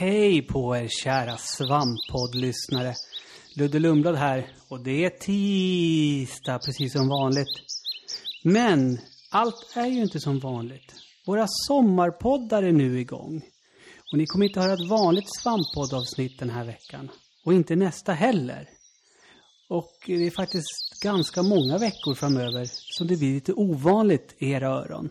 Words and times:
Hej 0.00 0.42
på 0.42 0.76
er 0.76 0.88
kära 0.88 1.36
svamppoddlyssnare. 1.36 2.94
Ludde 3.56 3.78
Lundblad 3.78 4.16
här 4.16 4.52
och 4.68 4.80
det 4.80 5.04
är 5.04 5.10
tisdag 5.10 6.58
precis 6.58 6.92
som 6.92 7.08
vanligt. 7.08 7.48
Men 8.44 8.98
allt 9.30 9.72
är 9.76 9.86
ju 9.86 10.02
inte 10.02 10.20
som 10.20 10.38
vanligt. 10.38 10.94
Våra 11.26 11.46
sommarpoddar 11.48 12.62
är 12.62 12.72
nu 12.72 13.00
igång. 13.00 13.42
Och 14.12 14.18
ni 14.18 14.26
kommer 14.26 14.46
inte 14.46 14.60
höra 14.60 14.72
ett 14.72 14.88
vanligt 14.90 15.36
svamppoddavsnitt 15.42 16.38
den 16.38 16.50
här 16.50 16.64
veckan. 16.64 17.10
Och 17.44 17.54
inte 17.54 17.76
nästa 17.76 18.12
heller. 18.12 18.68
Och 19.68 19.92
det 20.06 20.26
är 20.26 20.30
faktiskt 20.30 21.02
ganska 21.02 21.42
många 21.42 21.78
veckor 21.78 22.14
framöver 22.14 22.68
som 22.70 23.06
det 23.06 23.16
blir 23.16 23.34
lite 23.34 23.52
ovanligt 23.52 24.34
i 24.38 24.50
era 24.50 24.68
öron. 24.68 25.10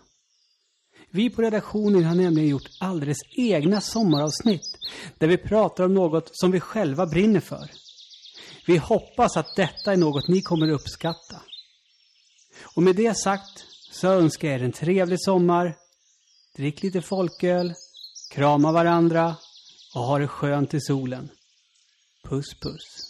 Vi 1.17 1.30
på 1.30 1.41
redaktionen 1.41 2.03
har 2.03 2.16
nämligen 2.16 2.49
gjort 2.49 2.70
alldeles 2.80 3.17
egna 3.38 3.81
sommaravsnitt 3.81 4.77
där 5.17 5.27
vi 5.27 5.38
pratar 5.38 5.84
om 5.84 5.94
något 5.94 6.30
som 6.31 6.52
vi 6.52 6.59
själva 6.59 7.05
brinner 7.05 7.39
för. 7.39 7.71
Vi 8.67 8.77
hoppas 8.77 9.38
att 9.38 9.55
detta 9.55 9.94
är 9.94 9.98
något 9.98 10.27
ni 10.27 10.41
kommer 10.41 10.70
uppskatta. 10.70 11.41
Och 12.75 12.84
med 12.84 12.95
det 12.95 13.17
sagt 13.17 13.66
så 13.91 14.08
önskar 14.08 14.48
jag 14.48 14.59
er 14.59 14.63
en 14.63 14.72
trevlig 14.72 15.22
sommar. 15.22 15.75
Drick 16.55 16.84
lite 16.84 17.02
folköl, 17.02 17.73
krama 18.31 18.72
varandra 18.72 19.36
och 19.95 20.02
ha 20.02 20.20
det 20.20 20.27
skönt 20.27 20.73
i 20.73 20.81
solen. 20.81 21.30
Puss 22.23 22.59
puss. 22.59 23.06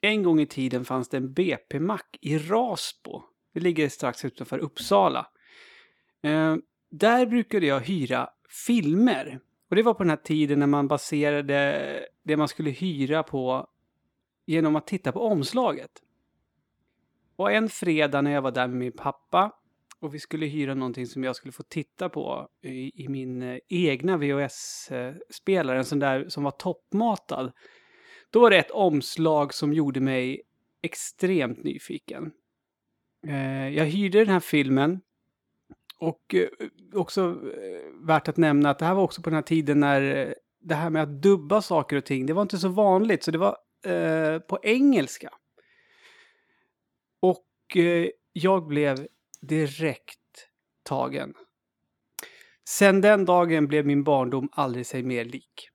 En 0.00 0.22
gång 0.22 0.40
i 0.40 0.46
tiden 0.46 0.84
fanns 0.84 1.08
det 1.08 1.16
en 1.16 1.32
BP-mack 1.32 2.18
i 2.20 2.38
Rasbo. 2.38 3.22
Det 3.54 3.60
ligger 3.60 3.88
strax 3.88 4.24
utanför 4.24 4.58
Uppsala. 4.58 5.26
Eh, 6.22 6.56
där 6.90 7.26
brukade 7.26 7.66
jag 7.66 7.80
hyra 7.80 8.30
filmer. 8.66 9.40
Och 9.70 9.76
det 9.76 9.82
var 9.82 9.94
på 9.94 10.02
den 10.02 10.10
här 10.10 10.16
tiden 10.16 10.58
när 10.58 10.66
man 10.66 10.88
baserade 10.88 12.06
det 12.22 12.36
man 12.36 12.48
skulle 12.48 12.70
hyra 12.70 13.22
på 13.22 13.66
genom 14.46 14.76
att 14.76 14.86
titta 14.86 15.12
på 15.12 15.20
omslaget. 15.20 15.90
Och 17.36 17.52
en 17.52 17.68
fredag 17.68 18.22
när 18.22 18.30
jag 18.30 18.42
var 18.42 18.50
där 18.50 18.68
med 18.68 18.76
min 18.76 18.92
pappa 18.92 19.52
och 20.00 20.14
vi 20.14 20.18
skulle 20.18 20.46
hyra 20.46 20.74
någonting 20.74 21.06
som 21.06 21.24
jag 21.24 21.36
skulle 21.36 21.52
få 21.52 21.62
titta 21.62 22.08
på 22.08 22.48
i, 22.62 23.04
i 23.04 23.08
min 23.08 23.42
eh, 23.42 23.58
egna 23.68 24.16
VHS-spelare, 24.16 25.76
eh, 25.76 25.78
en 25.78 25.84
sån 25.84 25.98
där 25.98 26.28
som 26.28 26.44
var 26.44 26.50
toppmatad. 26.50 27.52
Då 28.30 28.40
var 28.40 28.50
det 28.50 28.58
ett 28.58 28.70
omslag 28.70 29.54
som 29.54 29.72
gjorde 29.72 30.00
mig 30.00 30.42
extremt 30.82 31.64
nyfiken. 31.64 32.32
Eh, 33.26 33.68
jag 33.68 33.84
hyrde 33.84 34.18
den 34.18 34.28
här 34.28 34.40
filmen 34.40 35.00
och 35.96 36.34
eh, 36.34 36.48
också 36.94 37.20
eh, 37.30 38.06
värt 38.06 38.28
att 38.28 38.36
nämna 38.36 38.70
att 38.70 38.78
det 38.78 38.84
här 38.84 38.94
var 38.94 39.02
också 39.02 39.22
på 39.22 39.30
den 39.30 39.34
här 39.34 39.42
tiden 39.42 39.80
när 39.80 40.28
eh, 40.28 40.32
det 40.60 40.74
här 40.74 40.90
med 40.90 41.02
att 41.02 41.22
dubba 41.22 41.62
saker 41.62 41.96
och 41.96 42.04
ting, 42.04 42.26
det 42.26 42.32
var 42.32 42.42
inte 42.42 42.58
så 42.58 42.68
vanligt, 42.68 43.22
så 43.22 43.30
det 43.30 43.38
var 43.38 43.56
eh, 43.84 44.38
på 44.38 44.58
engelska. 44.62 45.30
Och 47.20 47.76
eh, 47.76 48.08
jag 48.32 48.66
blev 48.66 49.06
direkt 49.40 50.18
tagen. 50.82 51.34
Sen 52.68 53.00
den 53.00 53.24
dagen 53.24 53.66
blev 53.66 53.86
min 53.86 54.04
barndom 54.04 54.48
aldrig 54.52 54.86
sig 54.86 55.02
mer 55.02 55.24
lik. 55.24 55.70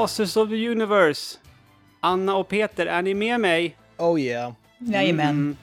Masters 0.00 0.36
of 0.36 0.48
the 0.48 0.68
Universe. 0.68 1.38
Anna 2.00 2.36
och 2.36 2.48
Peter, 2.48 2.86
är 2.86 3.02
ni 3.02 3.14
med 3.14 3.40
mig? 3.40 3.76
Oh 3.96 4.20
yeah. 4.20 4.52
Jajamän. 4.78 5.30
Mm. 5.30 5.56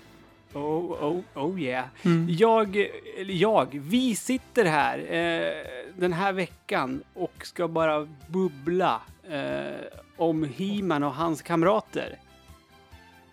Oh, 0.54 1.04
oh, 1.04 1.22
oh 1.34 1.62
yeah. 1.62 1.86
Mm. 2.06 2.28
Jag, 2.30 2.88
jag, 3.28 3.68
vi 3.72 4.16
sitter 4.16 4.66
här 4.66 4.98
eh, 4.98 5.66
den 5.96 6.14
här 6.14 6.34
veckan 6.34 7.04
och 7.14 7.34
ska 7.46 7.68
bara 7.68 8.08
bubbla 8.28 9.02
eh, 9.30 10.00
om 10.18 10.44
He-Man 10.44 11.04
och 11.04 11.14
hans 11.14 11.42
kamrater. 11.42 12.20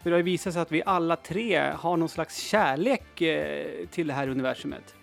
För 0.03 0.11
det 0.11 0.17
har 0.17 0.23
visat 0.23 0.53
sig 0.53 0.63
att 0.63 0.73
vi 0.73 0.83
alla 0.87 1.17
tre 1.17 1.73
har 1.75 1.97
någon 1.97 2.09
slags 2.09 2.39
kärlek 2.39 3.21
eh, 3.21 3.87
till 3.87 4.07
det 4.07 4.15
här 4.15 4.29
universumet. 4.29 4.95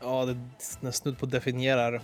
Ja, 0.00 0.24
det 0.24 0.86
är 0.88 0.90
snudd 0.90 1.18
på 1.18 1.26
definierar 1.26 1.94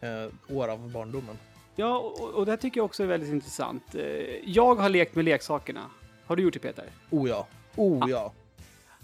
eh, 0.00 0.56
år 0.56 0.68
av 0.68 0.90
barndomen. 0.90 1.38
Ja, 1.76 1.98
och, 1.98 2.34
och 2.34 2.46
det 2.46 2.56
tycker 2.56 2.80
jag 2.80 2.84
också 2.84 3.02
är 3.02 3.06
väldigt 3.06 3.30
intressant. 3.30 3.94
Eh, 3.94 4.02
jag 4.44 4.74
har 4.74 4.88
lekt 4.88 5.14
med 5.14 5.24
leksakerna. 5.24 5.90
Har 6.26 6.36
du 6.36 6.42
gjort 6.42 6.54
det 6.54 6.60
Peter? 6.60 6.84
Oh 7.10 7.28
ja. 7.28 7.46
Oh 7.76 8.10
ja. 8.10 8.32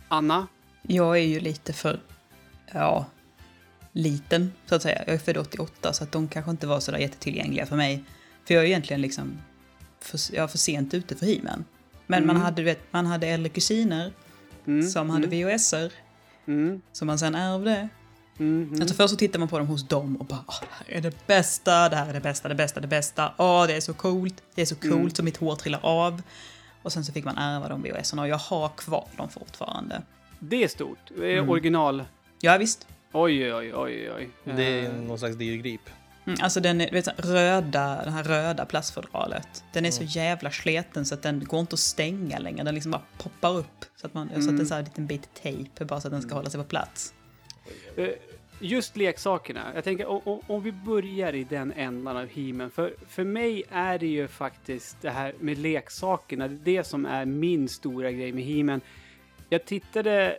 Anna? 0.09 0.47
Jag 0.83 1.19
är 1.19 1.23
ju 1.23 1.41
lite 1.41 1.73
för, 1.73 2.01
ja, 2.73 3.07
liten 3.93 4.53
så 4.67 4.75
att 4.75 4.83
säga. 4.83 5.03
Jag 5.07 5.15
är 5.15 5.19
född 5.19 5.37
88 5.37 5.93
så 5.93 6.05
att 6.05 6.13
de 6.13 6.29
kanske 6.29 6.51
inte 6.51 6.67
var 6.67 6.81
sådär 6.81 6.99
jättetillgängliga 6.99 7.67
för 7.67 7.77
mig. 7.77 8.05
För 8.45 8.55
jag 8.55 8.63
är 8.63 8.67
egentligen 8.67 9.01
liksom, 9.01 9.39
för, 10.01 10.35
jag 10.35 10.45
är 10.45 10.49
för 10.49 10.59
sent 10.59 10.95
ute 10.95 11.17
för 11.17 11.27
himen. 11.27 11.65
Men 12.07 12.23
mm. 12.23 12.35
man, 12.35 12.45
hade, 12.45 12.63
vet, 12.63 12.93
man 12.93 13.07
hade 13.07 13.27
äldre 13.27 13.49
kusiner 13.49 14.13
mm. 14.67 14.83
som 14.89 15.11
hade 15.11 15.27
mm. 15.27 15.49
VHSer. 15.49 15.93
Mm. 16.47 16.83
Som 16.93 17.07
man 17.07 17.19
sen 17.19 17.35
ärvde. 17.35 17.89
Mm 18.43 18.69
-hmm. 18.69 18.81
Alltså 18.81 18.95
först 18.95 19.11
så 19.11 19.17
tittar 19.17 19.39
man 19.39 19.49
på 19.49 19.59
dem 19.59 19.67
hos 19.67 19.89
dem 19.89 20.17
och 20.17 20.27
bara 20.27 20.45
det 20.61 20.67
här 20.71 20.99
är 20.99 21.01
det 21.01 21.27
bästa, 21.27 21.89
det 21.89 21.97
här 21.97 22.09
är 22.09 22.13
det 22.13 22.21
bästa, 22.21 22.49
det 22.49 22.55
bästa, 22.55 22.81
det 22.81 22.87
bästa. 22.87 23.33
Åh, 23.37 23.67
det 23.67 23.77
är 23.77 23.81
så 23.81 23.95
coolt, 23.95 24.43
det 24.55 24.63
är 24.63 24.67
så 24.67 24.77
coolt 24.77 24.95
mm. 24.95 25.11
så 25.11 25.23
mitt 25.23 25.37
hår 25.37 25.57
trillar 25.57 25.81
av. 25.83 26.23
Och 26.83 26.93
sen 26.93 27.05
så 27.05 27.13
fick 27.13 27.25
man 27.25 27.39
ärva 27.39 27.69
de 27.69 27.83
VHS 27.83 28.13
och 28.13 28.29
jag 28.29 28.37
har 28.37 28.69
kvar 28.69 29.09
dem 29.17 29.29
fortfarande. 29.29 30.03
Det 30.39 30.65
är 30.65 30.69
stort. 30.69 31.11
Mm. 31.17 31.51
Original? 31.51 32.05
Ja, 32.41 32.59
visst. 32.59 32.87
Oj, 33.13 33.55
oj, 33.55 33.75
oj, 33.75 34.11
oj. 34.17 34.31
Det 34.45 34.81
är 34.81 34.91
uh. 34.91 34.95
någon 34.95 35.19
slags 35.19 35.37
dyrgrip. 35.37 35.91
Mm, 36.27 36.39
alltså 36.43 36.61
den 36.61 36.79
vet, 36.79 37.09
röda, 37.27 38.05
det 38.05 38.11
här 38.11 38.25
röda 38.25 38.65
plastfodralet. 38.65 39.65
Den 39.73 39.85
är 39.85 39.99
mm. 39.99 40.09
så 40.09 40.19
jävla 40.19 40.51
sleten 40.51 41.07
så 41.07 41.15
att 41.15 41.23
den 41.23 41.45
går 41.45 41.61
inte 41.61 41.75
att 41.75 41.81
stänga 41.81 42.39
längre. 42.39 42.65
Den 42.65 42.75
liksom 42.75 42.93
bara 42.93 43.03
poppar 43.19 43.57
upp. 43.57 43.85
Så 43.97 44.07
att 44.07 44.15
man 44.15 44.29
mm. 44.29 44.43
satt 44.43 44.61
en 44.61 44.67
sån 44.67 44.77
här 44.77 44.85
liten 44.85 45.07
bit 45.07 45.29
tejp 45.43 45.85
bara 45.85 46.01
så 46.01 46.09
att 46.09 46.13
den 46.13 46.23
ska 46.23 46.29
mm. 46.29 46.37
hålla 46.37 46.51
sig 46.51 46.61
på 46.61 46.67
plats. 46.67 47.15
Just 48.65 48.97
leksakerna. 48.97 49.73
Jag 49.75 49.85
tänker 49.85 50.07
om, 50.07 50.41
om 50.47 50.63
vi 50.63 50.73
börjar 50.73 51.33
i 51.33 51.45
den 51.45 51.73
ändan 51.73 52.17
av 52.17 52.27
himen. 52.27 52.71
För, 52.71 52.95
för 53.09 53.25
mig 53.25 53.63
är 53.71 53.99
det 53.99 54.07
ju 54.07 54.29
faktiskt 54.29 54.97
det 55.01 55.11
här 55.11 55.35
med 55.39 55.59
leksakerna. 55.59 56.49
Det 56.49 56.55
är 56.55 56.77
det 56.77 56.85
som 56.85 57.07
är 57.07 57.25
min 57.25 57.69
stora 57.69 58.13
grej 58.13 58.33
med 58.33 58.45
himen. 58.45 58.81
Jag 59.49 59.65
tittade 59.65 60.39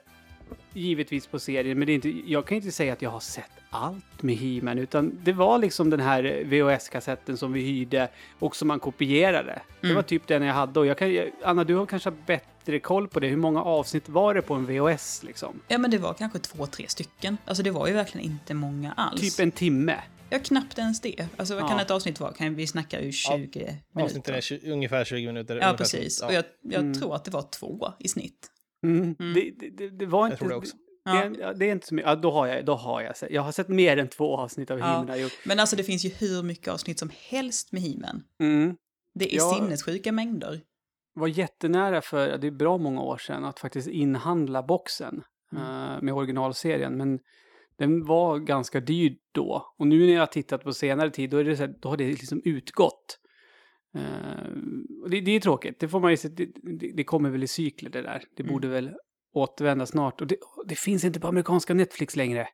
givetvis 0.73 1.27
på 1.27 1.39
serien, 1.39 1.79
men 1.79 1.85
det 1.85 1.91
är 1.91 1.95
inte, 1.95 2.09
jag 2.09 2.45
kan 2.45 2.55
inte 2.55 2.71
säga 2.71 2.93
att 2.93 3.01
jag 3.01 3.09
har 3.09 3.19
sett 3.19 3.51
allt 3.73 4.21
med 4.23 4.35
He-Man, 4.35 4.77
utan 4.77 5.19
det 5.23 5.33
var 5.33 5.57
liksom 5.57 5.89
den 5.89 5.99
här 5.99 6.43
VHS-kassetten 6.45 7.37
som 7.37 7.53
vi 7.53 7.61
hyrde 7.61 8.09
och 8.39 8.55
som 8.55 8.67
man 8.67 8.79
kopierade. 8.79 9.51
Mm. 9.51 9.61
Det 9.81 9.93
var 9.93 10.01
typ 10.01 10.27
den 10.27 10.43
jag 10.43 10.53
hade 10.53 10.79
och 10.79 10.85
jag 10.85 10.97
kan, 10.97 11.17
Anna, 11.43 11.63
du 11.63 11.75
har 11.75 11.85
kanske 11.85 12.11
bättre 12.11 12.79
koll 12.79 13.07
på 13.07 13.19
det. 13.19 13.27
Hur 13.27 13.37
många 13.37 13.63
avsnitt 13.63 14.09
var 14.09 14.33
det 14.33 14.41
på 14.41 14.53
en 14.53 14.65
VHS 14.65 15.23
liksom? 15.23 15.59
Ja, 15.67 15.77
men 15.77 15.91
det 15.91 15.97
var 15.97 16.13
kanske 16.13 16.39
två, 16.39 16.65
tre 16.65 16.87
stycken. 16.87 17.37
Alltså 17.45 17.63
det 17.63 17.71
var 17.71 17.87
ju 17.87 17.93
verkligen 17.93 18.31
inte 18.31 18.53
många 18.53 18.93
alls. 18.93 19.21
Typ 19.21 19.39
en 19.39 19.51
timme. 19.51 19.99
Ja, 20.29 20.39
knappt 20.39 20.77
ens 20.77 21.01
det. 21.01 21.27
Alltså 21.37 21.55
vad 21.55 21.63
ja. 21.63 21.67
kan 21.67 21.79
ett 21.79 21.91
avsnitt 21.91 22.19
vara? 22.19 22.33
Kan 22.33 22.55
vi 22.55 22.67
snacka 22.67 22.99
ur 22.99 23.11
20 23.11 23.31
ja, 23.31 23.37
minuter? 23.39 23.77
Avsnittet 23.93 24.35
är 24.35 24.41
20, 24.41 24.71
ungefär 24.71 25.05
20 25.05 25.27
minuter. 25.27 25.55
Ja, 25.55 25.75
precis. 25.77 26.19
Ja. 26.21 26.27
Och 26.27 26.33
jag, 26.33 26.43
jag 26.61 26.81
mm. 26.81 26.93
tror 26.93 27.15
att 27.15 27.25
det 27.25 27.31
var 27.31 27.41
två 27.41 27.93
i 27.99 28.07
snitt. 28.07 28.49
Mm. 28.83 29.15
Mm. 29.19 29.33
Det, 29.33 29.69
det, 29.69 29.89
det, 29.89 30.05
var 30.05 30.25
inte... 30.25 30.33
Jag 30.33 30.39
tror 30.39 30.49
det 30.49 30.55
också. 30.55 30.75
Ja. 31.05 31.29
Det, 31.29 31.53
det, 31.53 31.65
är 31.65 31.71
inte 31.71 31.87
så 31.87 31.95
mycket. 31.95 32.09
Ja, 32.09 32.15
då 32.15 32.31
har 32.31 32.47
jag, 32.47 32.65
då 32.65 32.75
har 32.75 33.01
jag 33.01 33.17
sett. 33.17 33.31
Jag 33.31 33.41
har 33.41 33.51
sett 33.51 33.67
mer 33.67 33.97
än 33.97 34.07
två 34.07 34.37
avsnitt 34.37 34.71
av 34.71 34.79
ja. 34.79 34.99
Himen. 34.99 35.29
Men 35.45 35.59
alltså 35.59 35.75
det 35.75 35.83
finns 35.83 36.05
ju 36.05 36.09
hur 36.09 36.43
mycket 36.43 36.67
avsnitt 36.67 36.99
som 36.99 37.11
helst 37.29 37.71
med 37.71 37.81
Himen. 37.81 38.23
Mm. 38.39 38.75
Det 39.13 39.33
är 39.33 39.37
jag 39.37 39.55
sinnessjuka 39.55 40.11
mängder. 40.11 40.61
var 41.13 41.27
jättenära 41.27 42.01
för, 42.01 42.37
det 42.37 42.47
är 42.47 42.51
bra 42.51 42.77
många 42.77 43.01
år 43.01 43.17
sedan, 43.17 43.45
att 43.45 43.59
faktiskt 43.59 43.87
inhandla 43.87 44.63
boxen 44.63 45.23
mm. 45.51 45.63
uh, 45.63 46.01
med 46.01 46.13
originalserien. 46.13 46.97
Men 46.97 47.19
Den 47.77 48.05
var 48.05 48.39
ganska 48.39 48.79
dyr 48.79 49.15
då. 49.31 49.73
Och 49.77 49.87
nu 49.87 50.05
när 50.05 50.13
jag 50.13 50.21
har 50.21 50.27
tittat 50.27 50.63
på 50.63 50.73
senare 50.73 51.09
tid, 51.11 51.29
då, 51.29 51.37
är 51.37 51.43
det 51.43 51.57
så 51.57 51.63
här, 51.63 51.75
då 51.81 51.89
har 51.89 51.97
det 51.97 52.07
liksom 52.07 52.41
utgått. 52.45 53.19
Och 55.03 55.09
det, 55.09 55.21
det 55.21 55.31
är 55.31 55.39
tråkigt. 55.39 55.79
Det 55.79 55.87
får 55.87 55.99
man 55.99 56.11
ju 56.11 56.17
se, 56.17 56.27
det, 56.27 56.49
det, 56.79 56.91
det 56.95 57.03
kommer 57.03 57.29
väl 57.29 57.43
i 57.43 57.47
cykler 57.47 57.89
det 57.89 58.01
där. 58.01 58.23
Det 58.35 58.43
Mm. 58.43 58.53
borde 58.53 58.67
väl 58.67 58.93
återvända 59.33 59.85
snart. 59.85 60.21
Och 60.21 60.27
det, 60.27 60.35
det 60.65 60.75
finns 60.75 61.03
inte 61.03 61.19
på 61.19 61.27
amerikanska 61.27 61.73
Netflix 61.73 62.15
längre. 62.15 62.47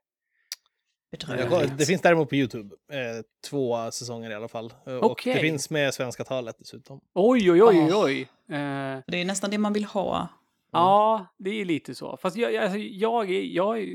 Jag 1.09 1.19
Bedrövligt. 1.37 1.77
Det 1.77 1.85
finns 1.85 2.01
däremot 2.01 2.29
på 2.29 2.35
YouTube. 2.35 2.75
Eh, 2.91 3.23
två 3.49 3.91
säsonger 3.91 4.31
i 4.31 4.33
alla 4.33 4.47
fall. 4.47 4.73
Eh, 4.87 4.93
Och 4.95 5.21
det 5.23 5.39
finns 5.39 5.69
med 5.69 5.93
svenska 5.93 6.23
talet 6.23 6.55
dessutom. 6.59 7.01
Oj, 7.13 7.51
oj, 7.51 7.63
oj, 7.63 7.77
oj, 7.79 7.93
oj. 7.93 8.21
Eh, 8.57 8.99
Det 9.07 9.17
är 9.21 9.25
nästan 9.25 9.49
det 9.51 9.57
man 9.57 9.73
vill 9.73 9.85
ha. 9.85 10.27
Ja, 10.71 11.25
det 11.37 11.49
är 11.61 11.65
lite 11.65 11.95
så. 11.95 12.17
Fast 12.17 12.37
jag, 12.37 12.53
jag, 12.53 12.63
alltså, 12.63 12.77
jag, 12.77 13.29
är, 13.31 13.41
jag, 13.41 13.79
är, 13.79 13.85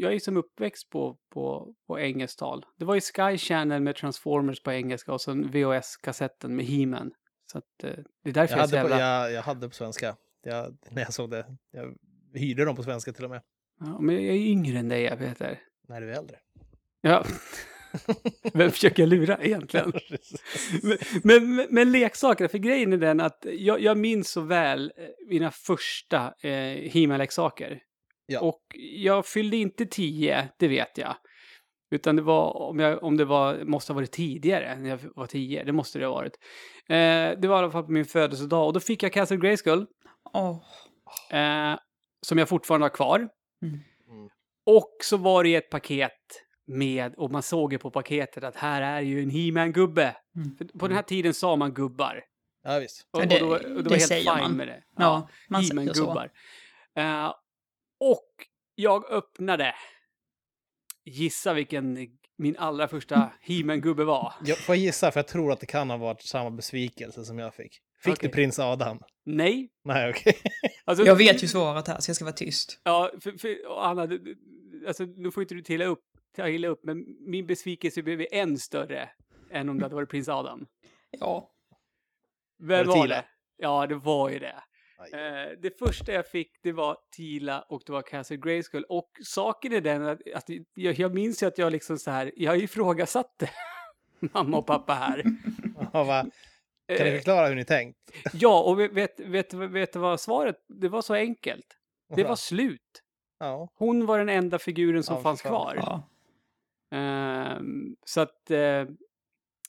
jag 0.00 0.14
är 0.14 0.18
som 0.18 0.36
uppväxt 0.36 0.90
på, 0.90 1.16
på, 1.34 1.74
på 1.86 1.98
engelskt 2.00 2.38
tal. 2.38 2.64
Det 2.78 2.84
var 2.84 2.94
ju 2.94 3.00
Sky 3.00 3.38
Channel 3.38 3.82
med 3.82 3.96
Transformers 3.96 4.62
på 4.62 4.72
engelska 4.72 5.12
och 5.12 5.20
sen 5.20 5.50
VHS-kassetten 5.50 6.56
med 6.56 6.64
He-Man. 6.64 7.12
Så 7.52 7.58
att, 7.58 7.84
eh, 7.84 7.90
det 8.24 8.30
är 8.30 8.34
därför 8.34 8.56
Jag 8.56 8.58
jag, 8.58 8.64
är 8.64 8.68
så 8.68 8.76
hade, 8.76 8.88
på, 8.88 8.94
jävla... 8.94 9.00
jag, 9.00 9.32
jag 9.32 9.42
hade 9.42 9.68
på 9.68 9.74
svenska. 9.74 10.16
Jag, 10.42 10.76
när 10.90 11.02
jag 11.02 11.12
såg 11.14 11.30
det. 11.30 11.46
Jag 11.70 11.94
hyrde 12.34 12.64
dem 12.64 12.76
på 12.76 12.82
svenska 12.82 13.12
till 13.12 13.24
och 13.24 13.30
med. 13.30 13.42
Ja, 13.80 13.98
men 14.00 14.14
jag 14.14 14.36
är 14.36 14.40
yngre 14.40 14.78
än 14.78 14.88
dig, 14.88 15.02
jag 15.02 15.18
Peter. 15.18 15.60
När 15.88 16.00
du 16.00 16.10
är 16.10 16.18
äldre. 16.18 16.36
Ja. 17.00 17.24
Vem 18.54 18.70
försöker 18.70 19.02
jag 19.02 19.08
lura 19.08 19.38
egentligen? 19.38 19.92
Men, 20.82 20.98
men, 21.24 21.66
men 21.70 21.92
leksaker, 21.92 22.48
för 22.48 22.58
grejen 22.58 22.92
är 22.92 22.96
den 22.96 23.20
att 23.20 23.46
jag, 23.52 23.80
jag 23.80 23.98
minns 23.98 24.30
så 24.30 24.40
väl 24.40 24.92
eh, 24.96 25.04
mina 25.28 25.50
första 25.50 26.34
eh, 26.40 26.90
He-Man-leksaker. 26.90 27.80
Ja. 28.26 28.40
Och 28.40 28.62
jag 28.96 29.26
fyllde 29.26 29.56
inte 29.56 29.86
tio, 29.86 30.48
det 30.58 30.68
vet 30.68 30.98
jag. 30.98 31.16
Utan 31.90 32.16
det 32.16 32.22
var, 32.22 32.56
om, 32.56 32.78
jag, 32.78 33.02
om 33.02 33.16
det 33.16 33.24
var, 33.24 33.64
måste 33.64 33.92
ha 33.92 33.94
varit 33.94 34.12
tidigare, 34.12 34.78
när 34.78 34.90
jag 34.90 34.98
var 35.14 35.26
tio, 35.26 35.64
det 35.64 35.72
måste 35.72 35.98
det 35.98 36.06
ha 36.06 36.14
varit. 36.14 36.38
Eh, 36.88 37.40
det 37.40 37.48
var 37.48 37.56
i 37.56 37.58
alla 37.58 37.70
fall 37.70 37.84
på 37.84 37.92
min 37.92 38.04
födelsedag 38.04 38.66
och 38.66 38.72
då 38.72 38.80
fick 38.80 39.02
jag 39.02 39.12
Castle 39.12 39.36
Grayskull, 39.36 39.86
Åh, 40.32 40.62
eh, 41.30 41.78
som 42.24 42.38
jag 42.38 42.48
fortfarande 42.48 42.84
har 42.84 42.90
kvar. 42.90 43.18
Mm. 43.18 43.80
Mm. 44.10 44.28
Och 44.66 44.96
så 45.02 45.16
var 45.16 45.44
det 45.44 45.54
ett 45.54 45.70
paket 45.70 46.12
med, 46.66 47.14
och 47.14 47.30
man 47.30 47.42
såg 47.42 47.72
ju 47.72 47.78
på 47.78 47.90
paketet 47.90 48.44
att 48.44 48.56
här 48.56 48.82
är 48.82 49.00
ju 49.00 49.22
en 49.22 49.30
He-Man-gubbe. 49.30 50.16
Mm. 50.36 50.56
På 50.78 50.88
den 50.88 50.96
här 50.96 51.02
tiden 51.02 51.34
sa 51.34 51.56
man 51.56 51.74
gubbar. 51.74 52.24
Ja, 52.62 52.78
visst. 52.78 53.08
Och, 53.10 53.22
Ja, 53.22 53.26
det- 53.26 53.42
och 53.42 53.48
då, 53.48 53.54
och 53.54 53.60
det 53.60 53.68
det 53.82 53.82
var 53.90 53.90
helt 53.96 54.02
säger 54.08 54.34
fine 54.34 54.42
man. 54.42 54.56
med 54.56 54.68
det. 54.68 54.82
Ja, 54.96 55.28
man 55.48 55.64
säger 55.64 55.92
så. 55.94 56.00
He-Man-gubbar. 56.02 56.30
Eh, 56.96 57.34
och 58.00 58.30
jag 58.74 59.10
öppnade, 59.10 59.74
gissa 61.04 61.52
vilken 61.54 62.08
min 62.36 62.56
allra 62.56 62.88
första 62.88 63.30
He-Man-gubbe 63.40 64.04
var. 64.04 64.32
Jag 64.44 64.58
får 64.58 64.74
gissa, 64.74 65.10
för 65.12 65.18
jag 65.20 65.28
tror 65.28 65.52
att 65.52 65.60
det 65.60 65.66
kan 65.66 65.90
ha 65.90 65.96
varit 65.96 66.22
samma 66.22 66.50
besvikelse 66.50 67.24
som 67.24 67.38
jag 67.38 67.54
fick. 67.54 67.78
Fick 68.04 68.12
Okej. 68.12 68.28
du 68.28 68.34
prins 68.34 68.58
Adam? 68.58 68.98
Nej. 69.24 69.70
Nej, 69.84 70.10
okej. 70.10 70.34
Alltså, 70.84 71.04
Jag 71.04 71.16
vet 71.16 71.42
ju 71.42 71.48
svaret 71.48 71.88
här, 71.88 72.00
så 72.00 72.08
jag 72.10 72.16
ska 72.16 72.24
vara 72.24 72.34
tyst. 72.34 72.80
Ja, 72.84 73.10
för, 73.20 73.32
för, 73.38 73.56
Anna, 73.90 74.06
du, 74.06 74.36
alltså, 74.86 75.04
nu 75.04 75.30
får 75.30 75.42
inte 75.42 75.54
du 75.54 75.62
ta 75.62 75.72
illa 75.72 75.84
upp, 75.84 76.04
ta 76.36 76.48
illa 76.48 76.68
upp, 76.68 76.80
men 76.82 77.04
min 77.20 77.46
besvikelse 77.46 78.02
blev 78.02 78.26
än 78.32 78.58
större 78.58 79.10
än 79.50 79.68
om 79.68 79.78
det 79.78 79.84
hade 79.84 79.94
varit 79.94 80.10
prins 80.10 80.28
Adam. 80.28 80.66
Ja. 81.10 81.50
Vem 82.58 82.86
Var 82.86 82.94
det 82.94 83.00
var 83.00 83.08
det? 83.08 83.24
Ja, 83.56 83.86
det 83.86 83.94
var 83.94 84.30
ju 84.30 84.38
det. 84.38 84.62
Eh, 85.12 85.58
det 85.62 85.78
första 85.78 86.12
jag 86.12 86.26
fick, 86.26 86.50
det 86.62 86.72
var 86.72 86.96
Tila 87.16 87.62
och 87.62 87.82
det 87.86 87.92
var 87.92 88.02
Castle 88.02 88.36
Grayskull. 88.36 88.84
Och 88.88 89.10
saken 89.24 89.72
är 89.72 89.80
den 89.80 90.06
att, 90.06 90.20
att 90.34 90.44
jag, 90.74 90.94
jag 90.98 91.14
minns 91.14 91.42
ju 91.42 91.46
att 91.46 91.58
jag 91.58 91.72
liksom 91.72 91.98
så 91.98 92.10
här, 92.10 92.32
jag 92.36 92.58
ifrågasatte 92.58 93.50
mamma 94.20 94.56
och 94.58 94.66
pappa 94.66 94.94
här. 94.94 95.24
Ja, 95.92 96.04
va? 96.04 96.26
Kan 96.86 96.96
ni 97.06 97.10
Eh, 97.12 97.16
förklara 97.16 97.46
hur 97.48 97.54
ni 97.54 97.64
tänkt? 97.64 97.98
ja, 98.32 98.62
och 98.62 98.80
vet, 98.80 98.92
vet, 98.92 99.20
vet, 99.20 99.54
vet 99.54 99.92
du 99.92 99.98
vad 99.98 100.20
svaret, 100.20 100.56
det 100.68 100.88
var 100.88 101.02
så 101.02 101.14
enkelt. 101.14 101.66
Det 102.16 102.24
var 102.24 102.36
slut. 102.36 102.80
Ja. 103.38 103.68
Hon 103.74 104.06
var 104.06 104.18
den 104.18 104.28
enda 104.28 104.58
figuren 104.58 105.02
som 105.02 105.16
Ja, 105.16 105.22
fanns 105.22 105.42
kvar. 105.42 105.74
ja. 105.76 106.02
Ehm, 106.98 107.96
så 108.06 108.20
att, 108.20 108.50
eh, 108.50 108.84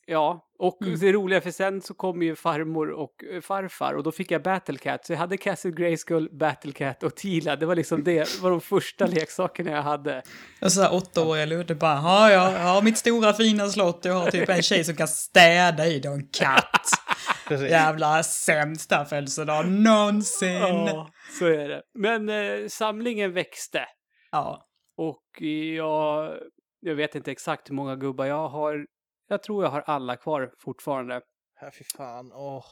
ja, 0.06 0.45
och 0.60 0.82
Mm. 0.82 1.00
det 1.00 1.12
roliga 1.12 1.42
för 1.42 1.52
sen 1.52 1.82
så 1.82 1.94
kom 1.94 2.22
ju 2.22 2.36
farmor 2.36 2.90
och 2.92 3.24
eh, 3.34 3.42
farfar 3.42 3.94
och 3.94 4.04
då 4.04 4.12
fick 4.12 4.32
jag 4.32 4.44
Battlecat. 4.44 5.06
Så 5.06 5.14
jag 5.14 5.18
hade 5.18 5.38
Castle 5.38 5.72
Grayskull, 5.72 6.30
Battlecat 6.32 7.04
och 7.04 7.16
Tila. 7.16 7.56
Det 7.56 7.66
var 7.66 7.76
liksom 7.76 8.04
det, 8.04 8.42
var 8.42 8.50
de 8.52 8.62
första 8.62 9.06
leksakerna 9.08 9.72
jag 9.72 9.82
hade. 9.82 10.24
Och 10.62 10.72
så 10.72 10.82
här 10.82 10.94
åttaåriga 10.94 11.46
Ludde 11.46 11.76
bara, 11.76 11.96
ja, 11.96 12.32
ja, 12.32 12.52
jag 12.54 12.60
har 12.74 12.82
mitt 12.82 12.98
stora 12.98 13.34
fina 13.34 13.68
slott, 13.70 14.00
jag 14.06 14.14
har 14.14 14.32
typ 14.32 14.50
en 14.50 14.62
tjej 14.62 14.84
som 14.84 14.96
kan 14.96 15.08
städa 15.08 15.88
i 15.88 16.00
det 16.00 16.10
och 16.10 16.16
en 16.16 16.28
katt. 16.28 16.82
Jävla 17.70 18.24
sämsta 18.24 19.06
födelsedag 19.06 19.68
någonsin. 19.72 20.54
Ja, 20.54 21.10
så 21.40 21.46
är 21.46 21.70
det. 21.70 21.82
Men 21.94 22.30
eh, 22.30 22.68
samlingen 22.68 23.34
växte 23.34 23.86
Ja. 24.32 24.66
och 24.98 25.42
jag, 25.78 26.32
jag 26.80 26.96
vet 26.96 27.16
inte 27.16 27.32
exakt 27.32 27.70
hur 27.70 27.76
många 27.76 27.96
gubbar 27.96 28.26
jag 28.26 28.48
har. 28.50 28.86
Jag 29.28 29.44
tror 29.44 29.64
jag 29.64 29.72
har 29.72 29.82
alla 29.82 30.16
kvar 30.16 30.52
fortfarande. 30.60 31.22
Ja, 31.62 31.70
fy 31.78 31.84
fan. 31.84 32.32
Åh. 32.34 32.64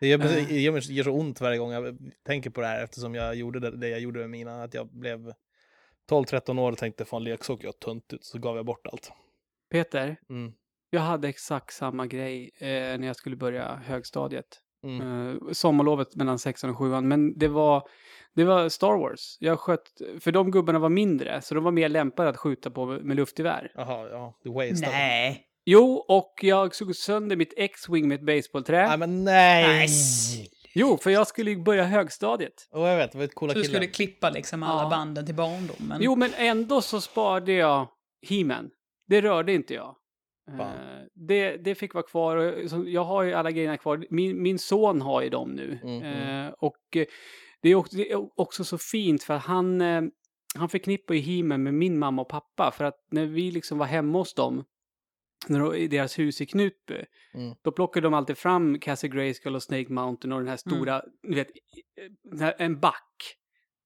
Det 0.00 0.06
gör, 0.08 0.18
Eh. 0.18 0.24
det 0.48 0.60
gör, 0.60 0.72
mig- 0.72 0.82
det 0.88 0.92
gör 0.94 1.04
så 1.04 1.10
ont 1.12 1.40
varje 1.40 1.58
gång 1.58 1.72
jag 1.72 1.98
tänker 2.26 2.50
på 2.50 2.60
det 2.60 2.66
här 2.66 2.84
eftersom 2.84 3.14
jag 3.14 3.34
gjorde 3.34 3.60
det, 3.60 3.76
det 3.76 3.88
jag 3.88 4.00
gjorde 4.00 4.18
med 4.20 4.30
mina. 4.30 4.62
Att 4.62 4.74
jag 4.74 4.88
blev 4.92 5.32
12-13 6.10 6.58
år 6.58 6.72
och 6.72 6.78
tänkte 6.78 7.04
fan 7.04 7.24
leksak 7.24 7.64
jag 7.64 7.78
tunt 7.78 8.12
ut 8.12 8.24
så 8.24 8.38
gav 8.38 8.56
jag 8.56 8.66
bort 8.66 8.86
allt. 8.86 9.12
Peter, 9.70 10.16
Mm. 10.30 10.52
jag 10.90 11.00
hade 11.00 11.28
exakt 11.28 11.74
samma 11.74 12.06
grej 12.06 12.50
eh, 12.58 12.66
när 12.68 13.06
jag 13.06 13.16
skulle 13.16 13.36
börja 13.36 13.74
högstadiet. 13.84 14.46
Mm. 14.84 15.00
Eh, 15.30 15.52
sommarlovet 15.52 16.16
mellan 16.16 16.38
sexan 16.38 16.70
och 16.70 16.78
sjuan. 16.78 17.08
Men 17.08 17.38
det 17.38 17.48
var, 17.48 17.88
det 18.34 18.44
var 18.44 18.68
Star 18.68 18.98
Wars. 18.98 19.36
Jag 19.40 19.58
sköt, 19.60 19.82
för 20.20 20.32
de 20.32 20.50
gubbarna 20.50 20.78
var 20.78 20.88
mindre, 20.88 21.42
så 21.42 21.54
de 21.54 21.64
var 21.64 21.72
mer 21.72 21.88
lämpade 21.88 22.28
att 22.28 22.36
skjuta 22.36 22.70
på 22.70 22.86
med, 22.86 23.16
luftgevär. 23.16 23.72
Jaha, 23.74 24.08
ja. 24.08 24.38
Du 24.42 24.50
wasteade. 24.52 24.96
Nej. 24.96 25.46
Jo, 25.72 26.04
och 26.08 26.32
jag 26.42 26.74
såg 26.74 26.96
sönder 26.96 27.36
mitt 27.36 27.54
X-Wing 27.56 28.08
med 28.08 28.14
ett 28.20 28.26
baseballträ. 28.26 28.88
Nej, 28.88 28.98
men 28.98 29.24
nej! 29.24 29.66
Nej. 29.68 29.88
Jo, 30.74 30.96
för 31.02 31.10
jag 31.10 31.26
skulle 31.26 31.50
ju 31.50 31.62
börja 31.62 31.84
högstadiet. 31.84 32.68
Och 32.70 32.88
jag 32.88 32.96
vet, 32.96 33.12
det 33.12 33.18
var 33.18 33.24
ett 33.24 33.34
coola 33.34 33.52
Så 33.52 33.58
du 33.58 33.64
killar. 33.64 33.74
skulle 33.74 33.90
klippa 33.92 34.30
liksom 34.30 34.62
alla 34.62 34.82
Ja. 34.82 34.88
banden 34.90 35.26
till 35.26 35.34
barndomen? 35.34 35.98
Jo, 36.00 36.16
men 36.16 36.30
ändå 36.36 36.80
så 36.82 37.00
sparade 37.00 37.52
jag 37.52 37.88
He-Man. 38.28 38.70
Det 39.08 39.20
rörde 39.20 39.52
inte 39.52 39.74
jag. 39.74 39.94
Eh, 40.58 40.66
det, 41.14 41.56
det 41.56 41.74
fick 41.74 41.94
vara 41.94 42.04
kvar. 42.06 42.36
och 42.36 42.88
Jag 42.88 43.04
har 43.04 43.22
ju 43.22 43.32
alla 43.34 43.50
grejerna 43.50 43.76
kvar. 43.76 44.06
Min, 44.10 44.42
min 44.42 44.58
son 44.58 45.00
har 45.00 45.22
ju 45.22 45.28
dem 45.30 45.50
nu. 45.50 45.78
Mm, 45.82 46.02
Eh, 46.46 46.52
och 46.58 46.96
eh, 46.96 47.04
det 47.62 47.68
är, 47.68 47.74
också, 47.74 47.96
det 47.96 48.10
är 48.12 48.40
också 48.40 48.64
så 48.64 48.78
fint 48.78 49.22
för 49.22 49.34
att 49.34 49.42
han, 49.42 49.80
eh, 49.80 50.02
han 50.54 50.68
förknippar 50.68 51.14
ju 51.14 51.20
He-Man 51.20 51.62
med 51.62 51.74
min 51.74 51.98
mamma 51.98 52.22
och 52.22 52.28
pappa. 52.28 52.70
För 52.70 52.84
att 52.84 52.96
när 53.10 53.26
vi 53.26 53.50
liksom 53.50 53.78
var 53.78 53.86
hemma 53.86 54.18
hos 54.18 54.34
dem, 54.34 54.64
i 55.76 55.88
deras 55.88 56.18
hus 56.18 56.40
i 56.40 56.46
Knutby, 56.46 57.04
Mm. 57.34 57.54
då 57.64 57.72
plockade 57.72 58.06
de 58.06 58.14
alltid 58.14 58.38
fram 58.38 58.78
Castle 58.78 59.08
Grayskull 59.08 59.54
och 59.56 59.62
Snake 59.62 59.92
Mountain 59.92 60.32
och 60.32 60.38
den 60.40 60.48
här 60.48 60.56
stora, 60.56 61.02
du 61.22 61.34
vet, 61.34 61.48
här- 62.40 62.54
en 62.58 62.80
back. 62.80 63.36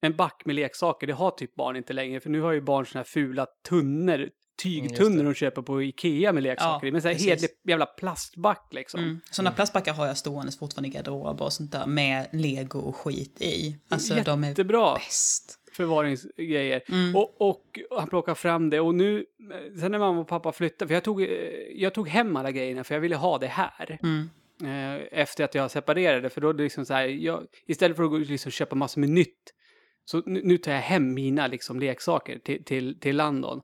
En 0.01 0.17
back 0.17 0.43
med 0.45 0.55
leksaker, 0.57 1.07
det 1.07 1.13
har 1.13 1.31
typ 1.31 1.55
barn 1.55 1.77
inte 1.77 1.93
längre, 1.93 2.21
för 2.21 2.31
nu 2.31 2.41
har 2.41 2.53
ju 2.53 2.61
barn 2.61 2.87
såna 2.87 2.99
här 3.01 3.05
fula 3.05 3.47
tunnor, 3.69 4.29
tygtunnor 4.63 5.11
Mm, 5.13 5.25
de 5.25 5.35
köper 5.35 5.63
på 5.63 5.83
Ikea 5.83 6.33
med 6.33 6.43
leksaker 6.43 6.87
Ja, 6.87 6.93
men 6.93 7.03
så 7.03 7.09
här 7.09 7.15
hedlig 7.15 7.51
jävla 7.69 7.87
plastback 7.87 8.69
liksom. 8.71 9.01
Mm. 9.01 9.21
Sådana 9.31 9.51
plastbackar 9.51 9.93
har 9.95 10.07
jag 10.07 10.17
stående 10.19 10.53
fortfarande 10.53 10.89
i 10.89 10.93
garderober 10.93 11.45
och 11.45 11.53
sånt 11.53 11.73
där 11.73 11.87
med 11.87 12.29
lego 12.33 12.79
och 12.79 12.97
skit 12.97 13.41
i. 13.43 13.77
Alltså 13.89 14.15
de 14.25 14.45
är 14.45 14.49
Jättebra 14.49 14.95
bäst. 14.95 15.59
Förvaringsgrejer. 15.77 16.83
Mm. 16.89 17.17
Och, 17.17 17.41
och 17.41 17.81
han 17.99 18.09
plockade 18.09 18.35
fram 18.35 18.71
det 18.71 18.81
och 18.81 18.95
nu, 18.95 19.25
sen 19.81 19.93
när 19.93 19.99
mamma 19.99 20.21
och 20.21 20.29
pappa 20.29 20.53
flyttade, 20.53 20.89
för 20.89 20.95
jag 20.95 21.05
tog, 21.05 21.29
jag 21.75 21.95
tog 21.95 22.09
hem 22.09 22.37
alla 22.37 22.51
grejerna 22.51 22.85
för 22.85 22.95
jag 22.95 23.01
ville 23.01 23.17
ha 23.17 23.39
det 23.39 23.47
här. 23.47 23.99
Mm. 24.03 24.29
eh, 24.63 25.07
efter 25.21 25.45
att 25.45 25.55
jag 25.55 25.71
separerade. 25.71 26.31
För 26.31 26.41
då 26.41 26.49
är 26.49 26.53
det 26.53 26.63
liksom 26.63 26.85
så 26.85 26.95
här, 26.95 27.07
jag, 27.07 27.47
istället 27.67 27.97
för 27.97 28.05
att 28.05 28.11
gå 28.11 28.17
och 28.17 28.23
liksom 28.23 28.53
köpa 28.53 28.77
massor 28.77 29.01
med 29.01 29.11
nytt, 29.11 29.55
så 30.05 30.23
nu, 30.27 30.41
nu 30.45 30.59
tar 30.59 30.73
jag 30.73 30.81
hem 30.81 31.15
mina 31.15 31.47
liksom 31.47 31.81
leksaker 31.81 32.39
till, 32.39 32.65
till, 32.65 33.01
till 33.01 33.17
London. 33.17 33.61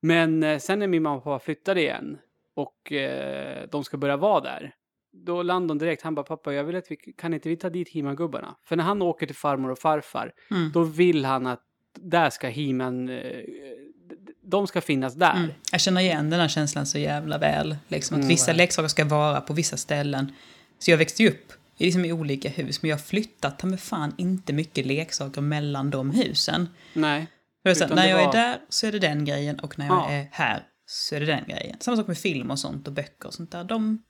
Men 0.00 0.42
eh, 0.42 0.58
sen 0.58 0.78
när 0.78 0.86
min 0.86 1.02
mamma 1.02 1.16
och 1.16 1.24
pappa 1.24 1.44
flyttade 1.44 1.80
igen 1.80 2.18
och 2.54 2.92
eh, 2.92 3.68
de 3.72 3.84
ska 3.84 3.96
börja 3.96 4.16
vara 4.16 4.40
där, 4.40 4.74
då 5.12 5.42
Landon 5.42 5.78
direkt, 5.78 6.02
han 6.02 6.14
bara 6.14 6.22
pappa 6.24 6.52
jag 6.54 6.64
vill 6.64 6.76
att 6.76 6.90
vi, 6.90 6.96
kan 6.96 7.34
inte 7.34 7.48
vi 7.48 7.56
ta 7.56 7.70
dit 7.70 7.88
He-Man-gubbarna? 7.94 8.54
För 8.64 8.76
när 8.76 8.84
han 8.84 9.02
åker 9.02 9.26
till 9.26 9.36
farmor 9.36 9.70
och 9.70 9.78
farfar, 9.78 10.32
Mm. 10.50 10.70
då 10.74 10.82
vill 10.84 11.24
han 11.24 11.46
att 11.46 11.60
där 12.00 12.30
ska 12.30 12.48
He-Man, 12.48 13.08
eh, 13.08 13.22
de 14.44 14.66
ska 14.66 14.80
finnas 14.80 15.14
där. 15.14 15.36
Mm. 15.36 15.50
Jag 15.72 15.80
känner 15.80 16.00
igen 16.00 16.30
den 16.30 16.40
här 16.40 16.48
känslan 16.48 16.86
så 16.86 16.98
jävla 16.98 17.38
väl. 17.38 17.76
Liksom, 17.88 18.14
att 18.14 18.18
Mm. 18.18 18.28
vissa 18.28 18.52
leksaker 18.52 18.88
ska 18.88 19.04
vara 19.04 19.40
på 19.40 19.52
vissa 19.54 19.76
ställen. 19.76 20.32
Så 20.78 20.90
jag 20.90 20.98
växte 20.98 21.22
ju 21.22 21.28
upp 21.28 21.52
i, 21.78 21.84
liksom, 21.84 22.04
i 22.04 22.12
olika 22.12 22.48
hus, 22.48 22.82
men 22.82 22.88
jag 22.88 22.96
har 22.96 23.02
flyttat 23.02 23.58
ta 23.58 23.66
mig 23.66 23.78
fan 23.78 24.14
inte 24.18 24.52
mycket 24.52 24.86
leksaker 24.86 25.40
mellan 25.40 25.90
de 25.90 26.10
husen. 26.10 26.68
Nej. 26.94 27.26
Är 27.64 27.74
så, 27.74 27.86
när 27.94 28.08
jag 28.08 28.16
var- 28.16 28.28
är 28.28 28.32
där 28.32 28.58
så 28.68 28.86
är 28.86 28.92
det 28.92 28.98
den 28.98 29.24
grejen 29.24 29.58
och 29.60 29.78
när 29.78 29.86
jag 29.86 29.96
Ja. 29.96 30.10
är 30.10 30.28
här 30.32 30.62
så 30.86 31.14
är 31.14 31.20
det 31.20 31.26
den 31.26 31.44
grejen. 31.48 31.76
Samma 31.80 31.96
sak 31.96 32.06
med 32.06 32.18
film 32.18 32.50
och 32.50 32.58
sånt 32.58 32.86
och 32.88 32.92
böcker 32.94 33.26
och 33.26 33.34
sånt 33.34 33.50
där. 33.52 33.64
De 33.64 34.02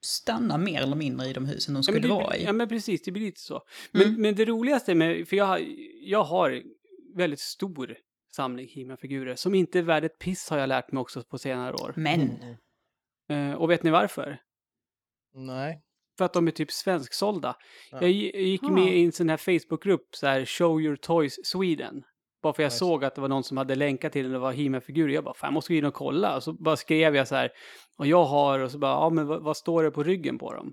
stannar 0.00 0.58
mer 0.58 0.80
eller 0.82 0.96
mindre 0.96 1.26
i 1.26 1.32
de 1.32 1.46
husen 1.46 1.74
de 1.74 1.78
Ja, 1.78 1.82
skulle 1.82 2.00
men 2.00 2.08
det, 2.08 2.14
vara 2.14 2.36
i. 2.36 2.44
Ja, 2.44 2.52
men 2.52 2.68
precis. 2.68 3.02
Det 3.02 3.12
blir 3.12 3.22
lite 3.26 3.40
så. 3.40 3.62
Men, 3.92 4.02
Mm. 4.02 4.20
men 4.22 4.34
det 4.34 4.44
roligaste 4.44 4.94
med... 4.94 5.28
För 5.28 5.36
jag, 5.36 5.44
har- 5.44 5.62
jag 6.02 6.24
har 6.24 6.62
väldigt 7.16 7.40
stor 7.40 7.96
samling 8.32 8.68
He-Man-figurer. 8.68 9.34
Som 9.34 9.54
inte 9.54 9.78
är 9.78 9.82
värd 9.82 10.04
ett 10.04 10.18
piss 10.18 10.50
har 10.50 10.58
jag 10.58 10.68
lärt 10.68 10.92
mig 10.92 11.00
också 11.00 11.22
på 11.22 11.38
senare 11.38 11.74
år. 11.74 11.92
Men, 11.96 12.20
Mm. 12.20 13.50
Eh, 13.50 13.54
och 13.56 13.70
vet 13.70 13.82
ni 13.82 13.90
varför? 13.90 14.40
Nej. 15.34 15.82
För 16.18 16.24
att 16.24 16.32
de 16.32 16.46
är 16.46 16.50
typ 16.52 16.70
svensksålda. 16.72 17.56
Ja. 17.90 17.98
Jag 18.00 18.10
gick 18.10 18.62
Ah. 18.62 18.68
med 18.70 18.96
i 18.96 19.04
en 19.04 19.12
sån 19.12 19.28
här 19.28 19.36
Facebookgrupp, 19.36 20.08
så 20.16 20.26
här 20.26 20.44
Show 20.44 20.80
Your 20.80 20.96
Toys 20.96 21.38
Sweden. 21.46 22.02
Bara 22.42 22.52
för 22.52 22.62
jag 22.62 22.66
Nice. 22.70 22.78
såg 22.78 23.04
att 23.04 23.14
det 23.14 23.20
var 23.20 23.28
någon 23.28 23.44
som 23.44 23.56
hade 23.56 23.74
länkat 23.74 24.12
till 24.12 24.22
den 24.24 24.32
och 24.34 24.40
det 24.40 24.42
var 24.42 24.52
He-Man-figurer. 24.52 25.14
Jag 25.14 25.24
bara, 25.24 25.34
fan 25.34 25.48
jag 25.48 25.54
måste 25.54 25.72
gå 25.72 25.78
in 25.78 25.84
och 25.84 25.94
kolla. 25.94 26.36
Och 26.36 26.42
så 26.42 26.52
bara 26.52 26.76
skrev 26.76 27.16
jag 27.16 27.28
så 27.28 27.34
här, 27.34 27.50
och 27.98 28.06
jag 28.06 28.24
har, 28.24 28.58
och 28.58 28.70
så 28.70 28.78
bara, 28.78 28.92
ja 28.92 29.10
men 29.10 29.26
vad, 29.26 29.42
vad 29.42 29.56
står 29.56 29.82
det 29.82 29.90
på 29.90 30.02
ryggen 30.02 30.38
på 30.38 30.54
dem? 30.54 30.72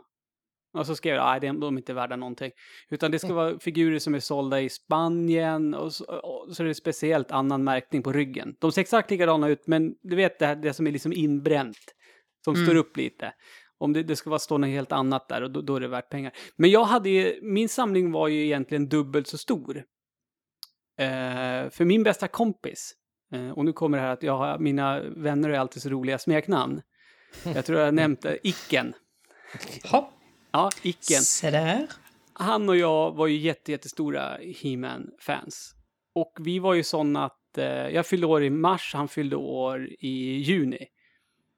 Och 0.78 0.86
så 0.86 0.96
skrev 0.96 1.16
jag, 1.16 1.26
nej 1.26 1.40
de 1.40 1.60
de 1.60 1.76
är 1.76 1.80
inte 1.80 1.94
värda 1.94 2.16
någonting. 2.16 2.52
Utan 2.90 3.12
det 3.12 3.20
ska 3.20 3.34
vara 3.34 3.60
figurer 3.60 4.00
som 4.00 4.16
är 4.16 4.20
sålda 4.20 4.62
i 4.62 4.70
Spanien 4.70 5.74
och 5.74 5.94
så, 5.94 6.06
och 6.06 6.56
så 6.56 6.64
är 6.64 6.68
det 6.68 6.76
speciellt 6.76 7.32
annan 7.32 7.64
märkning 7.64 8.04
på 8.04 8.12
ryggen. 8.12 8.56
De 8.60 8.72
ser 8.72 8.82
exakt 8.82 9.12
likadana 9.12 9.48
ut, 9.50 9.68
men 9.68 9.96
du 10.02 10.16
vet 10.16 10.40
det, 10.40 10.46
här, 10.46 10.56
det 10.56 10.74
som 10.74 10.88
är 10.88 10.92
liksom 10.92 11.14
inbränt. 11.14 11.78
Som 12.46 12.54
Mm. 12.56 12.66
står 12.66 12.76
upp 12.76 12.98
lite. 12.98 13.34
Om 13.78 13.94
det, 13.94 14.04
det 14.04 14.16
ska 14.16 14.30
vara 14.30 14.40
stå 14.40 14.58
något 14.58 14.70
helt 14.70 14.92
annat 14.92 15.30
där 15.30 15.42
och 15.44 15.52
då, 15.52 15.62
då 15.62 15.76
är 15.76 15.80
det 15.80 15.88
värt 15.88 16.10
pengar. 16.10 16.32
Men 16.58 16.70
jag 16.72 16.84
hade 16.84 17.10
ju, 17.10 17.40
min 17.42 17.70
samling 17.70 18.12
var 18.12 18.28
ju 18.28 18.46
egentligen 18.46 18.90
dubbelt 18.90 19.28
så 19.28 19.38
stor. 19.38 19.84
Eh, 20.98 21.70
för 21.70 21.86
min 21.86 22.04
bästa 22.04 22.28
kompis, 22.28 22.94
eh, 23.34 23.50
och 23.50 23.66
nu 23.66 23.74
kommer 23.74 23.98
det 23.98 24.04
här 24.04 24.12
att 24.14 24.24
jag 24.24 24.38
har, 24.38 24.58
mina 24.60 25.00
vänner 25.00 25.50
är 25.50 25.60
alltid 25.60 25.82
så 25.82 25.90
roliga 25.90 26.18
smeknamn. 26.18 26.82
Jag 27.56 27.66
tror 27.66 27.80
jag 27.80 27.94
nämnt 27.94 28.22
det, 28.22 28.48
Icken. 28.48 28.94
hopp, 29.92 30.10
Ja, 30.52 30.70
Icken. 30.82 31.22
se 31.22 31.52
där. 31.52 31.88
Han 32.34 32.70
och 32.70 32.78
jag 32.78 33.12
var 33.16 33.28
ju 33.28 33.38
jätte, 33.38 33.72
jättestora 33.72 34.38
He-Man-fans. 34.62 35.72
Och 36.16 36.34
vi 36.40 36.60
var 36.60 36.74
ju 36.74 36.84
sådana 36.84 37.26
att 37.26 37.58
eh, 37.58 37.66
jag 37.66 38.06
fyllde 38.06 38.28
år 38.28 38.44
i 38.44 38.50
mars, 38.50 38.92
han 38.94 39.08
fyllde 39.08 39.36
år 39.36 39.88
i 40.00 40.38
juni. 40.38 40.88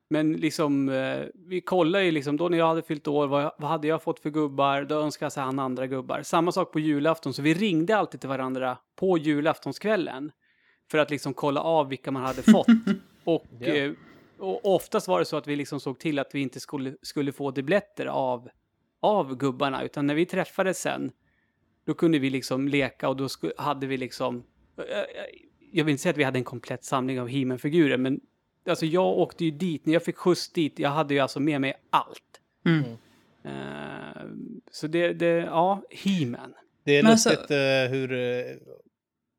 Men 0.10 0.34
liksom, 0.34 0.90
eh, 0.90 1.26
vi 1.34 1.62
kollade 1.62 2.06
ju 2.06 2.12
liksom, 2.12 2.38
då 2.38 2.50
när 2.50 2.58
jag 2.58 2.68
hade 2.68 2.82
fyllt 2.82 3.08
år, 3.08 3.28
vad, 3.28 3.52
vad 3.58 3.70
hade 3.70 3.88
jag 3.88 4.04
fått 4.04 4.20
för 4.20 4.30
gubbar? 4.30 4.84
Då 4.84 4.96
önskade 4.96 5.32
sig 5.32 5.44
han 5.44 5.60
andra 5.60 5.88
gubbar. 5.88 6.22
Samma 6.24 6.52
sak 6.52 6.72
på 6.72 6.80
julafton, 6.80 7.34
så 7.34 7.42
vi 7.42 7.54
ringde 7.54 7.98
alltid 7.98 8.20
till 8.20 8.30
varandra 8.30 8.78
på 8.96 9.18
julaftonskvällen. 9.18 10.32
För 10.92 10.98
att 10.98 11.12
liksom 11.12 11.34
kolla 11.34 11.62
av 11.62 11.90
vilka 11.90 12.12
man 12.12 12.24
hade 12.24 12.44
fått. 12.44 12.68
och, 13.24 13.62
eh, 13.62 13.94
och 14.38 14.76
oftast 14.76 15.08
var 15.08 15.20
det 15.20 15.26
så 15.26 15.38
att 15.38 15.48
vi 15.48 15.56
liksom 15.56 15.80
såg 15.80 16.00
till 16.00 16.20
att 16.20 16.36
vi 16.36 16.40
inte 16.40 16.60
skulle, 16.60 16.96
skulle 17.02 17.32
få 17.32 17.52
dubletter 17.52 18.06
av, 18.06 18.50
av 19.02 19.36
gubbarna. 19.36 19.84
Utan 19.84 20.08
när 20.08 20.16
vi 20.16 20.26
träffades 20.26 20.82
sen, 20.82 21.12
då 21.86 21.94
kunde 21.94 22.20
vi 22.20 22.30
liksom 22.30 22.68
leka 22.68 23.10
och 23.10 23.18
då 23.18 23.28
hade 23.58 23.88
vi 23.88 23.98
liksom... 23.98 24.44
eh, 24.78 24.84
eh, 24.84 25.06
Jag 25.72 25.86
vill 25.86 25.92
inte 25.92 26.02
säga 26.02 26.12
att 26.12 26.18
vi 26.18 26.24
hade 26.24 26.40
en 26.40 26.44
komplett 26.44 26.84
samling 26.84 27.22
av 27.22 27.28
he 27.28 27.58
figurer 27.58 27.98
men 27.98 28.20
alltså 28.68 28.86
jag 28.86 29.06
åkte 29.06 29.46
ju 29.46 29.52
dit, 29.52 29.86
när 29.86 29.94
jag 29.94 30.04
fick 30.04 30.18
skjuts 30.18 30.50
dit, 30.50 30.80
jag 30.80 30.90
hade 30.90 31.14
ju 31.14 31.20
alltså 31.20 31.40
med 31.40 31.62
mig 31.62 31.74
allt. 31.90 32.42
Mm. 32.66 32.84
Eh, 33.44 34.24
så 34.72 34.88
det, 34.88 35.14
det, 35.14 35.28
ja, 35.28 35.84
He-Man. 35.90 36.54
Det 36.84 36.92
är 36.98 37.04
Men 37.04 37.12
alltså- 37.12 37.30
lustigt 37.30 37.52
eh, 37.52 37.58
hur... 37.90 38.14
eh, 38.14 38.56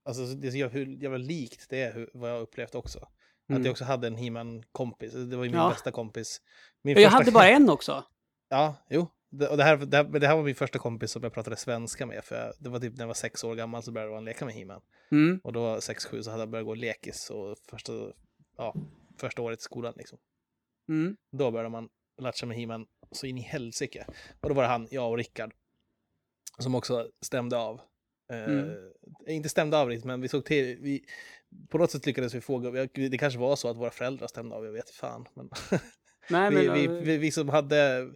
alltså 0.05 0.23
det 0.23 0.47
är 0.47 0.51
så 0.51 0.57
jävla, 0.57 0.79
hur 0.79 0.87
jävla 1.03 1.19
likt 1.19 1.67
det 1.71 1.83
är 1.83 1.95
hur, 1.95 2.11
vad 2.15 2.31
jag 2.31 2.41
upplevt 2.41 2.75
också. 2.75 2.99
Att 2.99 3.51
Mm. 3.51 3.65
jag 3.65 3.71
också 3.73 3.85
hade 3.85 4.07
en 4.07 4.17
He-Man-kompis. 4.17 5.13
Det 5.13 5.37
var 5.37 5.45
ju 5.45 5.51
min 5.51 5.61
Ja. 5.61 5.69
bästa 5.71 5.91
kompis. 5.91 6.41
Min 6.83 7.01
Jag 7.01 7.11
hade 7.11 7.31
bara 7.33 7.49
en 7.57 7.71
också. 7.71 8.05
Ja, 8.49 8.75
jo. 8.91 9.07
Det, 9.31 9.49
och 9.49 9.57
det, 9.57 9.65
här, 9.65 9.77
det, 9.77 9.97
här, 9.97 10.05
det 10.05 10.27
här 10.27 10.37
var 10.37 10.43
min 10.43 10.55
första 10.55 10.79
kompis 10.79 11.11
som 11.11 11.23
jag 11.23 11.33
pratade 11.33 11.57
svenska 11.57 12.07
med. 12.07 12.25
För 12.25 12.37
jag, 12.45 12.53
det 12.61 12.69
var 12.71 12.79
typ 12.81 12.93
när 12.97 13.01
jag 13.03 13.07
var 13.07 13.15
sex 13.15 13.45
år 13.45 13.55
gammal 13.55 13.83
så 13.83 13.93
började 13.93 14.15
han 14.15 14.25
leka 14.25 14.45
med 14.45 14.55
He-Man. 14.55 14.81
Mm. 15.11 15.41
Och 15.45 15.53
då 15.53 15.61
var 15.63 15.81
sex, 15.81 16.07
sju 16.07 16.23
så 16.23 16.31
hade 16.31 16.43
jag 16.43 16.49
börjat 16.51 16.67
gå 16.67 16.75
lekis 16.75 17.31
och 17.31 17.59
första, 17.71 17.93
ja, 18.57 18.75
första 19.19 19.43
året 19.43 19.59
i 19.59 19.63
skolan 19.63 19.95
liksom. 19.97 20.19
Mm. 20.89 21.17
Då 21.33 21.51
började 21.51 21.69
man 21.69 21.89
latcha 22.21 22.47
med 22.47 22.57
He-Man 22.57 22.87
så 23.13 23.27
in 23.27 23.39
i 23.39 23.41
helsike. 23.41 24.07
Och 24.41 24.49
då 24.49 24.55
var 24.55 24.63
det 24.63 24.69
han, 24.69 24.89
jag 24.91 25.11
och 25.11 25.17
Rickard, 25.17 25.55
som 26.59 26.75
också 26.75 27.11
stämde 27.23 27.57
av. 27.57 27.81
Eh, 28.33 28.45
Mm. 28.45 28.93
Inte 29.27 29.49
stämde 29.49 29.79
av 29.79 29.89
riktigt, 29.89 30.05
men 30.05 30.21
vi 30.21 30.29
såg 30.29 30.45
till, 30.45 30.79
vi, 30.81 31.05
på 31.69 31.79
något 31.79 31.91
sätt 31.91 32.07
lyckades 32.07 32.35
vi 32.35 32.41
få, 32.41 32.59
det 32.95 33.19
kanske 33.19 33.39
var 33.39 33.57
så 33.57 33.69
att 33.69 33.77
våra 33.77 33.91
föräldrar 33.91 34.27
stämde 34.27 34.57
av, 34.57 34.65
jag 34.65 34.73
vet 34.73 34.91
fan. 34.91 35.29
Men 35.35 35.51
Nej, 36.31 36.51
vi, 36.51 36.67
men, 36.67 36.75
vi, 36.75 36.85
eh, 36.85 36.93
vi, 36.93 37.17
vi 37.19 37.31
som 37.31 37.49
hade, 37.49 38.11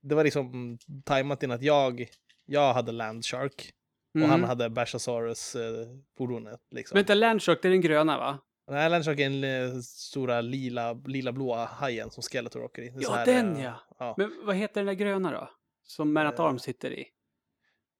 det 0.00 0.14
var 0.14 0.24
liksom 0.24 0.78
tajmat 1.04 1.42
in 1.42 1.50
att 1.50 1.62
jag, 1.62 2.08
jag 2.44 2.74
hade 2.74 2.92
Landshark 2.92 3.72
och 4.14 4.20
mm. 4.20 4.30
han 4.30 4.44
hade 4.44 4.70
Bashasaurus 4.70 5.56
eh, 5.56 5.86
fordonet. 6.18 6.60
Liksom. 6.70 6.96
Vänta, 6.96 7.14
Landshark, 7.14 7.58
det 7.62 7.68
är 7.68 7.72
den 7.72 7.80
gröna 7.80 8.18
va? 8.18 8.38
Nej, 8.70 8.90
den 9.16 9.44
eh, 9.44 9.80
stora 9.80 10.40
lila, 10.40 10.92
lila 10.92 11.32
blåa 11.32 11.64
hajen 11.64 12.10
som 12.10 12.22
Skeletor 12.22 12.62
åker 12.64 12.82
i. 12.82 12.92
Ja, 12.96 13.12
här, 13.12 13.26
den 13.26 13.56
eh, 13.56 13.62
ja. 13.62 13.74
ja. 13.98 14.14
Men 14.18 14.40
vad 14.44 14.56
heter 14.56 14.74
den 14.80 14.86
där 14.86 14.94
gröna 14.94 15.32
då? 15.32 15.50
Som 15.82 16.12
Man 16.12 16.26
at 16.26 16.38
Eh, 16.38 16.44
Arms 16.44 16.62
sitter 16.62 16.90
i? 16.90 17.06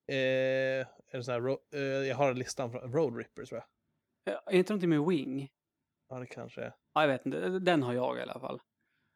Eh, 0.08 0.86
är 1.12 1.16
det 1.16 1.24
så 1.24 1.32
här, 1.32 1.48
eh, 1.74 1.80
jag 1.80 2.16
har 2.16 2.34
listan 2.34 2.70
från 2.70 2.92
Road 2.92 3.16
Ripper 3.16 3.44
tror 3.44 3.60
jag. 4.24 4.34
Eh, 4.34 4.40
Är 4.46 4.52
inte 4.58 4.72
någonting 4.72 4.90
med 4.90 5.04
Wing? 5.04 5.48
Ja, 6.08 6.18
det 6.18 6.26
kanske 6.26 6.60
är. 6.60 6.72
Ja, 6.94 7.00
jag 7.00 7.08
vet 7.08 7.26
inte. 7.26 7.48
Den 7.48 7.82
har 7.82 7.92
jag 7.94 8.18
i 8.18 8.20
alla 8.22 8.40
fall. 8.40 8.60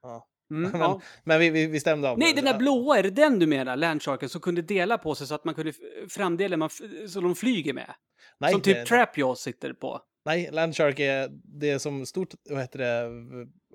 Ja. 0.02 0.28
Mm, 0.50 0.70
Men- 0.72 0.80
ja. 0.80 1.00
Men 1.24 1.40
vi, 1.40 1.50
vi, 1.50 1.66
vi 1.66 1.80
stämde 1.80 2.10
av. 2.10 2.18
Nej, 2.18 2.34
den 2.34 2.44
där 2.44 2.58
blåa, 2.58 2.98
är 2.98 3.02
det 3.02 3.10
den 3.10 3.38
du 3.38 3.46
menar? 3.46 3.76
Landsharken 3.76 4.28
som 4.28 4.40
kunde 4.40 4.62
dela 4.62 4.98
på 4.98 5.14
sig 5.14 5.26
så 5.26 5.34
att 5.34 5.44
man 5.44 5.54
kunde 5.54 5.72
framdelen 6.08 6.58
man 6.58 6.70
så 7.08 7.20
de 7.20 7.34
flyger 7.34 7.72
med? 7.72 7.94
Nej, 8.38 8.52
som 8.52 8.60
typ 8.60 8.86
Trapjaws 8.86 9.40
sitter 9.40 9.72
på. 9.72 10.00
Nej, 10.28 10.48
Landshark 10.52 10.98
är, 10.98 11.28
det 11.30 11.70
är 11.70 11.78
som 11.78 12.06
stort, 12.06 12.34
vad 12.50 12.60
heter 12.60 12.78
det, 12.78 13.10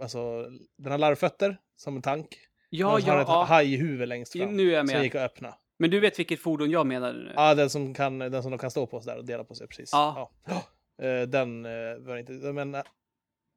alltså, 0.02 0.50
den 0.78 0.92
har 0.92 0.98
larvfötter 0.98 1.58
som 1.76 1.96
en 1.96 2.02
tank. 2.02 2.28
Ja, 2.70 2.94
och 2.94 3.02
så 3.02 3.08
har 3.08 3.12
ja, 3.12 3.16
den 3.16 3.22
ett 3.22 3.28
ja. 3.28 3.44
hajhuvud 3.44 4.08
längst 4.08 4.34
fram. 4.34 4.58
Nu 4.58 4.70
är 4.70 4.74
jag 4.74 4.90
Som 4.90 4.96
med. 4.98 5.04
gick 5.04 5.16
att 5.16 5.22
öppna. 5.22 5.56
Men 5.80 5.90
du 5.90 6.00
vet 6.00 6.20
vilket 6.20 6.40
fordon 6.40 6.72
jag 6.72 6.88
menar 6.88 7.14
nu? 7.14 7.32
Ja, 7.36 7.56
den 7.56 7.70
som, 7.70 7.94
kan, 7.94 8.20
den 8.20 8.42
som 8.44 8.52
de 8.52 8.58
kan 8.58 8.72
stå 8.72 8.88
på 8.88 9.02
sådär 9.02 9.18
och 9.18 9.26
dela 9.26 9.44
på 9.44 9.56
sig, 9.56 9.68
precis. 9.68 9.90
Ja. 9.92 10.32
Ja. 10.46 10.64
Eh, 11.06 11.22
Den 11.28 11.66
eh, 11.66 11.98
var 12.00 12.18
inte, 12.18 12.34
men 12.34 12.76
eh, 12.76 12.84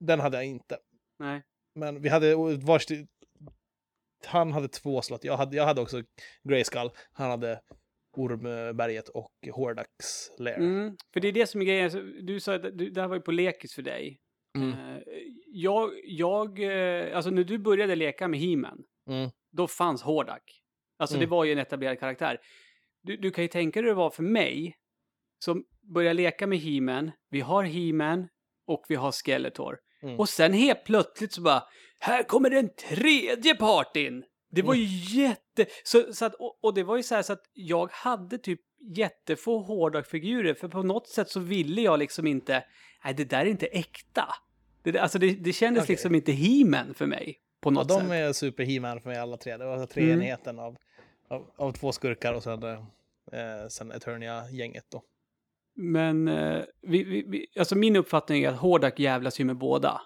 den 0.00 0.20
hade 0.20 0.36
jag 0.36 0.44
inte. 0.44 0.78
Nej. 1.18 1.42
Men 1.74 2.02
vi 2.02 2.08
hade 2.08 2.34
varsitt... 2.56 3.10
Han 4.26 4.52
hade 4.52 4.68
två 4.68 5.02
slott. 5.02 5.24
Jag 5.24 5.36
hade, 5.36 5.56
jag 5.56 5.66
hade 5.66 5.80
också 5.80 6.02
Grayskull. 6.42 6.90
Han 7.12 7.30
hade 7.30 7.60
Ormberget 8.16 9.08
och 9.08 9.32
Hordax 9.52 9.88
Lair. 10.38 10.56
Mm, 10.56 10.96
för 11.12 11.20
det 11.20 11.28
är 11.28 11.32
det 11.32 11.46
som 11.46 11.60
är 11.60 11.64
grejen. 11.64 12.16
Du 12.26 12.40
sa 12.40 12.54
att 12.54 12.62
du, 12.62 12.90
det 12.90 13.00
här 13.00 13.08
var 13.08 13.16
ju 13.16 13.22
på 13.22 13.32
lekis 13.32 13.74
för 13.74 13.82
dig. 13.82 14.20
Mm. 14.58 14.70
Eh, 14.72 15.02
jag, 15.46 15.90
jag, 16.04 16.60
eh, 16.62 17.16
alltså 17.16 17.30
när 17.30 17.44
du 17.44 17.58
började 17.58 17.94
leka 17.96 18.28
med 18.28 18.40
He-Man, 18.40 18.78
Mm. 19.10 19.30
då 19.52 19.66
fanns 19.68 20.02
Hordak. 20.02 20.42
Alltså 20.98 21.16
det 21.16 21.24
Mm. 21.24 21.30
var 21.30 21.44
ju 21.44 21.52
en 21.52 21.58
etablerad 21.58 21.98
karaktär. 22.00 22.38
Du, 23.02 23.16
du 23.16 23.30
kan 23.30 23.44
ju 23.44 23.48
tänka 23.48 23.80
dig 23.80 23.84
hur 23.88 23.94
det 23.94 23.98
var 23.98 24.10
för 24.10 24.22
mig, 24.22 24.74
som 25.44 25.64
börjar 25.94 26.14
leka 26.14 26.46
med 26.46 26.58
He-Man. 26.58 27.10
Vi 27.30 27.40
har 27.40 27.64
He-Man 27.64 28.28
och 28.66 28.84
vi 28.88 28.94
har 28.94 29.12
Skeletor. 29.12 29.78
Mm. 30.02 30.18
Och 30.20 30.28
sen 30.28 30.52
helt 30.52 30.84
plötsligt 30.84 31.32
så 31.32 31.42
bara, 31.42 31.62
här 32.00 32.22
kommer 32.22 32.50
den 32.50 32.68
tredje 32.88 33.54
part 33.54 33.96
in! 33.96 34.24
Det 34.56 34.62
var 34.62 34.74
ju 34.74 34.84
jätte... 35.22 35.66
Så, 35.84 36.12
så 36.12 36.24
att, 36.24 36.34
och, 36.34 36.58
och 36.64 36.74
det 36.74 36.82
var 36.82 36.96
ju 36.96 37.02
så 37.02 37.14
här 37.14 37.22
så 37.22 37.32
att 37.32 37.42
jag 37.52 37.90
hade 37.92 38.38
typ 38.38 38.60
jättefå 38.96 39.58
Hordak-figurer, 39.62 40.54
för 40.54 40.68
på 40.68 40.82
något 40.82 41.08
sätt 41.08 41.28
så 41.30 41.40
ville 41.40 41.80
jag 41.80 41.98
liksom 41.98 42.26
inte, 42.26 42.64
nej 43.04 43.14
det 43.14 43.24
där 43.24 43.40
är 43.40 43.46
inte 43.46 43.66
äkta. 43.66 44.24
Det, 44.82 44.98
alltså 44.98 45.18
det, 45.18 45.30
det 45.34 45.52
kändes 45.52 45.82
Okej. 45.82 45.92
liksom 45.92 46.14
inte 46.14 46.32
He-Man 46.32 46.94
för 46.94 47.06
mig, 47.06 47.36
på 47.60 47.68
Ja, 47.68 47.70
något 47.70 47.88
de 47.88 48.00
sätt. 48.00 48.10
är 48.10 48.32
super 48.32 48.64
He-Man 48.64 49.00
för 49.00 49.08
mig 49.10 49.18
alla 49.18 49.36
tre. 49.36 49.56
Det 49.56 49.64
var 49.64 49.72
alltså 49.76 49.98
Mm. 49.98 50.08
treenigheten 50.08 50.58
av, 50.58 50.76
av, 51.30 51.50
av 51.56 51.72
två 51.72 51.92
skurkar 51.92 52.34
och 52.34 52.42
sen, 52.42 52.62
eh, 52.62 52.78
sen 53.70 53.92
Eternia-gänget 53.92 54.84
då. 54.92 55.02
Men 55.74 56.28
eh, 56.28 56.62
vi, 56.82 57.04
vi, 57.04 57.24
vi, 57.28 57.46
alltså 57.58 57.74
min 57.76 57.96
uppfattning 57.96 58.44
är 58.44 58.48
att 58.48 58.56
Hordak 58.60 58.98
jävlas 58.98 59.40
ju 59.40 59.44
med 59.44 59.56
båda. 59.58 60.00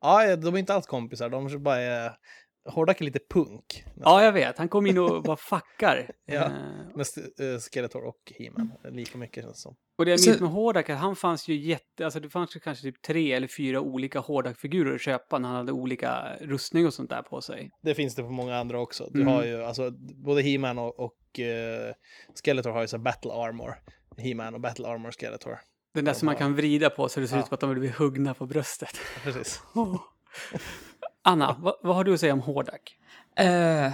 Ja, 0.00 0.36
de 0.36 0.54
är 0.54 0.58
inte 0.58 0.74
alls 0.74 0.86
kompisar. 0.86 1.28
De 1.28 1.62
bara 1.62 1.76
är... 1.80 2.12
Hordak 2.66 3.00
är 3.00 3.04
lite 3.04 3.20
punk. 3.30 3.84
Ja, 3.96 4.24
jag 4.24 4.32
vet. 4.32 4.58
Han 4.58 4.68
kom 4.68 4.86
in 4.86 4.98
och 4.98 5.22
bara 5.22 5.36
fuckar. 5.36 6.10
Ja. 6.26 6.34
Eh, 6.44 6.50
Med 6.94 7.06
eh, 7.54 7.58
Skeletor 7.60 8.04
och 8.04 8.32
He-Man. 8.38 8.72
Lika 8.90 9.18
mycket 9.18 9.44
känns 9.44 9.56
det 9.56 9.60
som. 9.60 9.76
Och 9.98 10.04
det 10.04 10.10
jag 10.10 10.20
minns 10.26 10.40
med 10.40 10.50
Hordak, 10.50 10.90
att 10.90 10.98
han 10.98 11.16
fanns 11.16 11.48
ju 11.48 11.54
jätte, 11.56 12.04
alltså 12.04 12.20
det 12.20 12.30
fanns 12.30 12.56
ju 12.56 12.60
kanske 12.60 12.82
typ 12.82 13.02
tre 13.02 13.32
eller 13.32 13.48
fyra 13.48 13.80
olika 13.80 14.18
Hordak-figurer 14.20 14.94
att 14.94 15.00
köpa 15.00 15.38
när 15.38 15.48
han 15.48 15.56
hade 15.58 15.72
olika 15.72 16.36
rustning 16.40 16.86
och 16.86 16.94
sånt 16.94 17.10
där 17.10 17.22
på 17.22 17.40
sig. 17.40 17.70
Det 17.82 17.94
finns 17.94 18.14
det 18.14 18.22
på 18.22 18.30
många 18.30 18.56
andra 18.58 18.80
också. 18.80 19.08
Du 19.12 19.20
Mm. 19.20 19.32
har 19.34 19.44
ju, 19.44 19.64
alltså, 19.64 19.90
både 20.24 20.42
He-Man 20.42 20.78
och, 20.78 21.00
och 21.00 21.40
eh, 21.40 21.92
Skeletor 22.44 22.70
har 22.70 22.80
ju 22.80 22.88
så 22.88 22.98
battle 22.98 23.32
armor. 23.32 23.74
He-Man 24.16 24.54
och 24.54 24.60
battle 24.60 24.88
armor 24.88 25.10
Skeletor. 25.10 25.58
Den 25.94 26.04
där 26.04 26.12
som 26.12 26.26
man 26.26 26.36
kan 26.36 26.54
vrida 26.54 26.90
på 26.90 27.08
så 27.08 27.20
det 27.20 27.28
ser 27.28 27.36
Ja. 27.36 27.40
ut 27.42 27.46
som 27.48 27.54
att 27.54 27.60
de 27.60 27.70
vill 27.70 27.78
bli 27.78 27.88
huggna 27.88 28.34
på 28.34 28.46
bröstet. 28.46 28.96
Precis. 29.22 29.62
Anna, 31.26 31.56
vad, 31.60 31.74
vad 31.82 31.96
har 31.96 32.04
du 32.04 32.14
att 32.14 32.20
säga 32.20 32.32
om 32.32 32.40
Hordak? 32.40 32.96
Uh, 33.40 33.92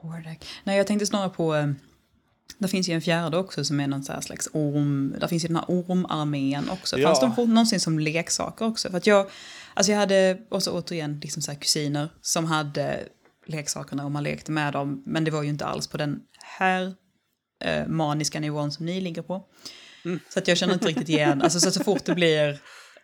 Hordak. 0.00 0.46
Nej, 0.64 0.76
jag 0.76 0.86
tänkte 0.86 1.06
snarare 1.06 1.30
på... 1.30 1.54
Uh, 1.54 1.72
det 2.58 2.68
finns 2.68 2.88
ju 2.88 2.94
en 2.94 3.02
fjärde 3.02 3.36
också 3.36 3.64
som 3.64 3.80
är 3.80 3.86
någon 3.86 4.02
så 4.02 4.12
här 4.12 4.20
slags 4.20 4.48
orm... 4.52 5.14
Där 5.20 5.28
finns 5.28 5.44
ju 5.44 5.46
den 5.46 5.56
här 5.56 5.64
ormarmén 5.68 6.70
också. 6.70 6.98
Ja. 6.98 7.08
Fanns 7.08 7.36
de 7.36 7.54
någonsin 7.54 7.80
som 7.80 7.98
leksaker 7.98 8.66
också? 8.66 8.90
För 8.90 8.96
att 8.96 9.06
jag... 9.06 9.30
Alltså 9.74 9.92
jag 9.92 9.98
hade 9.98 10.38
också 10.48 10.70
återigen 10.70 11.20
liksom 11.22 11.42
så 11.42 11.54
kusiner 11.54 12.08
som 12.20 12.46
hade 12.46 13.08
leksakerna 13.46 14.04
och 14.04 14.10
man 14.10 14.22
lekte 14.22 14.52
med 14.52 14.72
dem. 14.72 15.02
Men 15.06 15.24
det 15.24 15.30
var 15.30 15.42
ju 15.42 15.48
inte 15.48 15.66
alls 15.66 15.88
på 15.88 15.96
den 15.96 16.20
här 16.58 16.94
eh, 17.64 17.86
maniska 17.86 18.40
nivån 18.40 18.72
som 18.72 18.86
ni 18.86 19.00
ligger 19.00 19.22
på. 19.22 19.44
Så 20.28 20.38
att 20.38 20.48
jag 20.48 20.58
känner 20.58 20.74
inte 20.74 20.88
riktigt 20.88 21.08
igen, 21.08 21.42
alltså 21.42 21.60
så, 21.60 21.70
så 21.70 21.84
fort 21.84 22.04
det 22.04 22.14
blir 22.14 22.60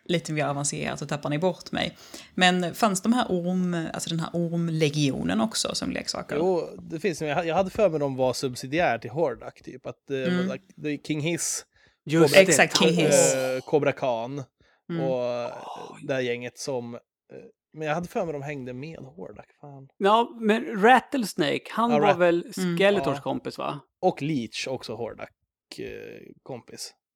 lite 0.07 0.33
mer 0.33 0.45
avancerat 0.45 0.99
så 0.99 1.05
tappar 1.05 1.29
ni 1.29 1.39
bort 1.39 1.71
mig. 1.71 1.97
Men 2.35 2.73
fanns 2.75 3.01
de 3.01 3.13
här 3.13 3.25
orm, 3.29 3.87
alltså 3.93 4.09
den 4.09 4.19
här 4.19 4.29
ormlegionen 4.33 5.41
också 5.41 5.75
som 5.75 5.91
leksaker? 5.91 6.35
Jo, 6.35 6.69
det 6.81 6.99
finns 6.99 7.21
jag 7.21 7.45
jag 7.45 7.55
hade 7.55 7.69
för 7.69 7.89
mig 7.89 7.99
de 7.99 8.15
var 8.15 8.33
subsidiär 8.33 8.97
till 8.97 9.09
Hordak, 9.11 9.61
typ. 9.63 9.85
Att 9.85 10.03
det 10.07 10.25
Mm. 10.27 10.49
är 10.51 11.07
King 11.07 11.21
Hiss, 11.21 11.65
Just 12.05 12.35
Cobra- 12.35 12.41
Exakt, 12.41 12.77
King 12.79 12.93
Hiss. 12.93 13.35
eh, 13.35 13.59
Cobra 13.61 13.91
Khan 13.91 14.43
Mm. 14.89 15.03
och 15.03 15.23
eh, 15.25 15.51
det 16.03 16.13
här 16.13 16.21
gänget 16.21 16.57
som... 16.57 16.95
eh, 16.95 16.99
Men 17.73 17.87
jag 17.87 17.95
hade 17.95 18.07
för 18.07 18.25
mig 18.25 18.33
de 18.33 18.41
hängde 18.41 18.73
med 18.73 18.99
Hordak. 18.99 19.45
Fan. 19.61 19.87
Ja, 19.97 20.37
men 20.41 20.81
Rattlesnake, 20.81 21.61
han 21.69 21.91
Ja, 21.91 21.99
var 21.99 22.07
Rat- 22.07 22.17
väl 22.17 22.51
Mm. 22.57 22.77
Skeletors 22.77 23.15
Ja. 23.17 23.21
kompis 23.21 23.57
va? 23.57 23.79
Och 24.01 24.21
Leech 24.21 24.67
också 24.67 24.95
Hordak 24.95 25.31
eh, 25.79 25.85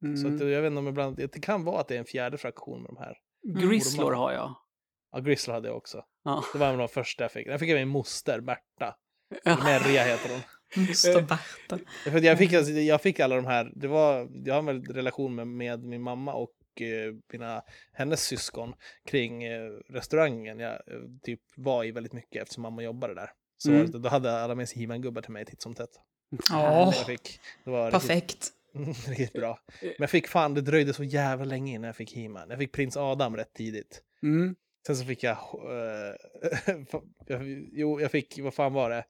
kompis. 0.01 0.22
Så 0.22 0.27
Mm. 0.27 0.41
att, 0.41 0.51
jag 0.51 0.62
vet 0.62 0.70
inte 0.70 0.79
om 0.79 0.88
ibland, 0.88 1.15
det 1.17 1.39
kan 1.41 1.63
vara 1.63 1.81
att 1.81 1.88
det 1.88 1.96
är 1.96 2.00
en 2.00 2.05
fjärde 2.05 2.38
fraktion 2.38 2.81
med 2.81 2.89
de 2.91 2.98
här. 2.98 3.17
Grislor 3.70 4.05
ormar. 4.05 4.17
har 4.17 4.31
jag. 4.31 4.55
Ja, 5.12 5.20
Gristle 5.20 5.53
hade 5.53 5.67
jag 5.67 5.77
också. 5.77 6.03
Ja. 6.24 6.43
Det 6.53 6.60
var 6.60 6.67
en 6.67 6.74
av 6.74 6.77
de 6.79 6.88
första 6.88 7.24
jag 7.24 7.31
fick. 7.31 7.48
Den 7.48 7.60
fick 7.60 7.70
jag 7.70 7.75
min 7.79 7.88
moster, 7.88 8.39
Berta. 8.41 8.96
Ja. 9.43 9.58
Merja 9.63 10.03
heter 10.03 10.29
hon. 10.29 10.41
Moster 10.88 11.22
Berta. 11.22 11.79
För 12.03 12.17
att 12.17 12.24
jag, 12.24 12.38
fick, 12.38 12.53
alltså, 12.53 12.72
jag 12.72 13.01
fick 13.01 13.20
alla 13.20 13.36
de 13.36 13.46
här, 13.46 13.72
det 13.75 13.88
var, 13.88 14.29
jag 14.46 14.62
har 14.62 14.70
en 14.70 14.84
relation 14.86 15.36
med, 15.36 15.48
med 15.48 15.84
min 15.84 16.01
mamma 16.01 16.34
och 16.34 16.51
eh, 16.81 17.13
mina, 17.34 17.62
hennes 17.93 18.24
syskon 18.24 18.74
kring 19.05 19.43
eh, 19.43 19.70
restaurangen 19.89 20.60
jag 20.60 20.72
eh, 20.74 20.77
typ 21.24 21.39
var 21.55 21.84
i 21.84 21.91
väldigt 21.91 22.13
mycket 22.13 22.41
eftersom 22.41 22.62
mamma 22.62 22.84
jobbade 22.84 23.13
där. 23.15 23.29
Så 23.58 23.72
Mm. 23.72 24.01
då 24.01 24.10
hade 24.10 24.39
alla 24.41 24.55
med 24.55 24.70
sig 24.70 24.81
He-Man-gubbar 24.81 25.22
till 25.22 25.31
mig 25.31 25.46
titt 25.46 25.62
som 25.62 25.74
tätt. 25.74 25.89
Ja, 26.50 26.86
var 26.86 27.08
riktigt, 27.08 27.39
perfekt. 27.65 28.50
riktigt 29.08 29.34
bra. 29.34 29.60
Men 29.82 29.94
jag 29.98 30.10
fick 30.10 30.28
fan, 30.28 30.54
det 30.54 30.62
dröjde 30.62 30.94
så 30.94 31.04
jävla 31.04 31.46
länge 31.46 31.74
innan 31.74 31.88
jag 31.88 31.96
fick 31.96 32.16
He-Man. 32.16 32.50
Jag 32.50 32.60
fick 32.60 32.72
Prins 32.72 32.98
Adam 32.98 33.36
rätt 33.38 33.54
tidigt. 33.54 34.01
Mm. 34.24 34.56
Sen 34.88 34.96
så 34.98 35.06
fick 35.06 35.24
jag, 35.24 35.38
eh, 35.38 36.62
jag, 37.28 37.68
jo 37.72 38.01
jag 38.01 38.12
fick, 38.12 38.40
vad 38.42 38.54
fan 38.54 38.74
var 38.74 38.90
det? 38.90 39.04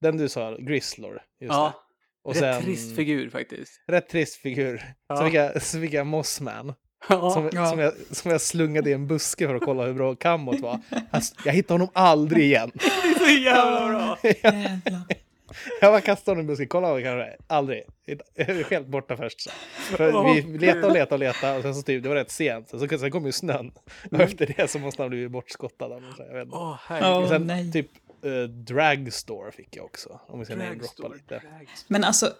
Den 0.00 0.16
du 0.16 0.28
sa, 0.28 0.56
Grislor. 0.56 1.12
Just 1.14 1.22
det. 1.40 1.46
Ja, 1.46 1.84
Och 2.24 2.34
rätt 2.34 2.54
sen, 2.54 2.62
trist 2.64 2.96
figur 2.96 3.30
faktiskt. 3.30 3.72
Rätt 3.86 4.08
trist 4.08 4.36
figur. 4.36 4.82
Ja. 5.08 5.16
Så, 5.16 5.24
fick 5.24 5.34
jag, 5.34 5.62
så 5.62 5.80
fick 5.80 5.92
jag 5.92 6.06
Mossman. 6.06 6.74
Ja. 7.08 7.30
Som, 7.30 7.50
Ja. 7.52 7.66
som, 7.70 7.78
jag, 7.78 7.92
som 8.10 8.30
jag 8.30 8.40
slungade 8.40 8.90
i 8.90 8.92
en 8.92 9.06
buske 9.06 9.46
för 9.46 9.54
att 9.54 9.62
kolla 9.62 9.86
hur 9.86 9.94
bra 9.94 10.14
kamot 10.14 10.60
var. 10.60 10.80
Alltså, 11.10 11.34
jag 11.44 11.52
hittade 11.52 11.74
honom 11.74 11.88
aldrig 11.94 12.44
igen. 12.44 12.70
Det 12.74 12.86
är 12.86 13.18
så 13.18 13.42
jävla 13.42 13.88
bra! 13.88 14.18
Jävlar. 14.22 15.27
Jag 15.80 15.92
bara 15.92 16.00
kastade 16.00 16.30
honom 16.30 16.40
i 16.40 16.42
en 16.42 16.46
buske, 16.46 16.66
kolla 16.66 16.88
vad 16.88 17.00
jag 17.00 17.04
kan 17.06 17.18
göra. 17.18 17.28
Aldrig. 17.46 17.82
Jag 18.04 18.20
är 18.34 18.70
helt 18.70 18.86
borta 18.86 19.16
först. 19.16 19.40
Så. 19.40 19.50
För 19.96 20.34
vi 20.34 20.58
letade 20.58 20.86
och 20.86 20.92
letade 20.92 21.14
och 21.14 21.18
letade 21.18 21.56
och 21.56 21.62
sen 21.62 21.74
så 21.74 21.82
typ, 21.82 22.02
det 22.02 22.08
var 22.08 22.16
rätt 22.16 22.30
sent. 22.30 22.68
Så, 22.70 22.88
sen 22.88 23.10
kom 23.10 23.26
ju 23.26 23.32
snön. 23.32 23.72
Och 24.10 24.20
efter 24.20 24.54
det 24.56 24.70
så 24.70 24.78
måste 24.78 25.02
han 25.02 25.10
bli 25.10 25.28
bortskottad. 25.28 25.92
eller 25.92 26.00
något 26.00 26.16
så, 26.16 26.22
Jag 26.22 26.34
vet 26.34 26.44
inte. 26.44 26.56
Åh, 26.56 26.62
Åh, 26.70 26.76
herregud. 26.86 27.22
Och 27.22 27.28
sen 27.28 27.46
nej. 27.46 27.72
typ 27.72 27.88
uh, 28.24 28.44
Dragstore 28.44 29.52
fick 29.52 29.76
jag 29.76 29.84
också. 29.84 30.20
Om 30.26 30.38
vi 30.38 30.44
ska 30.44 30.54
Dragstore, 30.54 31.14
lite. 31.16 31.28
dragstore. 31.34 31.66
Men 31.86 32.04
alltså, 32.04 32.26
eh, 32.26 32.32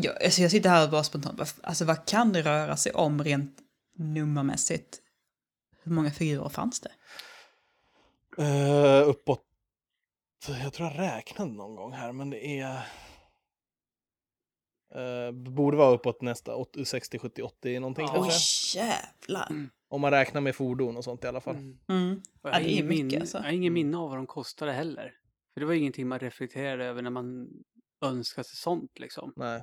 jag, 0.00 0.22
alltså 0.24 0.42
jag 0.42 0.50
sitter 0.50 0.70
här 0.70 0.84
och 0.84 0.90
bara 0.90 1.04
spontant, 1.04 1.38
vad- 1.38 1.48
alltså 1.62 1.84
vad 1.84 2.06
kan 2.06 2.32
det 2.32 2.42
röra 2.42 2.76
sig 2.76 2.92
om 2.92 3.24
rent 3.24 3.56
nummermässigt? 3.96 4.98
Hur 5.82 5.92
många 5.92 6.10
figurer 6.10 6.48
fanns 6.48 6.80
det? 6.80 6.90
Uh, 8.38 9.08
uppåt. 9.08 9.40
Jag 10.48 10.72
tror 10.72 10.88
jag 10.88 10.98
räknade 10.98 11.52
någon 11.52 11.76
gång 11.76 11.92
här, 11.92 12.12
men 12.12 12.30
det 12.30 12.58
är... 12.60 12.82
Uh, 14.96 15.30
borde 15.32 15.76
vara 15.76 15.94
uppåt 15.94 16.22
nästa 16.22 16.54
80, 16.56 16.84
60, 16.84 17.18
70, 17.18 17.42
80 17.42 17.78
någonting 17.80 18.04
Ja. 18.04 18.12
Oj, 18.22 18.28
kanske. 18.30 18.78
jävlar. 18.78 19.68
Om 19.88 20.00
man 20.00 20.10
räknar 20.10 20.40
med 20.40 20.56
fordon 20.56 20.96
och 20.96 21.04
sånt 21.04 21.24
i 21.24 21.26
alla 21.26 21.40
fall. 21.40 21.56
Mm. 21.56 21.78
Mm. 21.88 22.22
Jag 22.42 22.50
Ja, 22.52 22.56
har 22.56 22.60
ingen 22.60 22.88
mycket, 22.88 23.04
minne, 23.06 23.20
alltså. 23.20 23.38
jag 23.38 23.44
har 23.44 23.50
ingen 23.52 23.72
minne 23.72 23.96
av 23.98 24.08
vad 24.08 24.18
de 24.18 24.26
kostade 24.26 24.72
heller. 24.72 25.12
För 25.54 25.60
det 25.60 25.66
var 25.66 25.74
ingenting 25.74 26.08
man 26.08 26.18
reflekterade 26.18 26.84
över 26.84 27.02
när 27.02 27.10
man 27.10 27.48
önskade 28.04 28.44
sig 28.48 28.56
sånt 28.56 28.98
liksom. 28.98 29.32
Nej. 29.36 29.62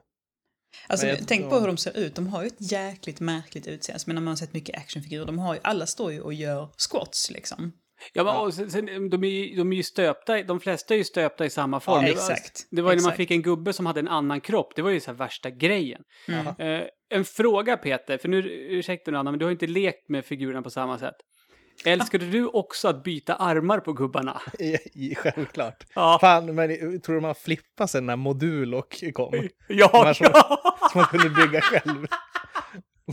Alltså, 0.87 1.07
jag- 1.07 1.27
tänk 1.27 1.45
ja. 1.45 1.49
på 1.49 1.59
hur 1.59 1.67
de 1.67 1.77
ser 1.77 1.97
ut. 1.97 2.15
De 2.15 2.27
har 2.27 2.41
ju 2.41 2.47
ett 2.47 2.71
jäkligt 2.71 3.19
märkligt 3.19 3.67
utseende. 3.67 4.03
Men 4.07 4.15
när 4.15 4.21
man 4.21 4.27
har 4.31 4.35
sett 4.35 4.53
mycket 4.53 4.77
actionfigurer, 4.77 5.25
de 5.25 5.39
har 5.39 5.53
ju, 5.55 5.59
alla 5.63 5.85
står 5.85 6.11
ju 6.11 6.21
och 6.21 6.33
gör 6.33 6.69
squats 6.89 7.31
liksom. 7.31 7.71
Ja, 8.13 8.23
men, 8.23 8.33
Ja. 8.33 8.39
Och 8.41 8.53
sen, 8.53 8.71
sen, 8.71 9.09
de, 9.09 9.23
är, 9.23 9.27
ju- 9.27 9.55
de 9.55 9.71
är 9.73 9.77
ju 9.77 9.83
stöpta, 9.83 10.43
de 10.43 10.59
flesta 10.59 10.93
är 10.93 10.97
ju 10.97 11.03
stöpta 11.03 11.45
i 11.45 11.49
samma 11.49 11.79
form. 11.79 11.95
Ja, 11.95 12.01
det 12.01 12.15
var, 12.15 12.31
exakt. 12.31 12.67
det 12.71 12.81
var 12.81 12.91
ju 12.91 12.97
när 12.97 13.03
man 13.03 13.13
fick 13.13 13.31
en 13.31 13.41
gubbe 13.41 13.73
som 13.73 13.85
hade 13.85 13.99
en 13.99 14.07
annan 14.07 14.41
kropp, 14.41 14.73
det 14.75 14.81
var 14.81 14.89
ju 14.89 14.99
så 14.99 15.12
här 15.12 15.17
värsta 15.17 15.49
grejen. 15.49 16.01
Mm. 16.27 16.47
Eh, 16.81 16.88
en 17.09 17.25
fråga 17.25 17.77
Peter, 17.77 18.17
för 18.17 18.29
nu, 18.29 18.38
ursäkta 18.69 19.12
nu 19.12 19.17
Anna, 19.17 19.31
men 19.31 19.39
du 19.39 19.45
har 19.45 19.51
inte 19.51 19.67
lekt 19.67 20.09
med 20.09 20.25
figurerna 20.25 20.62
på 20.62 20.69
samma 20.69 20.97
sätt. 20.99 21.15
Älskade 21.85 22.25
du 22.25 22.45
också 22.47 22.88
att 22.88 23.03
byta 23.03 23.35
armar 23.35 23.79
på 23.79 23.93
gubbarna? 23.93 24.41
Självklart. 25.17 25.83
Ja, 25.95 26.17
Fan, 26.21 26.55
men 26.55 26.69
jag 26.69 27.03
tror 27.03 27.15
du 27.15 27.21
man 27.21 27.35
flippade 27.35 27.88
sen 27.88 28.05
när 28.05 28.15
Modulok 28.15 29.03
kom? 29.13 29.31
De 29.31 29.49
ja, 29.67 30.13
som- 30.13 30.27
ja! 30.33 30.77
Som 30.91 31.01
man 31.01 31.05
kunde 31.07 31.29
bygga 31.29 31.62
själv. 31.62 32.05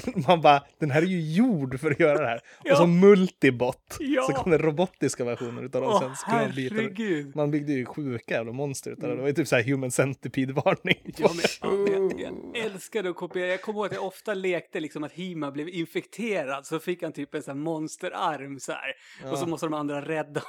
Man 0.28 0.40
bara, 0.40 0.62
den 0.80 0.90
här 0.90 1.02
är 1.02 1.06
ju 1.06 1.20
gjord 1.34 1.80
för 1.80 1.90
att 1.90 2.00
göra 2.00 2.18
det 2.18 2.26
här. 2.26 2.40
Ja. 2.64 2.72
Och 2.72 2.78
så 2.78 2.86
multibot. 2.86 3.96
Ja. 4.00 4.22
Så 4.22 4.32
kom 4.32 4.50
det 4.50 4.58
robotiska 4.58 5.24
versioner 5.24 5.62
utav 5.62 5.82
dem. 5.82 5.90
Åh, 5.90 6.00
sen 6.00 6.08
man 6.08 6.16
herregud. 6.40 7.36
Man 7.36 7.50
byggde 7.50 7.72
ju 7.72 7.84
sjuka 7.86 8.34
jävla 8.34 8.52
monster 8.52 8.90
utav 8.90 9.08
det. 9.08 9.14
Det 9.14 9.20
var 9.20 9.28
ju 9.28 9.34
typ 9.34 9.48
så 9.48 9.56
här 9.56 9.62
human 9.62 9.90
centipede-varning. 9.90 10.96
Ja, 11.18 11.30
men, 11.34 11.86
ja, 11.92 12.10
jag, 12.54 12.64
älskade 12.64 13.10
att 13.10 13.16
kopiera. 13.16 13.46
Jag 13.46 13.62
kommer 13.62 13.78
ihåg 13.78 13.86
att 13.86 13.92
jag 13.94 14.04
ofta 14.06 14.34
lekte 14.34 14.80
liksom 14.80 15.04
att 15.04 15.12
Hima 15.12 15.50
blev 15.50 15.68
infekterad. 15.68 16.66
Så 16.66 16.78
fick 16.78 17.02
han 17.02 17.12
typ 17.12 17.34
en 17.34 17.42
sån 17.42 17.56
här 17.56 17.64
monsterarm 17.64 18.60
så 18.60 18.72
här. 18.72 18.92
Och 19.32 19.38
så 19.38 19.44
Ja. 19.44 19.48
måste 19.48 19.66
de 19.66 19.74
andra 19.74 20.00
rädda 20.00 20.42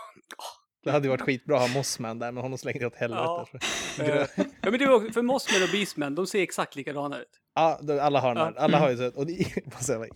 Det 0.88 0.94
hade 0.94 1.06
ju 1.06 1.10
varit 1.10 1.22
skitbra 1.22 1.56
att 1.56 1.62
ha 1.70 1.78
Mossman 1.78 2.20
där, 2.20 2.32
men 2.32 2.44
honom 2.44 2.58
slängde 2.58 2.80
jag 2.80 2.92
åt 2.92 2.98
helvete. 3.00 3.24
Ja. 3.24 3.48
Ja, 3.98 4.04
Eh, 4.04 4.28
Ja, 4.36 4.72
men 4.72 4.80
det 4.80 4.88
var 4.88 4.96
också, 4.96 5.12
för 5.14 5.22
Mossman 5.22 5.64
och 5.64 5.70
Beastman, 5.72 6.16
de 6.16 6.28
ser 6.28 6.42
exakt 6.42 6.76
likadana 6.76 7.20
ut. 7.20 7.28
ja 7.56 7.80
alla 8.02 8.20
har 8.20 8.36
den 8.36 8.44
här. 8.44 8.54
Alla 8.58 8.80
har 8.80 8.90
ju 8.90 8.98
sett. 8.98 9.16
Och 9.16 9.26
det, 9.26 9.46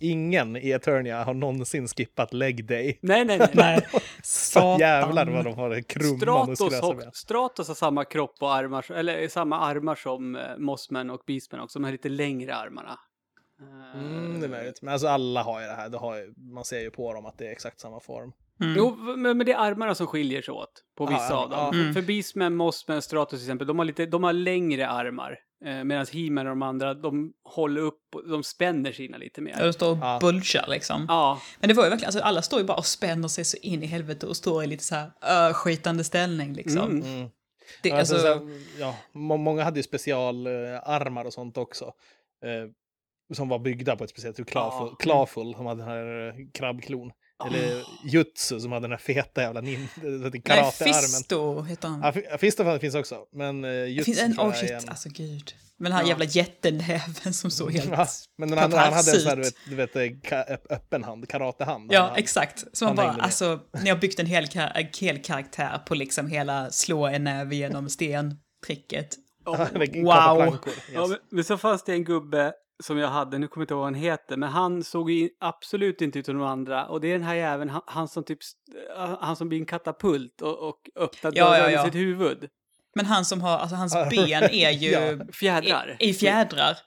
ingen 0.00 0.56
i 0.56 0.70
Eternia 0.70 1.24
har 1.24 1.34
någonsin 1.34 1.88
skippat 1.88 2.32
leg 2.32 2.66
day. 2.66 2.98
Nej, 3.02 3.24
nej, 3.24 3.38
nej. 3.38 3.48
Nej, 3.54 3.86
Så 4.22 4.76
jävlar 4.80 5.26
vad 5.26 5.44
de 5.44 5.54
har 5.54 5.70
det 5.70 5.82
krumma 5.82 6.56
Stratos, 6.56 6.82
och, 6.82 6.96
ben. 6.96 7.10
Stratos 7.12 7.68
har 7.68 7.74
samma 7.74 8.04
kropp 8.04 8.34
och 8.40 8.54
armar, 8.54 8.92
eller 8.92 9.28
samma 9.28 9.58
armar 9.60 9.94
som 9.94 10.36
eh, 10.36 10.42
Mossman 10.58 11.10
och 11.10 11.22
Beastman 11.26 11.60
också. 11.60 11.78
De 11.78 11.84
här 11.84 11.92
lite 11.92 12.08
längre 12.08 12.54
armarna. 12.54 12.98
Eh, 13.60 14.00
Mm, 14.00 14.40
det 14.40 14.46
är 14.46 14.50
möjligt. 14.50 14.82
Men 14.82 14.92
alltså 14.92 15.08
alla 15.08 15.42
har 15.42 15.60
ju 15.60 15.66
det 15.66 15.72
här. 15.72 15.88
Det 15.88 15.98
har 15.98 16.16
ju, 16.16 16.34
man 16.36 16.64
ser 16.64 16.80
ju 16.80 16.90
på 16.90 17.12
dem 17.12 17.26
att 17.26 17.38
det 17.38 17.46
är 17.46 17.52
exakt 17.52 17.80
samma 17.80 18.00
form. 18.00 18.32
Mm. 18.62 18.74
Jo, 18.76 18.96
men, 19.16 19.36
men 19.38 19.46
det 19.46 19.52
är 19.52 19.58
armarna 19.58 19.94
som 19.94 20.06
skiljer 20.06 20.42
sig 20.42 20.52
åt 20.54 20.72
på 20.98 21.04
Ja, 21.04 21.10
vissa 21.10 21.28
ja, 21.30 21.36
av 21.44 21.50
dem. 21.50 21.58
ja. 21.60 21.72
För- 21.72 21.78
Mm. 21.80 21.94
För 21.94 22.02
Beastman, 22.02 22.54
Mossman, 22.56 23.02
Stratos 23.02 23.38
till 23.40 23.46
exempel, 23.46 23.66
de 23.66 23.78
har, 23.78 23.84
lite, 23.86 24.06
de 24.06 24.24
har 24.24 24.32
längre 24.32 24.88
armar. 24.88 25.38
Eh, 25.64 25.84
Medan 25.84 26.06
He-Man 26.12 26.46
och 26.46 26.50
de 26.50 26.62
andra, 26.62 26.94
de 26.94 27.32
håller 27.44 27.80
upp, 27.80 28.14
och- 28.14 28.28
de 28.28 28.42
spänner 28.42 28.92
sina 28.92 29.16
lite 29.18 29.40
mer. 29.40 29.56
de 29.60 29.72
står 29.72 29.90
och 29.92 29.98
Ja. 30.00 30.18
bulgar 30.20 30.64
liksom. 30.68 31.04
Ja, 31.08 31.40
Men 31.60 31.68
det 31.68 31.74
var 31.74 31.84
ju 31.84 31.90
verkligen, 31.90 32.08
alltså 32.08 32.20
alla 32.20 32.42
står 32.42 32.60
ju 32.60 32.66
bara 32.66 32.76
och 32.78 32.86
spänner 32.86 33.28
sig 33.28 33.44
så 33.44 33.56
in 33.56 33.82
i 33.82 33.86
helvete 33.86 34.26
och 34.26 34.36
står 34.36 34.64
i 34.64 34.66
lite 34.66 34.84
så 34.84 34.94
här 34.94 35.48
uh, 35.48 35.54
skitande 35.54 36.04
ställning 36.04 36.52
liksom. 36.54 36.90
Mm. 36.90 37.02
Mm. 37.16 37.28
Det, 37.82 37.88
Ja, 37.88 37.98
alltså, 37.98 38.14
alltså, 38.14 38.40
ja, 38.78 38.96
må- 39.12 39.36
många 39.36 39.64
hade 39.64 39.78
ju 39.78 39.82
specialarmar 39.82 41.24
och 41.24 41.32
sånt 41.32 41.58
också. 41.58 41.84
Eh, 42.44 42.70
som 43.36 43.48
var 43.48 43.58
byggda 43.58 43.96
på 43.96 44.04
ett 44.04 44.10
speciellt, 44.10 44.36
typ 44.36 44.50
Clawful, 44.50 44.88
Ja. 44.90 44.96
Clawful 44.96 45.54
som 45.54 45.66
hade 45.66 45.80
den 45.82 45.88
här 45.90 46.28
eh, 46.28 46.34
krabbklon. 46.54 47.10
Eller 47.46 47.82
Jutsu 48.04 48.60
som 48.60 48.72
hade 48.72 48.84
den 48.84 48.90
här 48.90 48.98
feta 48.98 49.42
jävla 49.42 49.60
nin, 49.60 49.88
nej, 50.02 50.42
karatearmen. 50.42 51.02
Fisto 51.02 51.62
heter 51.62 51.88
han. 51.88 52.00
Ja, 52.02 52.12
Fi- 52.12 52.38
Fisto 52.38 52.78
finns 52.78 52.94
också, 52.94 53.16
men 53.32 53.64
uh, 53.64 53.70
det 53.70 53.86
Jutsu 53.88 54.04
finns 54.04 54.22
en, 54.22 54.40
oh 54.40 54.52
shit, 54.54 54.70
en- 54.70 54.88
alltså 54.88 55.08
gud. 55.08 55.54
Men 55.78 55.90
den 55.90 55.96
här 55.96 56.02
Ja. 56.02 56.08
jävla 56.08 56.24
jättenäven 56.24 57.32
som 57.32 57.50
såg 57.50 57.72
helt... 57.76 57.90
Ja, 57.90 58.06
men 58.38 58.50
den 58.50 58.58
andra, 58.58 58.78
han 58.78 58.92
hade 58.92 59.10
en 59.10 59.20
sån 59.20 59.28
här, 59.28 59.36
du 59.36 59.42
vet, 59.76 59.94
du 59.94 60.02
vet, 60.02 60.30
eh, 60.50 60.56
öppen 60.76 61.04
hand, 61.04 61.28
karatehand. 61.28 61.92
Ja, 61.92 62.00
Han- 62.02 62.16
exakt. 62.16 62.64
Så 62.72 62.84
man 62.84 62.96
bara, 62.96 63.10
alltså, 63.10 63.60
ni 63.82 63.90
har 63.90 63.96
byggt 63.96 64.18
en 64.20 64.26
hel, 64.26 64.46
en 64.54 64.86
hel 65.00 65.22
karaktär 65.22 65.78
på 65.86 65.94
liksom 65.94 66.26
hela 66.28 66.70
slå 66.70 67.06
en 67.06 67.24
näve 67.24 67.56
genom 67.56 67.88
sten-tricket. 67.88 69.08
Eller 69.74 70.02
Wow. 70.02 70.54
yes. 70.66 70.74
ja 70.94 71.06
men, 71.06 71.18
men 71.30 71.44
så 71.44 71.58
fanns 71.58 71.84
det 71.84 71.92
en 71.92 72.04
gubbe 72.04 72.52
som 72.82 72.98
jag 72.98 73.08
hade, 73.08 73.38
nu 73.38 73.48
kommer 73.48 73.62
jag 73.62 73.64
inte 73.64 73.74
ihåg 73.74 73.78
vad 73.80 73.86
han 73.86 73.94
heter, 73.94 74.36
men 74.36 74.48
han 74.48 74.84
såg 74.84 75.10
ju 75.10 75.28
absolut 75.40 76.00
inte 76.02 76.18
ut 76.18 76.26
som 76.26 76.38
de 76.38 76.44
andra. 76.46 76.86
Och 76.86 77.00
det 77.00 77.08
är 77.08 77.12
den 77.12 77.22
här 77.22 77.34
jäveln, 77.34 77.70
han, 77.70 77.82
han 77.86 78.08
som 78.08 78.24
typ, 78.24 78.38
eh, 78.96 79.16
han 79.20 79.36
som 79.36 79.48
blir 79.48 79.58
en 79.58 79.66
katapult 79.66 80.42
och, 80.42 80.68
och 80.68 80.90
öppnar 80.96 81.32
Ja, 81.34 81.44
dörren 81.44 81.60
ja, 81.62 81.70
i 81.70 81.72
ja. 81.72 81.84
sitt 81.84 81.94
huvud. 81.94 82.48
Men 82.94 83.06
han 83.06 83.24
som 83.24 83.40
har, 83.40 83.58
alltså 83.58 83.76
hans 83.76 83.92
ben 84.10 84.42
är 84.42 84.70
ju 84.70 84.90
ja. 85.18 85.24
Fjädrar. 85.32 85.96
i, 86.00 86.08
i 86.08 86.14
fjädrar. 86.14 86.78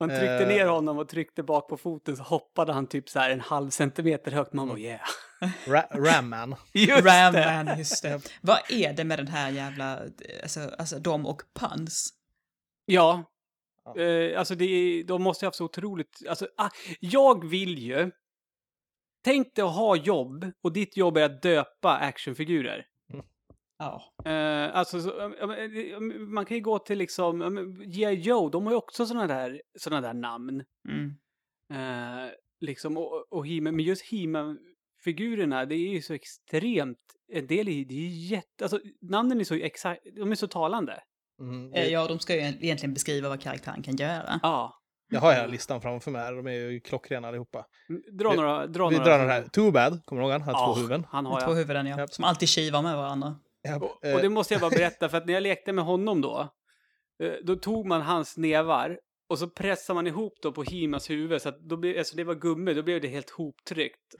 Man 0.00 0.08
tryckte 0.08 0.26
Eh. 0.42 0.48
ner 0.48 0.66
honom 0.66 0.98
och 0.98 1.08
tryckte 1.08 1.42
bak 1.42 1.68
på 1.68 1.76
foten 1.76 2.16
så 2.16 2.22
hoppade 2.22 2.72
han 2.72 2.86
typ 2.86 3.08
så 3.08 3.18
här 3.18 3.30
en 3.30 3.40
halv 3.40 3.70
centimeter 3.70 4.32
högt. 4.32 4.52
Man 4.52 4.68
bara 4.68 4.78
yeah. 4.78 5.00
Ra 5.66 5.82
Ramman. 5.90 6.54
Just 6.72 7.04
det! 7.04 7.30
Ramman, 7.30 7.78
just 7.78 8.02
det. 8.02 8.20
Vad 8.40 8.58
är 8.68 8.92
det 8.92 9.04
med 9.04 9.18
den 9.18 9.28
här 9.28 9.50
jävla, 9.50 9.98
alltså, 10.42 10.60
alltså 10.78 10.98
de 10.98 11.26
och 11.26 11.42
Puns? 11.60 12.08
Ja. 12.86 13.24
Ja. 13.84 13.96
Eh, 13.96 14.38
alltså 14.38 14.54
det 14.54 15.02
de 15.02 15.22
måste 15.22 15.44
ha 15.44 15.48
haft 15.48 15.56
så 15.56 15.64
otroligt, 15.64 16.22
alltså 16.28 16.48
ah, 16.56 16.70
jag 17.00 17.48
vill 17.48 17.78
ju, 17.78 18.10
tänk 19.24 19.54
dig 19.54 19.64
att 19.64 19.74
ha 19.74 19.96
jobb 19.96 20.50
och 20.62 20.72
ditt 20.72 20.96
jobb 20.96 21.16
är 21.16 21.22
att 21.22 21.42
döpa 21.42 21.96
actionfigurer. 21.96 22.86
Ja. 23.78 24.02
Eh, 24.30 24.76
alltså, 24.76 25.00
så, 25.00 25.32
man 26.18 26.44
kan 26.44 26.56
ju 26.56 26.62
gå 26.62 26.78
till 26.78 26.98
liksom, 26.98 27.74
G.I. 27.86 28.14
Joe, 28.14 28.48
de 28.48 28.64
har 28.64 28.72
ju 28.72 28.76
också 28.76 29.06
sådana 29.06 29.26
där, 29.26 29.62
såna 29.78 30.00
där 30.00 30.14
namn. 30.14 30.64
Mm. 30.88 31.14
Eh, 31.72 32.30
liksom, 32.60 32.96
och, 32.96 33.32
och 33.32 33.46
He 33.46 33.60
men 33.60 33.80
just 33.80 34.10
He-Man-figurerna, 34.10 35.64
det 35.64 35.74
är 35.74 35.88
ju 35.88 36.02
så 36.02 36.14
extremt, 36.14 36.98
en 37.32 37.46
del 37.46 37.68
är, 37.68 37.84
det 37.84 37.94
är 37.94 37.98
ju 37.98 38.26
jätte, 38.26 38.64
alltså 38.64 38.80
namnen 39.00 39.40
är 39.40 39.44
så 39.44 39.54
exakt, 39.54 40.02
de 40.16 40.30
är 40.30 40.34
så 40.34 40.48
talande. 40.48 41.02
Mm. 41.48 41.72
Eh, 41.74 41.86
Ja, 41.88 42.06
de 42.06 42.18
ska 42.18 42.34
ju 42.34 42.40
egentligen 42.40 42.94
beskriva 42.94 43.28
vad 43.28 43.40
karaktären 43.40 43.82
kan 43.82 43.96
göra. 43.96 44.40
Ja. 44.42 44.80
Jag 45.10 45.20
har 45.20 45.32
hela 45.32 45.46
listan 45.46 45.80
framför 45.80 46.10
mig 46.10 46.22
här, 46.22 46.32
de 46.32 46.46
är 46.46 46.52
ju 46.52 46.80
klockrena 46.80 47.28
allihopa. 47.28 47.66
Dra 48.12 48.30
Vi- 48.30 48.36
några, 48.36 48.66
dra 48.66 48.88
Vi 48.88 48.96
några. 48.96 49.08
drar 49.10 49.18
den 49.18 49.28
här. 49.30 49.42
Too 49.52 49.70
bad, 49.70 50.00
kommer 50.04 50.22
du 50.22 50.28
ihåg 50.28 50.32
han? 50.32 50.42
Han 50.42 50.54
har 50.54 50.62
Ja, 50.68 50.74
två 50.74 50.80
huvuden. 50.80 51.06
Han 51.10 51.26
har 51.26 51.40
Två 51.40 51.50
jag. 51.50 51.56
huvuden, 51.56 51.86
ja. 51.86 52.06
Som 52.08 52.24
alltid 52.24 52.48
kivar 52.48 52.82
med 52.82 52.96
varandra. 52.96 53.36
Ja, 53.62 53.76
Och, 53.76 54.04
eh, 54.06 54.14
och 54.14 54.22
det 54.22 54.28
måste 54.28 54.54
jag 54.54 54.60
bara 54.60 54.70
berätta, 54.70 55.08
för 55.08 55.18
att 55.18 55.26
när 55.26 55.34
jag 55.34 55.42
lekte 55.42 55.72
med 55.72 55.84
honom 55.84 56.20
då, 56.20 56.48
eh, 57.22 57.32
då 57.44 57.56
tog 57.56 57.86
man 57.86 58.02
hans 58.02 58.36
nävar 58.36 58.98
och 59.28 59.38
så 59.38 59.48
pressade 59.48 59.94
man 59.94 60.06
ihop 60.06 60.32
då 60.42 60.52
på 60.52 60.62
Himas 60.62 61.10
huvud, 61.10 61.42
så 61.42 61.48
att 61.48 61.60
då 61.60 61.76
blev, 61.76 61.98
alltså 61.98 62.16
det 62.16 62.24
var 62.24 62.34
gummi, 62.34 62.74
då 62.74 62.82
blev 62.82 63.00
det 63.00 63.08
helt 63.08 63.30
hoptryckt. 63.30 64.14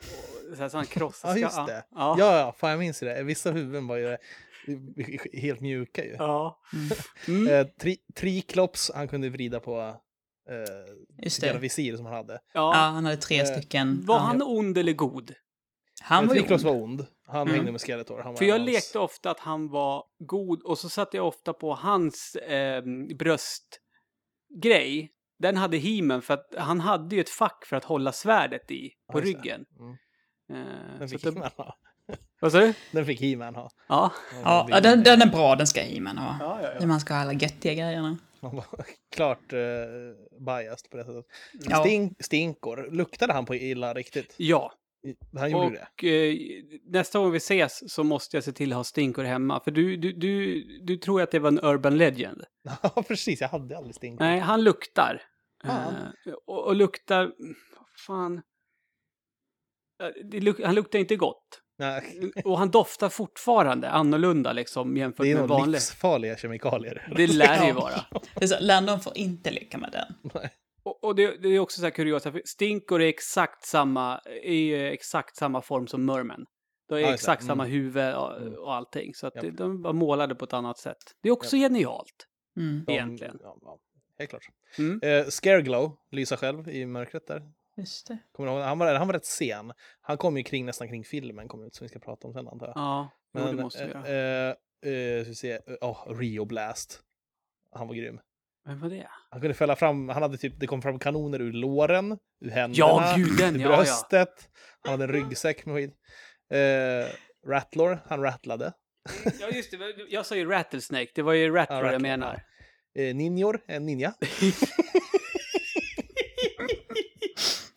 Och 0.51 0.57
Så, 0.57 0.63
här, 0.63 0.69
så 0.69 0.77
han 0.77 0.87
krossade 0.87 1.35
Ja, 1.41 1.47
just 1.47 1.67
det. 1.67 1.85
Ja. 1.95 2.17
Ja, 2.19 2.39
ja, 2.39 2.55
fan 2.59 2.71
jag 2.71 2.79
minns 2.79 3.01
det. 3.01 3.23
Vissa 3.23 3.51
huvuden 3.51 3.87
var 3.87 3.97
ju 3.97 4.17
helt 5.33 5.61
mjuka 5.61 6.05
ju. 6.05 6.11
ja. 6.19 6.61
Mm. 6.73 6.89
Mm. 7.29 7.49
Eh, 7.55 7.67
tri 7.81 7.97
Triklops, 8.15 8.91
han 8.95 9.09
kunde 9.09 9.29
vrida 9.31 9.61
på 9.61 9.81
eh, 9.81 9.95
det. 11.41 11.59
visir 11.59 11.97
som 11.97 12.07
han 12.07 12.15
hade. 12.15 12.33
Ja, 12.33 12.39
ja. 12.53 12.73
han 12.75 13.05
hade 13.05 13.17
tre 13.17 13.41
Eh, 13.41 13.45
stycken. 13.47 14.03
Var 14.07 14.15
Ja. 14.15 14.21
han 14.21 14.43
ond 14.43 14.79
eller 14.79 14.93
god? 14.93 15.35
Han 16.03 16.27
var 16.27 16.35
ju 16.35 16.41
Triklops 16.41 16.65
ond. 16.65 16.75
var 16.77 16.83
ond. 16.85 17.07
Han 17.27 17.43
Mm. 17.43 17.55
hängde 17.55 17.73
med 17.73 17.81
Skeletor. 17.81 18.19
Han 18.19 18.33
var 18.33 18.39
För 18.39 18.45
jag 18.45 18.59
hans- 18.59 18.71
lekte 18.73 18.99
ofta 18.99 19.31
att 19.31 19.41
han 19.41 19.69
var 19.69 20.05
god 20.19 20.63
och 20.63 20.79
så 20.79 20.89
satte 20.89 21.17
jag 21.17 21.27
ofta 21.27 21.53
på 21.53 21.75
hans 21.75 22.35
eh, 22.37 22.83
bröstgrej. 23.19 25.11
Den 25.39 25.57
hade 25.57 25.77
He-Man 25.77 26.23
för 26.23 26.35
att 26.35 26.55
han 26.59 26.81
hade 26.81 27.15
ju 27.17 27.21
ett 27.21 27.31
fack 27.31 27.65
för 27.67 27.77
att 27.77 27.85
hålla 27.85 28.13
svärdet 28.13 28.71
i 28.71 28.91
på 29.13 29.21
ryggen. 29.21 29.65
Mm. 29.79 29.93
Eh, 30.51 30.99
Den 30.99 31.09
så 31.09 31.19
fick 31.19 31.27
att 31.27 31.35
det. 31.35 31.41
vad 32.41 32.53
sa 32.53 32.59
du? 32.61 32.75
Den 32.93 33.07
fick 33.07 33.21
He-Man 33.21 33.55
ha. 33.55 33.71
Ja. 33.89 34.13
Ja, 34.45 34.67
ja, 34.71 34.81
den, 34.81 35.03
den 35.03 35.23
är 35.23 35.27
bra, 35.27 35.57
den 35.57 35.67
ska 35.67 35.81
He-Man 35.81 36.19
ha. 36.19 36.37
Ja, 36.41 36.61
ja, 36.63 36.71
När 36.81 36.87
man 36.87 37.01
ska 37.01 37.15
ha 37.15 37.21
alla 37.21 37.33
göttiga 37.33 37.75
grejerna. 37.75 38.19
Han 38.41 38.57
var 38.57 38.65
klart 39.15 39.53
uh, 39.53 39.59
biased 40.47 40.91
på 40.91 40.97
det 40.97 41.05
sättet. 41.05 41.25
Ja. 41.53 41.81
Stink, 41.81 42.25
stinkor, 42.25 42.89
luktade 42.91 43.33
han 43.33 43.45
på 43.47 43.55
illa 43.55 43.95
riktigt? 43.95 44.35
Ja, 44.37 44.73
Han 45.39 45.51
gjorde 45.51 45.71
det. 45.71 45.89
och 45.95 46.05
eh, 46.05 46.37
nästa 46.87 47.19
gång 47.19 47.31
vi 47.31 47.37
ses 47.37 47.93
så 47.93 48.05
måste 48.05 48.37
jag 48.37 48.45
se 48.45 48.53
till 48.53 48.73
att 48.73 48.77
ha 48.77 48.85
stinkor 48.85 49.25
hemma. 49.25 49.61
För 49.65 49.71
du, 49.71 49.97
du, 49.97 50.13
du, 50.13 50.63
du 50.83 50.97
tror 50.97 51.23
att 51.23 51.31
det 51.31 51.39
var 51.39 51.49
en 51.49 51.61
urban 51.65 51.97
legend. 51.99 52.45
Ja, 52.83 53.03
precis. 53.09 53.41
Jag 53.41 53.49
hade 53.49 53.77
aldrig 53.77 53.95
stinkor. 53.95 54.25
Nej, 54.25 54.39
han 54.41 54.65
luktar. 54.65 55.23
Eh, 55.65 56.33
och, 56.47 56.67
och 56.67 56.75
luktar... 56.77 57.33
Fan. 58.07 58.43
Eh, 60.03 60.09
Det 60.25 60.41
luk, 60.41 60.61
han 60.65 60.75
luktar 60.75 60.99
inte 60.99 61.17
gott. 61.17 61.61
Nej, 61.79 62.33
Och 62.45 62.59
han 62.59 62.71
doftar 62.71 63.09
fortfarande 63.09 63.91
annorlunda 63.91 64.53
liksom 64.53 64.97
jämfört 64.97 65.25
det 65.25 65.31
är 65.31 65.35
med 65.35 65.41
nog 65.49 65.51
vanlig. 65.59 65.73
livsfarliga 65.73 66.37
kemikalier. 66.37 67.13
Det 67.17 67.27
lär 67.27 67.61
det 67.61 67.67
ju 67.67 67.73
vara. 67.85 68.05
Det 68.35 68.45
är 68.45 68.47
så, 68.47 68.57
Landon 68.61 69.01
får 69.01 69.13
inte 69.19 69.51
leka 69.51 69.79
med 69.79 69.93
den. 69.93 70.31
Och, 70.83 71.05
och 71.05 71.15
det, 71.15 71.43
det 71.43 71.49
är 71.49 71.59
också 71.59 71.79
så 71.81 71.85
här 71.87 71.91
kuriosa, 71.91 72.33
för 72.33 72.43
stinkor 72.45 73.03
är 73.03 73.09
exakt 73.09 73.67
samma, 73.67 74.21
är 74.43 74.77
exakt 74.85 75.37
samma 75.37 75.63
form 75.63 75.87
som 75.87 76.05
Merman. 76.05 76.45
De 76.89 76.95
är 76.95 76.99
det. 77.01 77.15
exakt 77.15 77.43
Mm. 77.43 77.49
samma 77.53 77.65
huvud 77.65 78.15
och, 78.15 78.37
Mm. 78.37 78.55
och 78.55 78.75
allting. 78.75 79.15
Så 79.15 79.27
att 79.27 79.35
det, 79.35 79.51
de 79.51 79.83
var 79.83 79.93
målade 79.93 80.35
på 80.35 80.45
ett 80.45 80.53
annat 80.53 80.79
sätt. 80.79 80.97
Det 81.23 81.29
är 81.29 81.33
också 81.33 81.57
genialt. 81.57 82.27
Mm, 82.57 82.85
De- 82.87 82.93
Egentligen. 82.93 83.37
Ja, 83.41 83.57
ja, 83.63 83.79
helt 84.19 84.31
klart. 84.31 84.43
Mm. 84.79 85.01
Eh, 85.03 85.27
Scareglow, 85.29 85.97
lysa 86.11 86.37
själv 86.37 86.69
i 86.69 86.87
mörkret 86.87 87.27
där. 87.27 87.43
Just 87.77 88.07
det. 88.07 88.19
Kommer 88.33 88.51
du 88.51 88.57
ihåg? 88.57 88.65
Han, 88.65 88.79
var, 88.79 88.95
han 88.95 89.07
var 89.07 89.15
rätt 89.15 89.25
sen. 89.25 89.73
Han 90.01 90.17
kom 90.17 90.37
ju 90.37 90.43
kring, 90.43 90.67
nästan 90.67 90.89
kring 90.89 91.05
filmen 91.05 91.49
kom 91.49 91.65
ut, 91.67 91.75
som 91.75 91.85
vi 91.85 91.89
ska 91.89 91.99
prata 91.99 92.27
om 92.29 92.33
sen 92.35 92.49
antar 92.49 92.67
jag. 92.67 92.77
Ja, 92.77 93.11
jo, 93.35 93.41
Men, 93.45 93.57
det 93.57 93.63
måste 93.63 93.85
vi 93.87 93.91
göra. 93.93 94.49
eh, 94.49 95.23
ska 95.23 95.29
vi 95.31 95.35
se, 95.35 95.59
oh, 95.81 96.19
Rio 96.19 96.45
Blast. 96.45 97.01
Han 97.73 97.89
var 97.89 97.95
grym. 97.95 98.21
Vem 98.67 98.81
var 98.81 98.89
det? 98.89 99.09
Han 99.31 99.41
kunde 99.41 99.55
fälla 99.55 99.77
fram, 99.77 100.09
han 100.09 100.23
hade 100.23 100.37
typ, 100.39 100.61
det 100.61 100.67
kom 100.67 100.83
fram 100.83 100.99
kanoner 100.99 101.41
ur 101.41 101.53
låren, 101.53 102.19
ur 102.41 102.51
händerna, 102.51 102.75
Ja, 102.79 103.15
gud, 103.17 103.39
den, 103.39 103.57
ur 103.57 103.61
ja, 103.61 103.71
ja. 103.71 103.77
bröstet. 103.77 104.49
Han 104.83 104.91
hade 104.91 105.05
en 105.05 105.11
ryggsäck 105.13 105.67
med 105.67 105.77
skit. 105.77 105.95
Eh, 106.51 107.15
Rattlor, 107.51 107.99
han 108.07 108.23
rattlade. 108.23 108.73
Ja, 109.41 109.49
just 109.49 109.71
det. 109.71 109.79
Jag 110.09 110.27
sa 110.27 110.37
ju 110.37 110.51
Rattlesnake. 110.51 111.11
Det 111.15 111.23
var 111.23 111.33
ju 111.33 111.55
Rattler 111.55 111.77
jag 111.77 111.85
Rattler, 111.85 111.99
menar. 111.99 112.43
Eh, 112.95 113.15
ninjor, 113.15 113.61
en 113.67 113.87
ninja. 113.87 114.15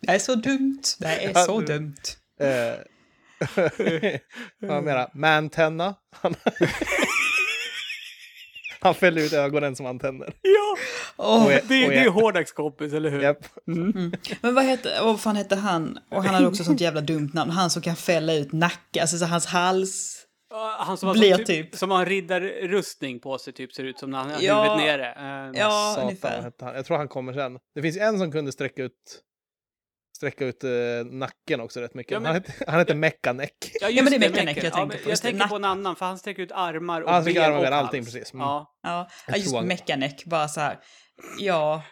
Det 0.08 0.14
är 0.16 0.20
så 0.20 0.36
dumt. 0.36 0.82
Det 1.00 1.08
är 1.26 1.34
så 1.34 1.60
du- 1.60 1.66
dumt. 1.66 1.96
Eh, 2.40 2.74
vad 4.68 4.84
menar 4.84 5.10
Mantenna. 5.14 5.96
Han, 6.22 6.36
han 8.80 8.94
fäller 8.96 9.22
ut 9.22 9.34
ögonen 9.34 9.76
som 9.76 9.86
antenner. 9.86 10.34
Ja! 10.42 10.78
Och 11.16 11.52
jag- 11.52 11.62
Det, 11.68 11.86
och 11.86 11.92
det 11.92 11.98
är 12.00 12.10
Hordax 12.10 12.52
kompis, 12.52 12.94
eller 12.94 13.10
hur? 13.10 13.22
Japp. 13.22 13.46
Mm. 13.68 14.12
Men 14.42 14.56
vad 14.56 14.66
heter, 14.66 15.04
vad 15.04 15.22
fan 15.22 15.36
hette 15.36 15.56
han? 15.56 16.00
Och 16.12 16.24
han 16.24 16.36
hade 16.36 16.48
också 16.48 16.64
sånt 16.64 16.82
jävla 16.82 17.02
dumt 17.02 17.30
namn. 17.34 17.52
Han 17.52 17.70
som 17.70 17.82
kan 17.82 17.96
fälla 17.96 18.34
ut 18.34 18.52
nacken, 18.52 19.02
alltså 19.02 19.18
så 19.18 19.26
hans 19.26 19.46
hals. 19.46 20.24
Han 20.80 20.98
som 20.98 21.08
har 21.08 21.14
Blir 21.14 21.36
som, 21.36 21.46
typ, 21.46 21.72
typ. 21.72 21.80
som 21.80 21.92
har 21.92 22.00
en 22.00 22.06
riddarrustning 22.06 23.20
på 23.20 23.38
sig, 23.38 23.54
typ, 23.54 23.74
ser 23.74 23.84
ut 23.84 24.00
som 24.00 24.12
när 24.12 24.18
han 24.18 24.30
har 24.32 24.42
Ja. 24.42 24.64
huvudet 24.64 24.78
nere. 25.00 25.08
Eh, 25.50 25.60
Ja, 25.60 25.92
Satan, 25.96 26.04
ungefär. 26.04 26.76
Jag 26.76 26.86
tror 26.86 26.98
han 26.98 27.08
kommer 27.08 27.34
sen. 27.34 27.58
Det 27.76 27.82
finns 27.82 27.98
en 27.98 28.20
som 28.20 28.32
kunde 28.32 28.52
sträcka 28.52 28.84
ut 28.84 28.94
sträcka 30.18 30.46
ut 30.46 30.64
eh, 30.64 30.70
nacken 31.12 31.62
också 31.62 31.80
rätt 31.80 31.94
mycket. 31.94 32.12
Ja, 32.12 32.20
men- 32.20 32.26
han 32.28 32.36
heter, 32.36 32.66
han 32.68 32.80
heter 32.80 32.96
Mekaneck. 32.96 33.72
Ja, 33.82 33.90
Ja, 33.90 34.04
men 34.04 34.12
det 34.12 34.26
är 34.26 34.30
Mechanic. 34.32 34.58
jag 34.64 34.74
tänkte 34.74 34.80
men 34.80 34.90
på. 34.90 34.96
Jag 34.96 35.04
det, 35.12 35.16
tänker 35.18 35.40
nack- 35.40 35.50
på 35.50 35.56
en 35.56 35.66
annan, 35.66 35.96
för 35.96 36.06
han 36.06 36.18
sträcker 36.18 36.42
ut 36.44 36.52
armar 36.52 37.02
och 37.02 37.10
Ja, 37.10 37.14
han 37.14 37.24
ben 37.24 37.38
armar 37.38 37.50
och 37.52 37.58
och 37.58 37.64
ben, 37.64 37.74
allting 37.74 38.02
hals. 38.02 38.14
precis. 38.14 38.34
Mm. 38.34 38.44
Ja. 38.46 38.74
Ja, 38.84 39.08
ja 39.28 39.36
just 39.38 39.62
Mechanic, 39.62 40.26
bara 40.26 40.48
så 40.48 40.60
här. 40.62 40.80
Ja, 41.40 41.84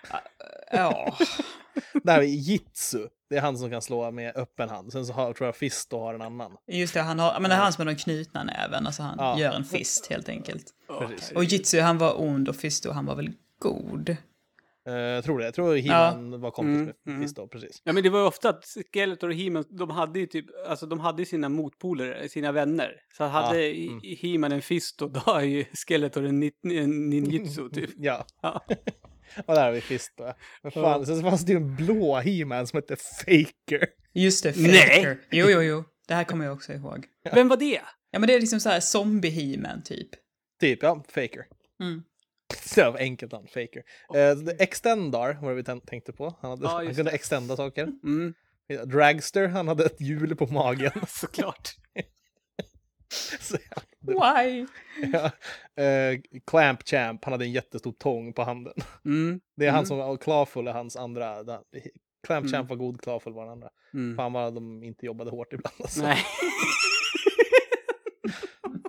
ja. 0.71 1.17
Där 2.03 2.17
är 2.19 2.23
Jitsu. 2.23 3.07
Det 3.29 3.35
är 3.37 3.41
han 3.41 3.57
som 3.57 3.69
kan 3.69 3.81
slå 3.81 4.11
med 4.11 4.35
öppen 4.37 4.69
hand. 4.69 4.91
Sen 4.91 5.05
så 5.05 5.13
har, 5.13 5.33
tror 5.33 5.47
jag 5.47 5.55
Fisto 5.55 5.99
har 5.99 6.13
en 6.13 6.21
annan. 6.21 6.51
Just 6.71 6.93
det, 6.93 7.01
han 7.01 7.19
har, 7.19 7.39
men 7.39 7.49
det 7.49 7.55
är 7.55 7.59
han 7.59 7.73
som 7.73 7.81
har 7.81 7.85
den 7.85 7.95
knutna 7.95 8.43
näven, 8.43 8.85
alltså 8.87 9.03
han 9.03 9.15
Ja. 9.19 9.39
gör 9.39 9.53
en 9.53 9.63
fist 9.63 10.07
helt 10.09 10.29
enkelt. 10.29 10.65
Precis. 10.99 11.31
Och 11.31 11.43
Jitsu, 11.43 11.79
han 11.79 11.97
var 11.97 12.21
ond 12.21 12.49
och 12.49 12.55
Fisto, 12.55 12.91
han 12.91 13.05
var 13.05 13.15
väl 13.15 13.31
god. 13.59 14.17
Eh, 14.87 14.93
jag 14.93 15.23
tror 15.23 15.39
det. 15.39 15.45
Jag 15.45 15.53
tror 15.53 15.75
He-Man 15.75 16.41
var 16.41 16.51
kompis 16.51 16.75
Mm, 16.75 16.85
med 16.85 17.15
mm. 17.15 17.21
Fisto, 17.21 17.47
precis. 17.47 17.81
Ja, 17.83 17.93
men 17.93 18.03
det 18.03 18.09
var 18.09 18.19
ju 18.19 18.25
ofta 18.25 18.49
att 18.49 18.65
Skeletor 18.93 19.29
och 19.29 19.35
He-Man, 19.35 19.65
de 19.69 19.89
hade 19.89 20.19
ju 20.19 20.25
typ, 20.25 20.45
alltså 20.67 20.85
de 20.85 20.99
hade 20.99 21.25
sina 21.25 21.49
motpoler, 21.49 22.27
sina 22.27 22.51
vänner. 22.51 22.91
Så 23.17 23.23
hade 23.23 23.67
Ja, 23.67 23.73
ja, 23.73 23.91
mm. 23.91 24.01
He-Man 24.21 24.51
en 24.51 24.61
Fisto, 24.61 25.07
då 25.25 25.33
är 25.33 25.41
ju 25.41 25.65
Skeletor 25.87 26.25
en, 26.25 26.43
en 26.63 27.09
ninjutsu 27.09 27.69
typ. 27.69 27.89
Ja. 27.97 28.25
Ja. 28.41 28.65
Och 29.45 29.55
där 29.55 29.65
har 29.65 29.71
vi 29.71 29.81
Fisto. 29.81 30.23
Men 30.63 30.71
fan, 30.71 31.05
sen 31.05 31.17
så 31.17 31.21
fanns 31.21 31.45
det 31.45 31.51
ju 31.51 31.57
en 31.57 31.75
blå 31.75 32.15
He-Man 32.15 32.67
som 32.67 32.77
hette 32.77 32.95
Faker. 32.95 33.87
Just 34.13 34.43
det, 34.43 34.57
Nej. 34.57 34.95
Faker. 34.95 35.17
Jo, 35.31 35.47
jo, 35.49 35.61
jo. 35.61 35.83
Det 36.07 36.13
här 36.13 36.23
kommer 36.23 36.45
jag 36.45 36.53
också 36.53 36.73
ihåg. 36.73 37.05
Vem 37.33 37.47
var 37.47 37.57
det? 37.57 37.81
Ja, 38.11 38.19
men 38.19 38.27
det 38.27 38.33
är 38.33 38.39
liksom 38.39 38.59
så 38.59 38.69
här 38.69 38.79
zombie 38.79 39.29
he 39.29 39.81
typ. 39.85 40.09
Typ, 40.59 40.83
ja, 40.83 41.03
Faker. 41.07 41.45
Mm. 41.81 42.03
Så 42.65 42.93
enkelt 42.97 43.31
namn, 43.31 43.47
Faker. 43.47 43.83
Eh, 44.15 44.35
the 44.45 44.63
Extendar 44.63 45.37
var 45.41 45.49
det 45.49 45.55
vi 45.55 45.61
tän- 45.61 45.85
tänkte 45.85 46.13
på. 46.13 46.35
Han, 46.41 46.51
hade, 46.51 46.63
Ja, 46.63 46.69
han 46.69 46.85
kunde 46.85 47.03
det. 47.03 47.11
extenda 47.15 47.55
saker. 47.55 47.83
Mm, 47.83 48.33
Dragster, 48.85 49.47
han 49.47 49.67
hade 49.67 49.85
ett 49.85 50.01
hjul 50.01 50.35
på 50.35 50.45
magen. 50.47 50.91
såklart. 51.07 51.75
Så 53.39 53.57
Why? 54.01 54.65
Ja, 55.13 55.31
eh, 55.83 56.19
Clamp 56.47 56.87
Champ, 56.87 57.23
han 57.25 57.31
hade 57.33 57.45
en 57.45 57.51
jättestor 57.51 57.91
tång 57.91 58.33
på 58.33 58.43
handen. 58.43 58.73
Mm. 59.05 59.39
Det 59.55 59.65
är 59.65 59.69
han 59.71 59.77
Mm. 59.79 59.85
som, 59.85 59.99
och 59.99 60.21
Clawful 60.21 60.67
är 60.67 60.71
hans 60.73 60.95
andra. 60.95 61.43
där- 61.43 61.59
Clamp 62.27 62.45
Mm. 62.45 62.51
Champ 62.57 62.69
var 62.69 62.75
god, 62.77 63.01
Clawful 63.01 63.33
var 63.33 63.43
den 63.43 63.51
andra. 63.51 63.69
Mm. 63.93 64.15
Fan 64.15 64.33
vad 64.33 64.55
de 64.55 64.83
inte 64.83 65.05
jobbade 65.05 65.31
hårt 65.31 65.53
ibland. 65.53 65.75
Alltså. 65.79 66.01
Nej. 66.01 66.17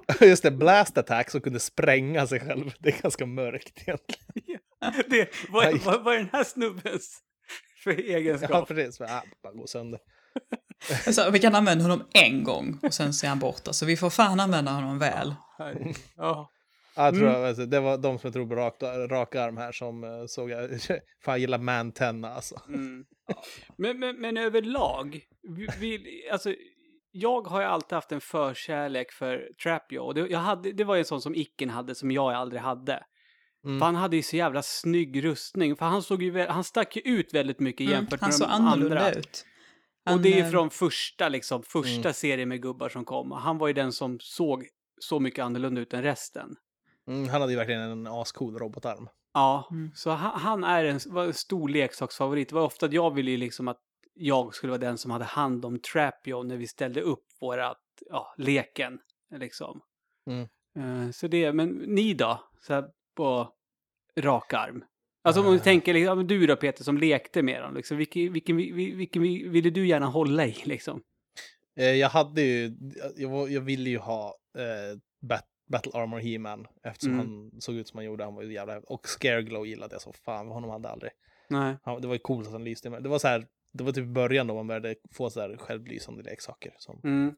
Just 0.21 0.43
det, 0.43 0.51
Blast 0.51 0.99
Attack 0.99 1.31
som 1.31 1.41
kunde 1.41 1.61
spränga 1.61 2.27
sig 2.27 2.41
själv. 2.41 2.75
Det 2.79 2.89
är 2.89 3.03
ganska 3.03 3.27
mörkt 3.27 3.83
egentligen. 3.83 4.61
det, 5.11 5.29
vad, 5.49 5.65
Nej. 5.65 5.81
vad, 5.85 6.05
vad 6.05 6.15
är 6.15 6.19
den 6.19 6.29
här 6.33 6.45
snubbens 6.45 7.21
för 7.85 7.91
egenskap? 7.91 8.51
Ja, 8.51 8.65
precis. 8.69 9.01
Ah, 9.01 9.23
bara 9.43 9.53
gå 9.53 9.67
sönder. 9.67 10.01
Alltså, 11.07 11.31
vi 11.31 11.39
kan 11.39 11.55
använda 11.55 11.85
honom 11.85 12.07
en 12.13 12.45
gång 12.45 12.79
och 12.83 12.95
sen 12.95 13.15
ser 13.15 13.29
han 13.29 13.39
borta. 13.39 13.73
Så 13.73 13.87
vi 13.87 13.97
får 13.97 14.11
fan 14.11 14.41
använda 14.41 14.71
honom 14.71 14.99
väl. 14.99 15.35
Ja. 16.17 16.51
Jag 16.99 17.15
tror, 17.15 17.29
Mm. 17.29 17.45
alltså, 17.45 17.67
det 17.67 17.81
var 17.81 17.99
de 17.99 18.19
som 18.19 18.29
jag 18.29 18.33
tror 18.33 18.49
på 18.49 18.55
rak, 18.55 18.83
rak 19.11 19.35
arm 19.35 19.57
här 19.57 19.73
som 19.73 20.05
uh, 20.05 20.27
såg, 20.27 20.51
fan 21.25 21.33
jag 21.33 21.39
gillar 21.39 21.59
mantenna 21.59 22.35
alltså. 22.35 22.61
Mm. 22.69 23.05
Men, 23.77 23.99
men, 23.99 24.21
men 24.21 24.37
överlag, 24.37 25.21
vi, 25.43 25.69
vi, 25.81 26.29
alltså, 26.33 26.55
jag 27.17 27.47
har 27.47 27.61
ju 27.61 27.67
alltid 27.67 27.93
haft 27.93 28.13
en 28.13 28.21
förkärlek 28.21 29.13
för 29.13 29.49
Trapio. 29.63 29.99
Och 29.99 30.15
det, 30.15 30.21
jag 30.27 30.39
hade, 30.39 30.73
det 30.73 30.85
var 30.85 30.95
ju 30.95 30.99
en 30.99 31.05
sån 31.05 31.21
som 31.21 31.35
Icken 31.35 31.71
hade 31.71 31.95
som 31.95 32.11
jag 32.11 32.33
aldrig 32.33 32.63
hade. 32.63 33.05
Mm. 33.65 33.79
För 33.79 33.87
han 33.87 33.95
hade 33.95 34.17
ju 34.17 34.23
så 34.23 34.37
jävla 34.37 34.63
snygg 34.63 35.25
rustning. 35.25 35.77
För 35.77 35.87
han 35.87 36.03
såg 36.03 36.23
ju, 36.23 36.47
han 36.47 36.65
stack 36.65 36.97
ju 36.97 37.03
ut 37.03 37.35
väldigt 37.35 37.61
mycket 37.61 37.81
Mm, 37.81 37.93
jämfört 37.93 38.21
han 38.21 38.29
med 38.29 38.35
såg 38.35 38.49
de 38.49 38.53
annorlunda 38.53 38.99
andra. 39.07 39.11
ut. 39.21 39.47
och 40.11 40.21
det 40.21 40.29
är 40.29 40.31
ju 40.37 40.41
Han, 40.41 40.47
eh, 40.47 40.51
från 40.51 40.71
första, 40.71 41.29
liksom, 41.29 41.63
första 41.63 42.01
Mm. 42.01 42.13
serien 42.15 42.49
med 42.49 42.63
gubbar 42.63 42.89
som 42.89 43.05
kom. 43.05 43.33
Han 43.33 43.59
var 43.59 43.67
ju 43.67 43.73
den 43.73 43.93
som 43.93 44.19
såg 44.21 44.67
så 45.01 45.21
mycket 45.21 45.45
annorlunda 45.45 45.81
ut 45.81 45.95
än 45.95 46.03
resten. 46.03 46.57
Mm, 47.09 47.29
han 47.29 47.41
hade 47.41 47.53
ju 47.53 47.59
verkligen 47.59 47.81
en 47.81 48.07
ascool 48.07 48.59
robotarm. 48.59 49.09
Ja, 49.35 49.69
Mm. 49.71 49.91
så 49.95 50.11
han, 50.11 50.41
han 50.41 50.65
är 50.65 50.85
en, 50.85 51.01
var 51.07 51.25
en 51.25 51.35
stor 51.35 51.69
leksaksfavorit. 51.69 52.49
Det 52.49 52.55
var 52.55 52.63
ofta 52.63 52.87
att 52.87 52.93
jag 52.93 53.15
ville 53.15 53.31
ju 53.31 53.37
liksom 53.37 53.69
att 53.69 53.79
jag 54.17 54.55
skulle 54.55 54.71
vara 54.71 54.81
den 54.81 54.99
som 54.99 55.11
hade 55.11 55.25
hand 55.25 55.65
om 55.65 55.79
Trapio 55.79 56.43
när 56.43 56.57
vi 56.57 56.67
ställde 56.67 57.01
upp 57.01 57.25
vårat, 57.41 57.79
ja, 58.11 58.35
leken. 58.39 58.99
Liksom. 59.35 59.81
Mm. 60.31 60.49
Eh, 61.07 61.11
så 61.11 61.27
det, 61.29 61.53
men 61.53 61.69
ni 61.69 62.15
då? 62.15 62.45
Så 62.61 62.75
här 62.75 62.85
på 63.17 63.53
rak 64.21 64.53
arm. 64.53 64.85
Alltså 65.25 65.41
om 65.43 65.47
du 65.51 65.57
Eh. 65.57 65.63
tänker, 65.63 65.95
liksom, 65.95 66.27
du 66.27 66.47
då 66.47 66.57
Peter 66.57 66.85
som 66.85 66.99
lekte 66.99 67.43
med 67.43 67.63
dem, 67.63 67.75
liksom, 67.75 67.97
vilken, 67.97 68.33
vilken, 68.33 68.57
vilken, 68.57 68.97
vilken 68.97 69.23
ville 69.53 69.71
du 69.71 69.87
gärna 69.87 70.07
hålla 70.07 70.47
i 70.47 70.57
liksom? 70.65 71.03
Eh, 71.77 71.85
jag 71.91 72.09
hade 72.09 72.43
ju, 72.43 72.77
jag, 73.17 73.51
jag 73.51 73.61
ville 73.61 73.91
ju 73.91 73.99
ha 73.99 74.37
eh, 74.59 74.99
Bat- 75.21 75.51
Battle 75.71 75.93
Armor 75.95 76.19
He-Man 76.19 76.67
eftersom 76.83 77.13
Mm. 77.15 77.27
han 77.27 77.61
såg 77.61 77.75
ut 77.75 77.89
som 77.89 77.97
han 77.99 78.05
gjorde. 78.05 78.25
Han 78.25 78.35
var 78.35 78.43
ju 78.43 78.53
jävla 78.53 78.79
Och 78.79 79.09
Scareglow 79.09 79.67
gillade 79.67 79.95
jag 79.95 80.03
så 80.03 80.13
fan, 80.13 80.49
honom 80.49 80.71
hade 80.71 80.89
jag 80.89 80.93
aldrig. 80.93 81.13
Nej. 81.51 81.77
Han, 81.83 82.01
det 82.01 82.07
var 82.09 82.15
ju 82.15 82.19
coolt 82.19 82.47
att 82.47 82.53
han 82.53 82.65
lyste. 82.65 82.91
Men 82.91 83.03
det 83.03 83.09
var 83.09 83.19
så 83.19 83.29
här, 83.29 83.47
det 83.77 83.85
var 83.85 83.93
typ 83.93 84.05
i 84.05 84.07
början 84.09 84.47
då 84.47 84.55
man 84.55 84.67
började 84.67 84.95
få 85.13 85.31
så 85.31 85.41
här 85.41 85.57
självlysande 85.57 86.23
leksaker. 86.23 86.75
Som, 86.79 87.01
Mm. 87.05 87.35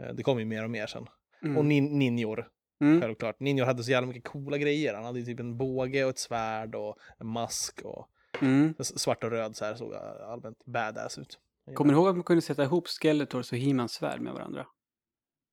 eh, 0.00 0.14
det 0.14 0.22
kom 0.22 0.38
ju 0.38 0.44
mer 0.44 0.64
och 0.64 0.70
mer 0.70 0.86
sen. 0.86 1.06
Mm. 1.42 1.56
Och 1.56 1.64
nin, 1.64 1.98
ninjor, 1.98 2.48
Mm. 2.80 3.00
självklart. 3.00 3.40
Ninjor 3.40 3.66
hade 3.66 3.82
så 3.84 3.90
jävla 3.90 4.06
mycket 4.08 4.24
coola 4.24 4.58
grejer. 4.58 4.94
Han 4.94 5.04
hade 5.04 5.18
ju 5.18 5.24
typ 5.24 5.40
en 5.40 5.56
båge 5.58 6.04
och 6.04 6.10
ett 6.10 6.18
svärd 6.18 6.74
och 6.74 6.96
en 7.18 7.26
mask 7.26 7.80
och 7.84 8.08
Mm. 8.40 8.74
svart 8.80 9.24
och 9.24 9.30
röd 9.30 9.56
så 9.56 9.64
här 9.64 9.74
såg 9.74 9.94
allmänt 9.94 10.64
badass 10.64 11.18
ut. 11.18 11.38
Kommer 11.74 11.92
du 11.92 11.98
ihåg 11.98 12.08
att 12.08 12.14
man 12.16 12.24
kunde 12.24 12.42
sätta 12.42 12.62
ihop 12.64 12.88
Skeletors 12.88 13.52
och 13.52 13.58
He-Mans 13.58 13.92
svärd 13.92 14.20
med 14.20 14.32
varandra? 14.32 14.66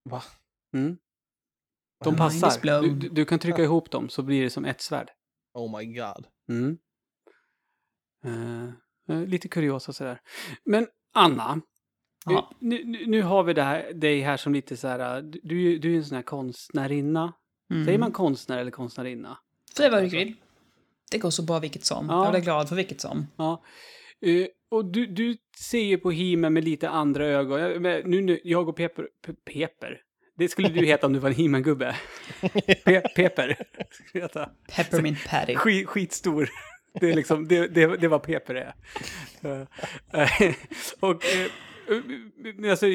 Va? 0.10 0.24
Mm. 0.74 0.98
De 2.04 2.16
passar. 2.16 2.82
Du, 2.82 2.90
du, 2.96 3.10
du 3.10 3.26
kan 3.26 3.40
trycka 3.40 3.64
ihop 3.64 3.92
dem 3.92 4.10
så 4.10 4.24
blir 4.24 4.44
det 4.44 4.50
som 4.50 4.66
ett 4.66 4.82
svärd. 4.82 5.12
Oh 5.54 5.78
my 5.80 5.86
god. 5.86 6.28
Mm. 6.50 6.78
Eh, 8.26 8.70
lite 9.08 9.48
kuriosa 9.48 9.94
sådär. 9.94 10.20
Men 10.66 10.88
Anna, 11.14 11.62
Ja. 12.26 12.52
nu, 12.60 12.84
nu, 12.84 13.06
nu 13.08 13.22
har 13.22 13.44
vi 13.44 13.54
det 13.54 13.64
här, 13.64 13.94
dig 13.94 14.22
här 14.22 14.38
som 14.38 14.54
lite 14.54 14.78
så 14.78 14.88
här, 14.88 15.22
du, 15.22 15.40
du 15.44 15.74
är 15.76 15.80
du 15.80 15.94
är 15.94 15.98
en 15.98 16.06
sån 16.06 16.16
här 16.16 16.24
konstnärinna. 16.24 17.34
Mm. 17.72 17.86
Säger 17.86 18.00
man 18.00 18.12
konstnär 18.12 18.58
eller 18.58 18.72
konstnärinna? 18.72 19.38
Säg 19.78 19.90
vad 19.90 20.04
du 20.04 20.08
vill. 20.10 20.34
Det 21.12 21.18
går 21.18 21.30
så 21.30 21.44
bra 21.44 21.60
vilket 21.60 21.86
som. 21.86 22.08
Ja. 22.10 22.26
Jag 22.26 22.36
är 22.36 22.40
glad 22.40 22.70
för 22.70 22.76
vilket 22.76 23.02
som. 23.02 23.28
Ja. 23.36 23.64
Eh, 24.22 24.48
och 24.70 24.86
du, 24.86 25.06
du 25.06 25.38
ser 25.70 25.84
ju 25.84 25.98
på 25.98 26.12
He-Man 26.12 26.54
med 26.54 26.64
lite 26.64 26.90
andra 26.90 27.26
ögon. 27.26 27.60
Jag, 27.62 27.82
nu, 28.08 28.22
nu, 28.22 28.40
jag 28.44 28.70
och 28.70 28.76
Peper, 28.76 29.08
Pe- 29.28 29.36
Peper. 29.54 30.02
Det 30.38 30.48
skulle 30.48 30.70
du 30.70 30.86
heta 30.86 31.08
om 31.08 31.14
du 31.14 31.20
var 31.20 31.30
en 31.30 31.36
He-Man-gubbe. 31.36 31.96
Pe, 32.86 33.02
Peper. 33.16 33.58
Peppermint 34.76 35.26
Patty. 35.30 35.56
Skit, 35.56 35.88
skitstor. 35.88 36.50
Det, 37.00 37.10
är 37.10 37.16
liksom, 37.16 37.48
det, 37.48 37.68
det, 37.68 37.98
det 37.98 38.08
var 38.08 38.20
Peper 38.20 38.56
är. 38.56 38.74
Eh, 39.42 40.54
och 41.00 41.26
eh, 41.26 41.52
men 42.56 42.70
alltså, 42.70 42.88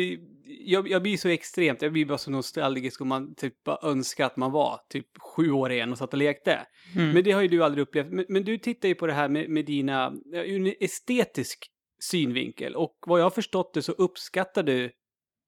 jag, 0.45 0.89
jag 0.89 1.03
blir 1.03 1.17
så 1.17 1.29
extremt, 1.29 1.83
jag 1.83 1.93
blir 1.93 2.07
bara 2.07 2.19
så 2.19 2.31
nostalgisk 2.31 3.01
om 3.01 3.09
man 3.09 3.35
typ 3.35 3.65
bara 3.65 3.91
önskar 3.91 4.27
att 4.27 4.37
man 4.37 4.53
var 4.53 4.81
typ 4.89 5.07
sju 5.19 5.51
år 5.51 5.73
igen 5.73 5.93
och 5.93 5.99
satt 5.99 6.13
och 6.13 6.19
lekte. 6.19 6.67
Mm. 6.97 7.11
Men 7.11 7.25
det 7.25 7.33
har 7.33 7.43
ju 7.43 7.49
du 7.49 7.65
aldrig 7.65 7.83
upplevt. 7.83 8.13
Men, 8.13 8.25
men 8.29 8.45
du 8.45 8.59
tittar 8.59 8.89
ju 8.89 8.95
på 8.95 9.07
det 9.07 9.13
här 9.13 9.29
med, 9.29 9.51
med 9.51 9.65
dina, 9.65 10.13
en 10.35 10.75
estetisk 10.81 11.67
synvinkel. 12.01 12.77
Och 12.77 12.97
vad 13.07 13.21
jag 13.21 13.25
har 13.25 13.31
förstått 13.31 13.75
det 13.75 13.83
så 13.83 13.93
uppskattar 13.93 14.63
du 14.63 14.91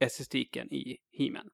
estetiken 0.01 0.73
i 0.73 0.97
He-Man. 1.19 1.47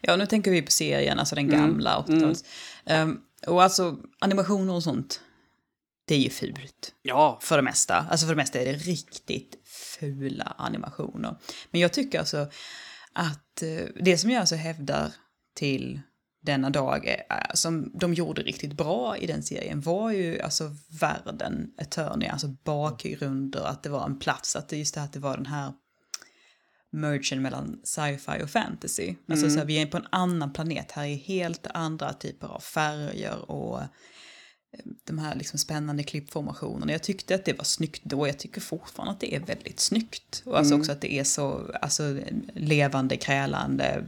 Ja, 0.00 0.16
nu 0.16 0.26
tänker 0.26 0.50
vi 0.50 0.62
på 0.62 0.70
serien, 0.70 1.18
alltså 1.18 1.34
den 1.34 1.44
Mm, 1.44 1.60
gamla 1.60 2.04
80-tals. 2.08 2.44
Ehm, 2.86 3.18
och 3.46 3.62
alltså, 3.62 3.96
animationer 4.20 4.74
och 4.74 4.82
sånt, 4.82 5.20
det 6.04 6.14
är 6.14 6.18
ju 6.18 6.30
fult. 6.30 6.94
Ja. 7.02 7.38
För 7.42 7.56
det 7.56 7.62
mesta. 7.62 8.06
Alltså 8.10 8.26
för 8.26 8.32
det 8.34 8.36
mesta 8.36 8.60
är 8.60 8.64
det 8.64 8.72
riktigt 8.72 9.58
fula 9.98 10.54
animationer. 10.58 11.36
Men 11.70 11.80
jag 11.80 11.92
tycker 11.92 12.18
alltså 12.18 12.50
att 13.12 13.62
eh, 13.62 13.86
det 14.00 14.18
som 14.18 14.30
jag 14.30 14.40
alltså 14.40 14.54
hävdar 14.54 15.12
till 15.54 16.00
denna 16.42 16.70
dag, 16.70 17.06
är, 17.06 17.56
som 17.56 17.90
de 17.94 18.14
gjorde 18.14 18.42
riktigt 18.42 18.72
bra 18.72 19.16
i 19.16 19.26
den 19.26 19.42
serien, 19.42 19.80
var 19.80 20.10
ju 20.10 20.40
alltså 20.40 20.70
världen, 21.00 21.70
Eternia, 21.78 22.32
alltså 22.32 22.48
bakgrunder, 22.48 23.64
att 23.64 23.82
det 23.82 23.88
var 23.88 24.04
en 24.06 24.18
plats, 24.18 24.56
att 24.56 24.68
det 24.68 24.76
just 24.76 24.94
det 24.94 25.00
här 25.00 25.06
att 25.06 25.12
det 25.12 25.20
var 25.20 25.36
den 25.36 25.46
här 25.46 25.72
mergen 26.92 27.42
mellan 27.42 27.80
sci-fi 27.84 28.42
och 28.42 28.50
fantasy. 28.50 29.14
Alltså 29.28 29.50
så 29.50 29.58
här, 29.58 29.64
vi 29.64 29.82
är 29.82 29.86
på 29.86 29.96
en 29.96 30.06
annan 30.10 30.52
planet, 30.52 30.92
här 30.92 31.04
är 31.04 31.16
helt 31.16 31.66
andra 31.66 32.12
typer 32.12 32.46
av 32.46 32.60
färger 32.60 33.50
och 33.50 33.80
eh, 33.80 33.86
de 35.04 35.18
här 35.18 35.34
liksom 35.34 35.58
spännande 35.58 36.02
klippformationerna. 36.02 36.92
Jag 36.92 37.02
tyckte 37.02 37.34
att 37.34 37.44
det 37.44 37.52
var 37.52 37.64
snyggt 37.64 38.04
då, 38.04 38.26
jag 38.26 38.38
tycker 38.38 38.60
fortfarande 38.60 39.12
att 39.12 39.20
det 39.20 39.34
är 39.34 39.40
väldigt 39.40 39.80
snyggt. 39.80 40.42
Och 40.46 40.58
alltså 40.58 40.76
också 40.76 40.92
att 40.92 41.00
det 41.00 41.14
är 41.14 41.24
så 41.24 41.70
alltså, 41.82 42.18
levande, 42.54 43.16
krälande, 43.16 44.04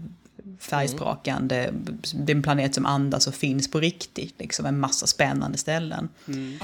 färgsprakande. 0.59 1.71
Det 2.15 2.33
är 2.33 2.37
en 2.37 2.43
planet 2.43 2.75
som 2.75 2.87
andas 2.87 3.27
och 3.27 3.35
finns 3.35 3.71
på 3.71 3.81
riktigt, 3.81 4.35
liksom 4.39 4.67
en 4.67 4.79
massa 4.79 5.07
spännande 5.07 5.59
ställen. 5.59 6.09
Mm. 6.29 6.59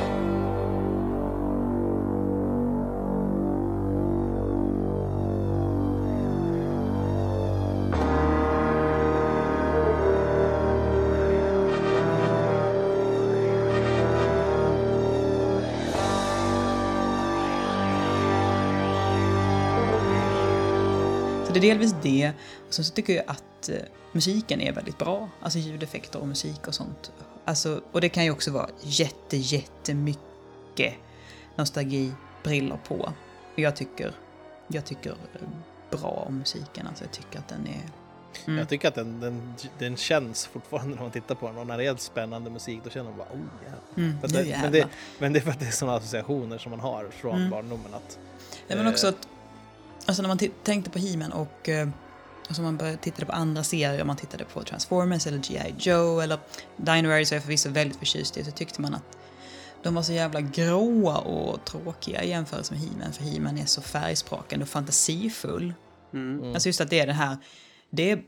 Så 21.52 21.58
det 21.58 21.66
är 21.66 21.74
delvis 21.74 21.94
det. 22.02 22.32
Och 22.68 22.74
sen 22.74 22.84
så 22.84 22.94
tycker 22.94 23.12
jag 23.12 23.24
att 23.26 23.68
eh, 23.68 23.76
musiken 24.12 24.60
är 24.60 24.72
väldigt 24.72 24.98
bra. 24.98 25.28
Alltså 25.40 25.58
ljudeffekter 25.58 26.20
och 26.20 26.28
musik 26.28 26.66
och 26.68 26.74
sånt. 26.74 27.12
Alltså, 27.44 27.80
och 27.92 28.00
det 28.00 28.08
kan 28.08 28.24
ju 28.24 28.30
också 28.30 28.50
vara 28.50 28.68
jätte, 28.82 29.36
jättemycket 29.36 30.94
nostalgibrillor 31.56 32.78
på. 32.88 33.12
Jag 33.54 33.76
tycker, 33.76 34.12
jag 34.68 34.84
tycker 34.84 35.10
eh, 35.10 35.16
bra 35.90 36.24
om 36.28 36.38
musiken. 36.38 36.86
Alltså 36.86 37.04
jag 37.04 37.12
tycker 37.12 37.38
att 37.38 37.48
den 37.48 37.66
är... 37.66 37.82
Mm. 38.46 38.58
Jag 38.58 38.68
tycker 38.68 38.88
att 38.88 38.94
den, 38.94 39.20
den, 39.20 39.54
den 39.78 39.96
känns 39.96 40.46
fortfarande 40.46 40.94
när 40.94 41.02
man 41.02 41.10
tittar 41.10 41.34
på 41.34 41.46
den 41.46 41.58
och 41.58 41.66
när 41.66 41.78
det 41.78 41.86
är 41.86 41.96
spännande 41.96 42.50
musik 42.50 42.80
då 42.84 42.90
känner 42.90 43.10
man 43.10 43.18
bara 43.18 43.28
oh 43.28 43.64
yeah. 43.64 43.78
Mm, 43.96 44.18
det, 44.22 44.62
men, 44.62 44.72
det, 44.72 44.88
men 45.18 45.32
det 45.32 45.38
är 45.38 45.40
för 45.40 45.50
att 45.50 45.60
det 45.60 45.66
är 45.66 45.70
sådana 45.70 45.96
associationer 45.96 46.58
som 46.58 46.70
man 46.70 46.80
har 46.80 47.08
från 47.10 47.36
Mm. 47.36 47.50
barndomen. 47.50 47.94
Att, 47.94 48.18
Nej, 48.68 48.78
men 48.78 48.86
Eh. 48.86 48.92
också 48.92 49.08
att, 49.08 49.28
alltså 50.06 50.22
när 50.22 50.28
man 50.28 50.38
tänkte 50.62 50.90
på 50.90 50.98
He-Man 50.98 51.32
och, 51.32 51.68
eh, 51.68 51.88
och 52.48 52.56
så 52.56 52.62
man 52.62 52.98
tittade 53.00 53.26
på 53.26 53.32
andra 53.32 53.64
serier, 53.64 54.04
man 54.04 54.16
tittade 54.16 54.44
på 54.44 54.62
Transformers 54.62 55.26
eller 55.26 55.38
G.I. 55.38 55.74
Joe 55.78 56.20
eller 56.20 56.38
Dino 56.76 57.08
Warriors 57.08 57.32
är 57.32 57.36
jag 57.36 57.42
förvisso 57.42 57.70
väldigt 57.70 57.98
förtjust 57.98 58.36
i, 58.36 58.44
så 58.44 58.50
tyckte 58.50 58.80
man 58.80 58.94
att 58.94 59.18
de 59.82 59.94
var 59.94 60.02
så 60.02 60.12
jävla 60.12 60.40
gråa 60.40 61.18
och 61.18 61.64
tråkiga 61.64 62.22
i 62.22 62.28
jämförelse 62.28 62.74
med 62.74 62.82
He-Man, 62.82 63.12
för 63.12 63.24
He-Man 63.24 63.58
är 63.58 63.66
så 63.66 63.82
färgsprakande 63.82 64.62
och 64.62 64.68
fantasifull. 64.68 65.74
Mm. 66.14 66.38
Mm. 66.38 66.54
Alltså 66.54 66.68
just 66.68 66.80
att 66.80 66.90
det 66.90 67.00
är 67.00 67.06
det 67.06 67.12
här, 67.12 67.36
det 67.90 68.10
är 68.10 68.22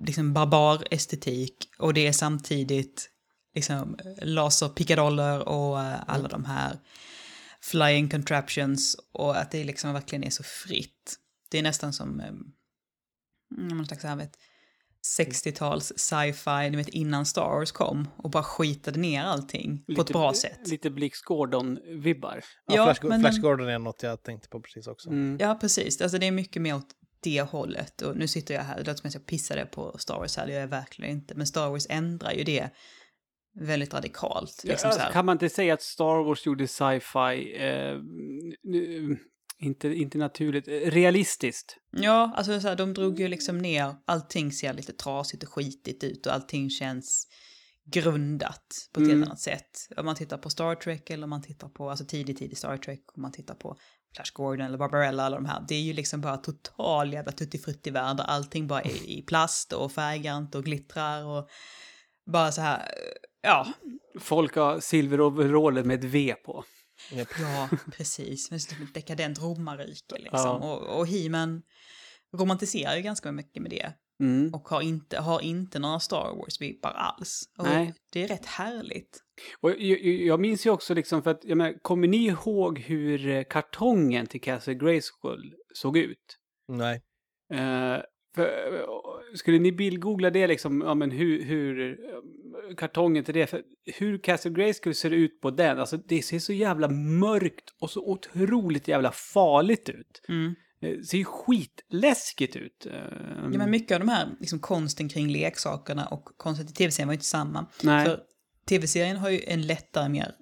liksom 0.00 0.32
barbar 0.32 0.84
estetik 0.90 1.54
och 1.78 1.94
det 1.94 2.06
är 2.06 2.12
samtidigt 2.12 3.10
liksom 3.54 3.96
laserpickadoller 4.22 5.48
och 5.48 5.80
eh, 5.80 5.94
alla 6.06 6.28
de 6.28 6.44
här 6.44 6.78
flying 7.60 8.08
contraptions 8.08 8.96
och 9.12 9.36
att 9.36 9.50
det 9.50 9.64
liksom 9.64 9.92
verkligen 9.92 10.24
är 10.24 10.30
så 10.30 10.42
fritt. 10.42 11.16
Det 11.50 11.58
är 11.58 11.62
nästan 11.62 11.92
som 11.92 12.20
eh, 12.20 12.32
någon 13.56 13.86
slags, 13.86 14.04
jag 14.04 14.16
vet, 14.16 14.36
60-tals 15.18 15.92
sci-fi, 15.96 16.70
ni 16.70 16.76
vet 16.76 16.88
innan 16.88 17.26
Star 17.26 17.42
Wars 17.48 17.72
kom 17.72 18.08
och 18.16 18.30
bara 18.30 18.42
skitade 18.42 19.00
ner 19.00 19.22
allting 19.22 19.84
på 19.96 20.00
ett 20.02 20.08
bra 20.08 20.34
sätt. 20.34 20.68
Lite 20.68 20.90
Blix 20.90 21.22
Gordon-vibbar. 21.22 22.40
Ja, 22.66 22.74
Ja, 22.76 22.84
Flash, 22.94 23.04
men- 23.08 23.20
Flash 23.20 23.40
Gordon 23.40 23.68
är 23.68 23.78
något 23.78 24.02
jag 24.02 24.22
tänkte 24.22 24.48
på 24.48 24.60
precis 24.60 24.86
också. 24.86 25.08
Mm. 25.08 25.36
Ja, 25.40 25.54
precis. 25.60 26.00
Alltså 26.00 26.18
det 26.18 26.26
är 26.26 26.30
mycket 26.30 26.62
mer 26.62 26.74
åt 26.76 26.88
det 27.20 27.42
hållet. 27.42 28.02
Och 28.02 28.16
nu 28.16 28.28
sitter 28.28 28.54
jag 28.54 28.62
här, 28.62 28.76
det 28.76 28.82
låter 28.84 29.00
som 29.00 29.08
att 29.08 29.14
jag 29.14 29.26
pissade 29.26 29.66
på 29.66 29.96
Star 29.98 30.18
Wars 30.18 30.36
här, 30.36 30.46
det 30.46 30.52
gör 30.52 30.60
jag 30.60 30.68
verkligen 30.68 31.10
inte. 31.10 31.34
Men 31.34 31.46
Star 31.46 31.68
Wars 31.70 31.86
ändrar 31.90 32.32
ju 32.32 32.44
det 32.44 32.70
väldigt 33.60 33.94
radikalt. 33.94 34.64
Liksom 34.64 34.92
så 34.92 34.98
alltså, 34.98 35.12
kan 35.12 35.26
man 35.26 35.34
inte 35.34 35.48
säga 35.48 35.74
att 35.74 35.82
Star 35.82 36.24
Wars 36.24 36.46
gjorde 36.46 36.68
sci-fi, 36.68 37.56
eh, 37.56 37.98
inte, 39.58 39.88
inte 39.88 40.18
naturligt, 40.18 40.68
eh, 40.68 40.72
realistiskt? 40.72 41.76
Ja, 41.90 42.32
alltså 42.36 42.60
så 42.60 42.68
här, 42.68 42.76
de 42.76 42.94
drog 42.94 43.20
ju 43.20 43.28
liksom 43.28 43.58
ner, 43.58 43.94
allting 44.04 44.52
ser 44.52 44.72
lite 44.72 44.92
trasigt 44.92 45.42
och 45.42 45.48
skitigt 45.48 46.04
ut 46.04 46.26
och 46.26 46.34
allting 46.34 46.70
känns 46.70 47.26
grundat 47.92 48.88
på 48.92 49.00
ett 49.00 49.06
Mm. 49.06 49.18
helt 49.18 49.28
annat 49.30 49.40
sätt. 49.40 49.70
Om 49.96 50.06
man 50.06 50.16
tittar 50.16 50.38
på 50.38 50.50
Star 50.50 50.74
Trek 50.74 51.10
eller 51.10 51.24
om 51.24 51.30
man 51.30 51.42
tittar 51.42 51.68
på, 51.68 51.90
alltså 51.90 52.04
tidig, 52.04 52.38
tidig 52.38 52.58
Star 52.58 52.76
Trek, 52.76 53.00
om 53.14 53.22
man 53.22 53.32
tittar 53.32 53.54
på 53.54 53.76
Flash 54.14 54.32
Gordon 54.34 54.66
eller 54.66 54.78
Barbarella 54.78 55.22
alla 55.22 55.36
de 55.36 55.44
här, 55.44 55.64
det 55.68 55.74
är 55.74 55.80
ju 55.82 55.92
liksom 55.92 56.20
bara 56.20 56.36
total 56.36 57.12
jävla 57.12 57.32
tuttifrutti-värld 57.32 58.16
där 58.16 58.24
allting 58.24 58.66
bara 58.66 58.80
är 58.80 59.10
i 59.10 59.22
plast 59.22 59.72
och 59.72 59.92
färggrant 59.92 60.54
och 60.54 60.64
glittrar 60.64 61.24
och 61.24 61.48
bara 62.32 62.52
så 62.52 62.60
här, 62.60 62.82
ja, 63.46 63.72
Folk 64.20 64.54
har 64.56 64.80
silveroveraller 64.80 65.84
med 65.84 65.98
ett 66.04 66.10
V 66.10 66.34
på. 66.44 66.64
Ja, 67.38 67.68
precis, 67.92 68.50
men 68.50 68.60
som 68.60 68.82
ett 68.82 68.94
dekadent 68.94 69.42
romarrike 69.42 70.14
liksom. 70.18 70.40
Ja. 70.40 70.52
Och, 70.74 70.98
och 70.98 71.06
He-Man 71.06 71.62
romantiserar 72.36 72.96
ju 72.96 73.02
ganska 73.02 73.32
mycket 73.32 73.62
med 73.62 73.70
det. 73.70 73.92
Mm. 74.20 74.54
och 74.54 74.68
har 74.68 74.82
inte, 74.82 75.18
har 75.18 75.40
inte 75.40 75.78
några 75.78 76.00
Star 76.00 76.34
Wars-vibbar 76.36 76.90
alls. 76.90 77.42
Och 77.58 77.64
Nej. 77.64 77.94
Det 78.12 78.22
är 78.22 78.28
rätt 78.28 78.46
härligt. 78.46 79.18
Och 79.60 79.70
jag, 79.70 80.00
jag- 80.04 80.40
minns 80.40 80.66
ju 80.66 80.70
också 80.70 80.94
liksom 80.94 81.22
för 81.22 81.30
att, 81.30 81.44
jag 81.44 81.58
menar, 81.58 81.74
kommer 81.82 82.08
ni 82.08 82.26
ihåg 82.26 82.78
hur 82.78 83.28
eh, 83.28 83.42
kartongen 83.44 84.26
till 84.26 84.40
Castle 84.40 84.74
Grayskull 84.74 85.54
såg 85.74 85.96
ut? 85.98 86.38
Nej. 86.68 87.02
Eh, 87.54 87.98
för, 88.36 88.74
eh, 88.74 88.84
skulle 89.34 89.58
ni 89.58 89.72
bildgoogla 89.72 90.30
det 90.30 90.46
liksom, 90.46 90.80
ja 90.80 90.94
men 90.94 91.10
hur, 91.10 91.44
hur 91.44 91.90
eh, 91.90 92.74
kartongen 92.76 93.24
till 93.24 93.34
det, 93.34 93.46
för 93.46 93.62
hur 93.98 94.18
Castle 94.18 94.50
Grayskull 94.50 94.94
ser 94.94 95.10
ut 95.10 95.40
på 95.40 95.50
den, 95.50 95.78
alltså 95.78 95.96
det 95.96 96.22
ser 96.22 96.38
så 96.38 96.52
jävla 96.52 96.88
mörkt 96.88 97.74
och 97.80 97.90
så 97.90 98.00
otroligt 98.00 98.88
jävla 98.88 99.12
farligt 99.12 99.88
ut. 99.88 100.22
Mm. 100.28 100.54
Det 100.80 101.06
ser 101.06 101.18
ju 101.18 101.24
skitläskigt 101.24 102.56
ut. 102.56 102.86
Eh, 102.86 102.92
Ja, 103.52 103.58
men 103.58 103.70
mycket 103.70 103.94
av 103.94 104.00
de 104.00 104.08
här 104.08 104.28
liksom, 104.40 104.58
konsten 104.58 105.08
kring 105.08 105.28
leksakerna 105.28 106.06
och 106.06 106.24
konsten 106.36 106.66
i 106.66 106.72
tv-serien 106.72 107.08
var 107.08 107.12
ju 107.12 107.16
inte 107.16 107.26
samma. 107.26 107.66
Nej. 107.82 108.04
För 108.04 108.20
tv-serien 108.68 109.16
har 109.16 109.30
ju 109.30 109.40
en 109.46 109.62
lättare, 109.62 110.08
mer 110.08 110.32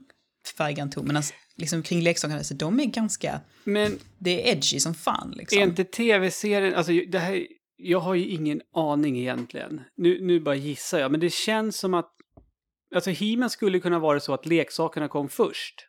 färggrann 0.57 0.91
ton, 0.91 1.07
men 1.07 1.17
alltså, 1.17 1.35
liksom, 1.57 1.83
kring 1.83 2.03
leksakerna, 2.03 2.45
så 2.45 2.55
de 2.55 2.81
är 2.81 2.85
ganska, 2.85 3.41
Men 3.65 3.99
det 4.19 4.31
är 4.31 4.57
edgy 4.57 4.81
som 4.81 4.95
fan 4.95 5.35
liksom. 5.37 5.59
är 5.59 5.63
inte 5.63 5.85
tv-serien, 5.85 6.75
alltså 6.75 6.93
det 6.93 7.19
här, 7.19 7.47
jag 7.77 7.99
har 8.01 8.15
ju 8.15 8.27
ingen 8.29 8.63
aning 8.73 9.19
egentligen. 9.19 9.81
Nu, 9.95 10.21
nu 10.21 10.41
bara 10.41 10.55
gissar 10.55 10.99
jag, 10.99 11.11
men 11.11 11.21
det 11.21 11.31
känns 11.33 11.77
som 11.79 11.95
att, 11.95 12.13
alltså 12.95 13.11
He-Man 13.11 13.51
skulle 13.51 13.81
kunna 13.81 13.99
vara 13.99 14.21
så 14.21 14.35
att 14.35 14.47
leksakerna 14.47 15.09
kom 15.09 15.29
först. 15.29 15.89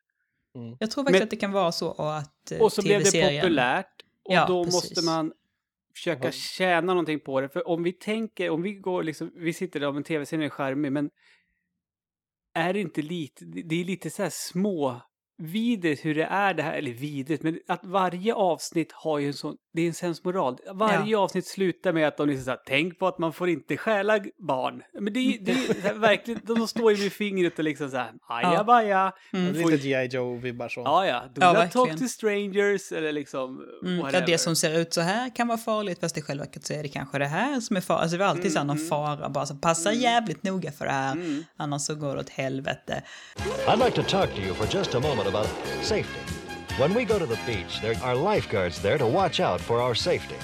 Jag 0.79 0.91
tror 0.91 1.03
faktiskt 1.03 1.19
Men- 1.19 1.23
att 1.23 1.29
det 1.29 1.35
kan 1.35 1.51
vara 1.51 1.71
så 1.71 1.91
att 1.91 2.51
eh, 2.51 2.61
Och 2.61 2.73
så 2.73 2.81
blev 2.81 3.03
det 3.03 3.41
populärt. 3.41 4.01
Och 4.23 4.33
Ja, 4.33 4.45
då 4.47 4.63
precis. 4.63 4.83
måste 4.83 5.05
man 5.05 5.33
försöka 5.95 6.25
Ja. 6.25 6.31
tjäna 6.31 6.87
någonting 6.93 7.19
på 7.19 7.41
det. 7.41 7.49
För 7.49 7.67
om 7.67 7.83
vi 7.83 7.91
tänker, 7.93 8.49
om 8.49 8.61
vi 8.61 8.73
går 8.73 9.03
liksom, 9.03 9.31
vi 9.35 9.53
sitter 9.53 9.79
där, 9.79 9.91
men 9.91 10.03
tv-serien 10.03 10.45
är 10.45 10.49
charmig, 10.49 10.91
men 10.91 11.09
är 12.53 12.73
det 12.73 12.79
inte 12.81 13.01
lite, 13.01 13.45
det 13.45 13.75
är 13.81 13.85
lite 13.85 14.09
så 14.09 14.23
här 14.23 14.29
små 14.33 15.01
vidrigt 15.37 16.05
hur 16.05 16.15
det 16.15 16.23
är 16.23 16.53
det 16.53 16.63
här, 16.63 16.73
eller 16.77 16.91
vidrigt, 16.91 17.43
men 17.43 17.59
att 17.67 17.85
varje 17.85 18.33
avsnitt 18.33 18.91
har 18.91 19.19
ju 19.19 19.27
en 19.27 19.33
sån, 19.33 19.57
det 19.75 19.81
är 19.81 19.87
en 19.87 19.93
sensmoral. 19.93 20.57
Varje 20.73 21.17
avsnitt 21.17 21.47
slutar 21.47 21.93
med 21.93 22.07
att 22.07 22.17
de 22.17 22.27
liksom 22.27 22.43
så 22.45 22.49
här, 22.51 22.59
tänk 22.65 22.99
på 22.99 23.07
att 23.07 23.17
man 23.17 23.33
får 23.33 23.49
inte 23.49 23.77
stjäla 23.77 24.19
barn. 24.37 24.83
Men 24.99 25.13
det 25.13 25.19
är 25.19 25.37
det 25.41 25.51
är 25.51 25.55
så 25.81 25.87
här, 25.87 25.93
verkligen, 25.93 26.41
de 26.43 26.67
står 26.67 26.91
ju 26.93 27.03
med 27.03 27.13
fingret 27.13 27.57
och 27.59 27.63
liksom 27.65 27.89
så 27.91 27.97
här, 27.97 28.11
ajabaja. 28.27 29.13
Mm. 29.33 29.53
Lite 29.53 29.77
G.I. 29.77 30.07
Joe-vibbar 30.07 30.69
så. 30.69 30.81
Ja, 30.85 31.07
ja. 31.07 31.23
Do 31.33 31.41
Ja, 31.41 31.47
not 31.47 31.71
talk 31.71 31.75
verkligen. 31.89 31.97
to 31.99 32.07
strangers 32.07 32.91
eller 32.91 33.11
liksom 33.11 33.65
Mm, 33.83 34.09
ja, 34.13 34.21
det 34.21 34.37
som 34.37 34.55
ser 34.55 34.79
ut 34.79 34.93
så 34.93 35.01
här 35.01 35.35
kan 35.35 35.47
vara 35.47 35.57
farligt, 35.57 35.99
fast 35.99 36.17
i 36.17 36.21
själva 36.21 36.43
verket 36.43 36.65
så 36.65 36.73
är 36.73 36.83
det 36.83 36.89
kanske 36.89 37.17
det 37.19 37.25
här 37.25 37.59
som 37.59 37.77
är 37.77 37.81
farligt. 37.81 38.01
Alltså 38.01 38.17
det 38.17 38.23
är 38.23 38.27
alltid 38.27 38.51
så 38.51 38.57
här 38.57 38.65
någon 38.65 38.75
Mm, 38.77 38.89
fara, 38.89 39.29
bara 39.29 39.45
så 39.45 39.55
passa 39.55 39.93
jävligt 39.93 40.43
noga 40.43 40.71
för 40.71 40.85
det 40.85 40.91
här, 40.91 41.11
Mm. 41.11 41.43
annars 41.57 41.81
så 41.81 41.95
går 41.95 42.13
det 42.15 42.19
åt 42.21 42.29
helvete. 42.29 43.03
I'd 43.67 43.85
like 43.85 44.03
to 44.03 44.09
talk 44.09 44.29
to 44.35 44.41
you 44.41 44.53
for 44.53 44.75
just 44.75 44.95
a 44.95 44.99
moment 44.99 45.27
about 45.27 45.47
safety. 45.81 46.44
When 46.77 46.93
we 46.93 47.05
go 47.05 47.17
to 47.17 47.25
the 47.25 47.39
beach, 47.45 47.79
there 47.79 47.95
are 48.03 48.13
lifeguards 48.13 48.81
there 48.81 48.97
to 48.97 49.07
watch 49.07 49.39
out 49.39 49.61
for 49.61 49.79
our 49.79 49.95
safety. 49.95 50.35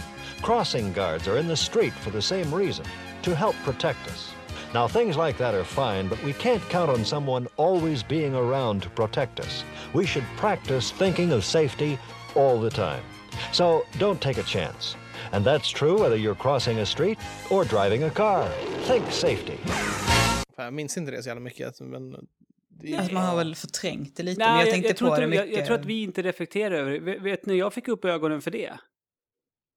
Crossing 0.41 0.93
guards 0.93 1.27
are 1.27 1.37
in 1.37 1.45
the 1.45 1.57
street 1.57 1.91
for 1.91 2.09
the 2.09 2.21
same 2.21 2.55
reason 2.55 2.85
to 3.23 3.35
help 3.35 3.53
protect 3.65 4.07
us. 4.07 4.31
Now, 4.73 4.87
things 4.87 5.17
like 5.17 5.37
that 5.39 5.53
are 5.53 5.65
fine, 5.65 6.07
but 6.07 6.23
we 6.23 6.31
can't 6.31 6.61
count 6.69 6.89
on 6.89 7.03
someone 7.03 7.49
always 7.57 8.01
being 8.01 8.33
around 8.33 8.81
to 8.83 8.89
protect 8.89 9.41
us. 9.41 9.65
We 9.93 10.05
should 10.05 10.23
practice 10.37 10.91
thinking 10.91 11.33
of 11.33 11.43
safety 11.43 11.99
all 12.33 12.61
the 12.61 12.69
time. 12.69 13.03
So, 13.51 13.85
don't 13.99 14.21
take 14.21 14.37
a 14.37 14.43
chance. 14.43 14.95
And 15.33 15.43
that's 15.43 15.69
true 15.69 15.99
whether 15.99 16.15
you're 16.15 16.35
crossing 16.35 16.79
a 16.79 16.85
street 16.85 17.19
or 17.49 17.65
driving 17.65 18.03
a 18.03 18.09
car. 18.09 18.49
Think 18.87 19.11
safety. 19.11 19.59
Jag 20.57 20.73
minns 20.73 20.97
inte 20.97 21.11
det 21.11 21.23
så 21.23 21.29
jävla 21.29 21.41
mycket. 21.41 21.79
Men 21.81 22.27
Alltså, 22.97 23.13
man 23.13 23.23
har 23.23 23.37
väl 23.37 23.55
förträngt 23.55 24.15
det 24.17 24.23
lite, 24.23 24.39
Nej, 24.39 24.47
men 24.47 24.57
jag 24.57 24.67
jag, 24.67 24.73
tänkte 24.73 24.89
jag, 24.89 24.97
tror 24.97 25.07
på 25.07 25.15
inte, 25.15 25.21
det 25.21 25.27
mycket. 25.27 25.57
jag 25.57 25.65
tror 25.65 25.79
att 25.79 25.85
vi 25.85 26.03
inte 26.03 26.21
reflekterar 26.21 26.75
över 26.75 26.91
det. 26.91 27.19
Vet- 27.19 27.45
ni, 27.45 27.57
jag 27.57 27.73
fick 27.73 27.87
upp 27.87 28.05
ögonen 28.05 28.41
för 28.41 28.51
det. 28.51 28.77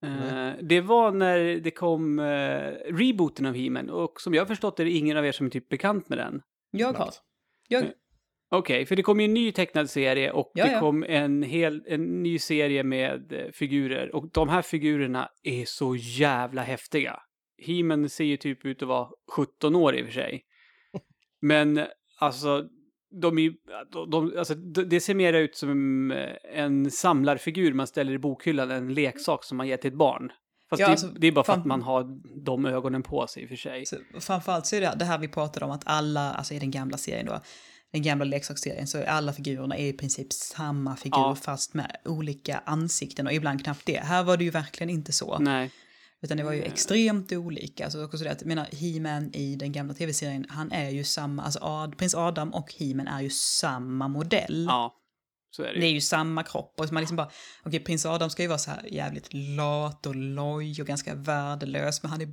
Eh, 0.05 0.53
det 0.63 0.81
var 0.81 1.11
när 1.13 1.39
det 1.39 1.71
kom 1.71 2.19
uh, 2.19 2.73
rebooten 2.91 3.47
av 3.47 3.55
He-Man 3.55 3.91
och 3.91 4.21
som 4.21 4.35
jag 4.35 4.43
har 4.43 4.47
förstått 4.47 4.81
är 4.81 4.85
det 4.85 4.91
ingen 4.91 5.17
av 5.17 5.27
er 5.27 5.33
som 5.33 5.47
är 5.47 5.51
typ 5.51 5.69
bekant 5.69 6.09
med 6.09 6.19
den. 6.19 6.43
Jag 6.71 6.93
har. 6.93 7.11
Jag, 7.69 7.85
Okej, 8.51 8.87
för 8.87 8.97
det 8.97 9.03
kom 9.03 9.21
ju 9.21 9.25
en 9.25 9.35
ny 9.35 9.53
tecknad 9.53 9.91
serie 9.91 10.31
och 10.33 10.51
Ja, 10.55 10.67
det 10.67 10.81
kom 10.81 11.05
en, 11.09 11.43
hel, 11.43 11.85
en 11.87 12.23
ny 12.23 12.39
serie 12.39 12.83
med 12.83 13.33
eh, 13.33 13.51
figurer. 13.53 14.15
Och 14.15 14.31
de 14.33 14.49
här 14.49 14.63
figurerna 14.63 15.29
är 15.43 15.65
så 15.65 15.97
jävla 15.97 16.63
häftiga. 16.63 17.21
He-Man 17.67 18.09
ser 18.09 18.25
ju 18.25 18.37
typ 18.37 18.65
ut 18.65 18.83
att 18.83 18.89
vara 18.89 19.09
17 19.33 19.75
år 19.75 19.97
i 19.97 20.03
och 20.03 20.07
för 20.07 20.13
sig. 20.13 20.45
Men 21.41 21.87
alltså, 22.19 22.69
de 23.21 23.39
är, 23.39 23.53
de, 23.93 24.11
de, 24.11 24.39
alltså, 24.39 24.55
de- 24.55 24.83
det 24.89 25.01
ser 25.01 25.15
mer 25.15 25.33
ut 25.33 25.57
som 25.57 26.11
eh, 26.11 26.29
en 26.55 26.91
samlarfigur 26.91 27.73
man 27.73 27.87
ställer 27.87 28.13
i 28.13 28.19
bokhyllan, 28.19 28.71
en 28.71 28.95
leksak 28.95 29.45
som 29.45 29.57
man 29.57 29.69
ger 29.69 29.77
till 29.77 29.91
ett 29.91 29.99
barn. 29.99 30.33
Fast 30.71 30.81
Ja, 30.81 30.87
det, 30.87 30.91
alltså, 30.91 31.07
det 31.07 31.27
är 31.27 31.33
bara 31.33 31.45
för 31.45 31.53
att 31.53 31.65
man 31.65 31.83
har 31.83 32.21
de 32.45 32.67
ögonen 32.67 33.03
på 33.03 33.27
sig 33.27 33.43
i 33.43 33.47
och 33.47 33.49
för 33.49 33.57
sig. 33.57 33.87
så, 33.87 33.97
framförallt 34.21 34.67
så 34.67 34.77
är 34.77 34.81
det 34.81 34.95
det 34.99 35.05
här 35.05 35.19
vi 35.19 35.29
pratade 35.29 35.67
om, 35.67 35.71
att 35.73 35.83
alla, 35.87 36.33
alltså 36.33 36.55
i 36.55 36.59
den 36.59 36.71
gamla 36.71 36.97
serien 36.97 37.27
då, 37.27 37.41
den 37.93 38.03
gamla 38.03 38.25
leksaksserien, 38.25 38.87
så 38.87 38.99
är 38.99 39.05
alla 39.05 39.33
figurerna 39.33 39.77
är 39.77 39.87
i 39.87 39.93
princip 39.93 40.33
samma 40.33 40.97
figur 40.97 41.19
Ja. 41.19 41.35
fast 41.43 41.75
med 41.75 41.97
olika 42.05 42.63
ansikten 42.67 43.27
och 43.27 43.33
ibland 43.33 43.65
knappt 43.65 43.87
det. 43.87 43.99
Här 44.01 44.25
var 44.25 44.37
det 44.37 44.45
ju 44.45 44.51
verkligen 44.51 44.91
inte 44.91 45.13
så. 45.13 45.39
Nej. 45.39 45.71
Utan 46.25 46.37
det 46.37 46.45
var 46.45 46.53
ju 46.53 46.63
extremt 46.63 47.33
olika. 47.33 47.85
Alltså 47.85 48.05
också 48.05 48.25
det 48.25 48.31
att, 48.33 48.41
jag 48.41 48.49
menar, 48.49 48.65
He-Man 48.73 49.31
i 49.35 49.57
den 49.57 49.73
gamla 49.73 49.95
tv-serien, 49.95 50.47
han 50.49 50.73
är 50.73 50.91
ju 50.91 51.05
samma, 51.05 51.43
alltså 51.43 51.59
Ad, 51.63 51.97
prins 51.99 52.15
Adam 52.15 52.55
och 52.55 52.73
He-Man 52.79 53.07
är 53.09 53.21
ju 53.21 53.31
samma 53.31 54.09
modell. 54.09 54.65
Ja, 54.69 54.95
så 55.51 55.63
är 55.63 55.67
det 55.67 55.73
Det 55.81 55.87
ju. 55.87 55.91
är 55.91 55.95
ju 55.95 56.01
samma 56.01 56.43
kropp 56.43 56.75
och 56.81 56.93
man 56.93 57.01
liksom 57.03 57.17
bara, 57.17 57.31
okej 57.63 57.81
prins 57.81 58.07
Adam 58.07 58.31
ska 58.31 58.43
ju 58.43 58.49
vara 58.49 58.59
så 58.59 58.71
här 58.71 58.87
jävligt 58.93 59.29
lat 59.33 60.07
och 60.07 60.15
loj 60.17 60.81
och 60.81 60.87
ganska 60.87 61.15
värdelös, 61.15 62.03
men 62.03 62.11
han 62.11 62.21
är 62.21 62.29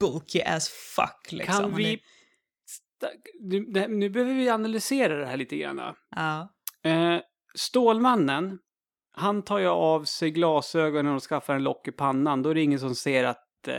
bulky 0.00 0.40
as 0.42 0.68
fuck 0.68 1.32
liksom. 1.32 1.54
Kan 1.60 1.76
vi... 1.76 1.92
Är, 1.92 1.98
Nu, 3.40 3.60
det- 3.64 3.88
nu 3.88 4.10
behöver 4.10 4.34
vi 4.34 4.48
analysera 4.50 5.16
det 5.16 5.26
här 5.26 5.36
lite 5.36 5.56
grann. 5.56 5.80
ja. 6.16 6.48
Eh, 6.84 7.18
Stålmannen, 7.54 8.58
han 9.12 9.42
tar 9.42 9.58
ju 9.58 9.66
av 9.66 10.04
sig 10.04 10.30
glasögonen 10.30 11.14
och 11.14 11.22
skaffar 11.22 11.54
en 11.54 11.62
lock 11.62 11.88
i 11.88 11.92
pannan. 11.92 12.42
Då 12.42 12.50
är 12.50 12.54
det 12.54 12.62
ingen 12.62 12.80
som 12.80 12.94
ser 12.94 13.24
att 13.24 13.68
eh, 13.68 13.74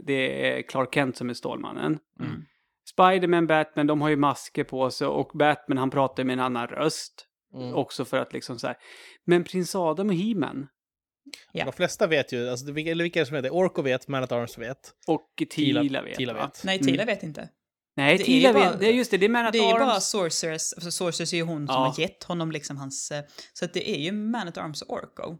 det 0.00 0.50
är 0.50 0.62
Clark 0.62 0.94
Kent 0.94 1.16
som 1.16 1.30
är 1.30 1.34
Stålmannen. 1.34 1.98
Mm. 2.20 2.44
Spiderman, 2.88 3.46
Batman, 3.46 3.86
de 3.86 4.00
har 4.00 4.08
ju 4.08 4.16
masker 4.16 4.64
på 4.64 4.90
sig 4.90 5.06
och 5.06 5.30
Batman 5.34 5.78
han 5.78 5.90
pratar 5.90 6.24
med 6.24 6.32
en 6.32 6.40
annan 6.40 6.66
röst. 6.66 7.26
Mm. 7.54 7.74
Också 7.74 8.04
för 8.04 8.18
att 8.18 8.32
liksom 8.32 8.58
så 8.58 8.66
här. 8.66 8.76
Men 9.24 9.44
prins 9.44 9.74
Adam 9.74 10.08
och 10.08 10.14
He-Man, 10.14 10.68
Ja. 11.52 11.64
De 11.64 11.72
flesta 11.72 12.06
vet 12.06 12.32
ju, 12.32 12.48
alltså, 12.48 12.72
vilka, 12.72 12.90
eller 12.90 13.04
vilka 13.04 13.18
är 13.18 13.20
det 13.20 13.26
som 13.26 13.34
vet 13.34 13.42
det? 13.42 13.50
Orko 13.50 13.82
vet, 13.82 14.08
Man 14.08 14.22
at 14.22 14.32
Arms 14.32 14.58
vet. 14.58 14.92
Och 15.06 15.42
Tila, 15.50 16.02
vet 16.02 16.16
Tila 16.16 16.32
vet. 16.32 16.62
Nej, 16.64 16.78
Tila 16.78 17.04
vet 17.04 17.22
inte. 17.22 17.48
Nej, 17.96 18.16
Det 18.16 18.22
är 18.22 18.26
Tila 18.26 18.48
ju 18.48 18.54
bara- 18.54 18.70
vet. 18.70 18.80
Det 18.80 18.86
är 18.86 18.92
just 18.92 19.10
det, 19.10 19.16
det 19.18 19.26
är 19.26 19.28
Man 19.30 19.46
at 19.46 19.52
Det 19.52 19.58
är 19.58 19.66
ju 19.66 19.72
bara 19.72 19.92
Arms. 19.92 20.08
Sorceress, 20.08 20.72
alltså 20.72 20.90
Sorceress 20.90 21.32
är 21.32 21.36
ju 21.36 21.42
hon 21.42 21.66
som 21.66 21.74
Ja. 21.74 21.86
har 21.88 22.00
gett 22.00 22.24
honom 22.24 22.52
liksom 22.52 22.76
hans... 22.76 23.10
eh, 23.10 23.24
Så 23.52 23.64
att 23.64 23.74
det 23.74 23.90
är 23.90 23.98
ju 24.00 24.12
Man 24.12 24.48
at 24.48 24.58
Arms 24.58 24.82
och 24.82 24.90
Orko 24.92 25.38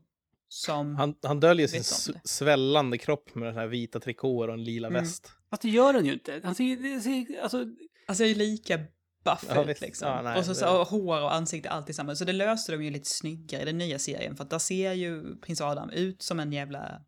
som... 0.49 0.97
Han, 0.97 1.15
han 1.23 1.41
döljer 1.41 1.67
sin 1.69 1.85
svällande 2.25 2.99
kropp 2.99 3.35
med 3.35 3.49
den 3.49 3.55
här 3.57 3.67
vita 3.67 4.01
trikåer 4.01 4.49
och 4.49 4.55
en 4.55 4.65
lila 4.65 4.89
Mm. 4.89 5.03
väst. 5.03 5.33
Fast 5.51 5.63
det 5.63 5.69
gör 5.69 5.95
han 5.95 6.07
ju 6.07 6.13
inte. 6.13 6.41
Han 6.45 6.55
ser, 6.55 6.77
det 6.95 7.01
ser 7.01 7.43
alltså, 7.43 7.65
Alltså 8.07 8.25
är 8.25 8.29
ju 8.29 8.35
lika 8.35 8.79
buff 9.25 9.45
Ja, 9.49 9.71
ut 9.71 9.81
liksom. 9.81 10.09
Ja, 10.09 10.23
nej, 10.23 10.39
och 10.39 10.45
så, 10.45 10.55
så 10.55 10.81
och 10.81 10.87
hår 10.89 11.21
och 11.23 11.35
ansikte 11.35 11.71
alltid 11.71 11.95
samma. 11.97 12.15
Så 12.17 12.25
det 12.25 12.33
löste 12.33 12.73
de 12.73 12.85
ju 12.85 12.91
lite 12.91 13.09
snyggare 13.09 13.63
i 13.63 13.65
den 13.65 13.79
nya 13.79 13.99
serien. 13.99 14.37
För 14.37 14.45
att 14.45 14.51
där 14.51 14.59
ser 14.59 14.93
ju 14.93 15.37
prins 15.41 15.61
Adam 15.61 15.91
ut 15.91 16.23
som 16.23 16.41
en 16.41 16.53
jävla 16.53 17.01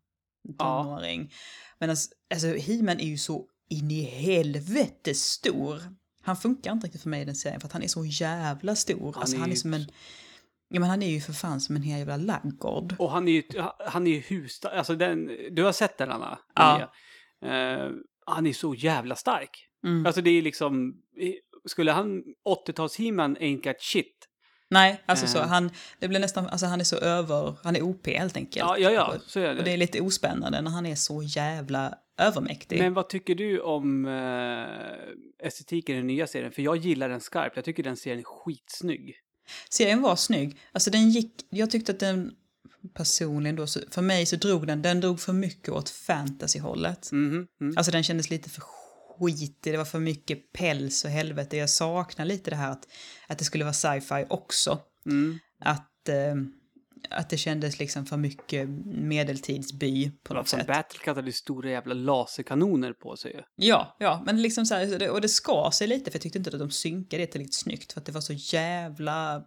tonåring. 0.59 1.31
Men 1.79 1.89
alltså, 1.89 2.09
alltså 2.33 2.47
He-Man 2.47 2.99
är 2.99 3.05
ju 3.07 3.17
så 3.17 3.47
in 3.69 3.91
i 3.91 4.01
helvete 4.03 5.13
stor. 5.15 5.81
Han 6.23 6.37
funkar 6.37 6.71
inte 6.71 6.87
riktigt 6.87 7.01
för 7.01 7.09
mig 7.09 7.21
i 7.21 7.25
den 7.25 7.35
serien 7.35 7.59
för 7.61 7.67
att 7.67 7.73
han 7.73 7.83
är 7.83 7.87
så 7.87 8.05
jävla 8.05 8.75
stor. 8.75 9.13
Han 9.13 9.21
alltså 9.21 9.35
är 9.35 9.39
han 9.39 9.49
är 9.49 9.53
ju- 9.53 9.59
som 9.59 9.73
en... 9.73 9.87
Ja 10.69 10.79
men 10.79 10.89
han 10.89 11.03
är 11.03 11.09
ju 11.09 11.21
för 11.21 11.33
fan 11.33 11.61
som 11.61 11.75
en 11.75 11.81
hel 11.81 11.97
jävla 11.99 12.17
laggård. 12.17 12.95
och 12.99 13.11
han 13.11 13.27
är 13.27 13.31
ju, 13.31 13.43
han 13.87 14.07
är 14.07 14.11
ju 14.11 14.19
hus... 14.19 14.59
Alltså 14.65 14.95
den, 14.95 15.29
du 15.51 15.63
har 15.63 15.71
sett 15.71 15.97
den 15.97 16.11
Anna? 16.11 16.39
Ja. 16.55 16.91
Eh, 17.45 17.89
han 18.25 18.47
är 18.47 18.53
så 18.53 18.75
jävla 18.75 19.15
stark. 19.15 19.67
Mm. 19.85 20.05
Alltså 20.05 20.21
det 20.21 20.29
är 20.29 20.41
liksom... 20.41 20.93
Skulle 21.67 21.91
han 21.91 22.23
80-tals 22.67 22.97
He-Man 22.97 23.37
ain't 23.37 23.63
got 23.63 23.81
shit. 23.81 24.27
Nej, 24.69 25.03
alltså 25.05 25.27
så 25.27 25.37
Eh. 25.39 25.47
han, 25.47 25.71
det 25.99 26.07
blir 26.07 26.19
nästan, 26.19 26.47
alltså 26.47 26.65
han 26.65 26.79
är 26.79 26.83
så 26.83 26.95
över, 26.97 27.55
han 27.63 27.75
är 27.75 27.81
OP 27.81 28.07
helt 28.07 28.37
enkelt. 28.37 28.55
Ja, 28.55 28.77
ja, 28.77 28.91
ja, 28.91 29.15
så 29.27 29.39
är 29.39 29.49
Och 29.49 29.55
det 29.55 29.63
det. 29.63 29.71
är 29.71 29.77
lite 29.77 30.01
ospännande 30.01 30.61
när 30.61 30.71
han 30.71 30.85
är 30.85 30.95
så 30.95 31.23
jävla 31.23 31.93
övermäktig. 32.17 32.79
Men 32.79 32.93
vad 32.93 33.09
tycker 33.09 33.35
du 33.35 33.59
om 33.59 34.05
eh, 34.05 35.47
estetiken 35.47 35.95
i 35.95 35.97
den 35.97 36.07
nya 36.07 36.27
serien? 36.27 36.51
För 36.51 36.61
jag 36.61 36.77
gillar 36.77 37.09
den 37.09 37.21
skarpt. 37.21 37.55
Jag 37.55 37.65
tycker 37.65 37.83
den 37.83 37.97
serien 37.97 38.19
är 38.19 38.23
skitsnygg. 38.23 39.15
Serien 39.69 40.01
var 40.01 40.15
snygg. 40.15 40.57
Alltså 40.71 40.91
den 40.91 41.09
gick, 41.09 41.31
jag 41.49 41.71
tyckte 41.71 41.91
att 41.91 41.99
den 41.99 42.35
personligen 42.93 43.55
då, 43.55 43.67
för 43.67 44.01
mig 44.01 44.25
så 44.25 44.35
drog 44.35 44.67
den, 44.67 44.81
den 44.81 45.01
drog 45.01 45.19
för 45.19 45.33
mycket 45.33 45.69
åt 45.69 45.89
fantasyhållet. 45.89 47.11
Mhm, 47.11 47.47
mm. 47.61 47.77
Alltså 47.77 47.91
den 47.91 48.03
kändes 48.03 48.29
lite 48.29 48.49
för 48.49 48.61
skitig, 48.61 49.73
det 49.73 49.77
var 49.77 49.85
för 49.85 49.99
mycket 49.99 50.53
päls 50.53 51.05
och 51.05 51.11
helvete. 51.11 51.57
Jag 51.57 51.69
saknar 51.69 52.25
lite 52.25 52.49
det 52.49 52.55
här 52.55 52.71
att, 52.71 52.87
att 53.27 53.37
det 53.37 53.45
skulle 53.45 53.63
vara 53.63 53.73
sci-fi 53.73 54.25
också. 54.29 54.79
Mm. 55.05 55.39
Att, 55.59 56.09
eh, 56.09 56.35
att 57.09 57.29
det 57.29 57.37
kändes 57.37 57.79
liksom 57.79 58.05
för 58.05 58.17
mycket 58.17 58.69
medeltidsby 58.85 60.11
på 60.23 60.33
något 60.33 60.47
sätt. 60.47 60.67
Battlecat 60.67 61.15
hade 61.15 61.31
stora 61.31 61.69
jävla 61.69 61.93
laserkanoner 61.93 62.93
på 62.93 63.15
sig 63.17 63.31
ju. 63.31 63.41
Ja, 63.55 63.95
ja, 63.99 64.23
men 64.25 64.41
liksom 64.41 64.65
så 64.65 64.75
här, 64.75 65.09
och 65.09 65.21
det 65.21 65.29
skar 65.29 65.71
sig 65.71 65.87
lite 65.87 66.11
för 66.11 66.17
jag 66.17 66.21
tyckte 66.21 66.37
inte 66.37 66.49
att 66.49 66.59
de 66.59 66.71
synkade 66.71 67.23
det 67.23 67.27
tillräckligt 67.27 67.55
snyggt 67.55 67.93
för 67.93 67.99
att 67.99 68.05
det 68.05 68.11
var 68.11 68.21
så 68.21 68.33
jävla 68.33 69.43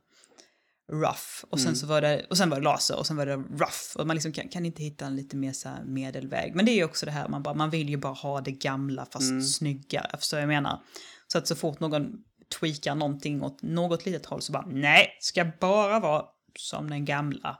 rough. 0.93 1.45
Och 1.51 1.61
sen 1.61 1.77
så 1.77 1.87
var 1.87 2.01
det, 2.01 2.27
och 2.31 2.37
sen 2.37 2.51
var 2.51 2.57
det 2.57 2.65
laser 2.65 2.99
och 2.99 3.07
sen 3.07 3.17
var 3.17 3.27
det 3.27 3.37
rough. 3.37 3.97
Och 3.97 4.07
man 4.07 4.17
liksom 4.17 4.33
kan, 4.33 4.49
kan 4.49 4.67
inte 4.67 4.83
hitta 4.83 5.07
en 5.07 5.17
lite 5.17 5.37
mer 5.37 5.53
så 5.53 5.69
här 5.69 5.85
medelväg. 5.85 6.55
Men 6.55 6.65
det 6.65 6.73
är 6.73 6.77
ju 6.77 6.85
också 6.85 7.07
det 7.07 7.13
här, 7.13 7.29
man, 7.29 7.43
bara, 7.43 7.55
man 7.55 7.71
vill 7.71 7.89
ju 7.89 7.97
bara 7.97 8.13
ha 8.13 8.41
det 8.41 8.53
gamla 8.53 9.07
fast 9.07 9.57
snyggare, 9.57 10.17
förstår 10.19 10.37
vad 10.37 10.43
jag 10.43 10.49
menar? 10.49 10.81
Så 11.27 11.39
att 11.39 11.47
så 11.47 11.57
fort 11.57 11.81
någon 11.81 12.13
tweakar 12.61 12.95
någonting 12.95 13.43
åt 13.43 13.63
något 13.63 14.07
litet 14.07 14.27
håll 14.27 14.43
så 14.43 14.53
bara, 14.53 14.67
nej, 14.67 15.09
ska 15.21 15.53
bara 15.61 16.01
vara 16.01 16.25
som 16.59 16.91
den 16.91 17.05
gamla. 17.05 17.59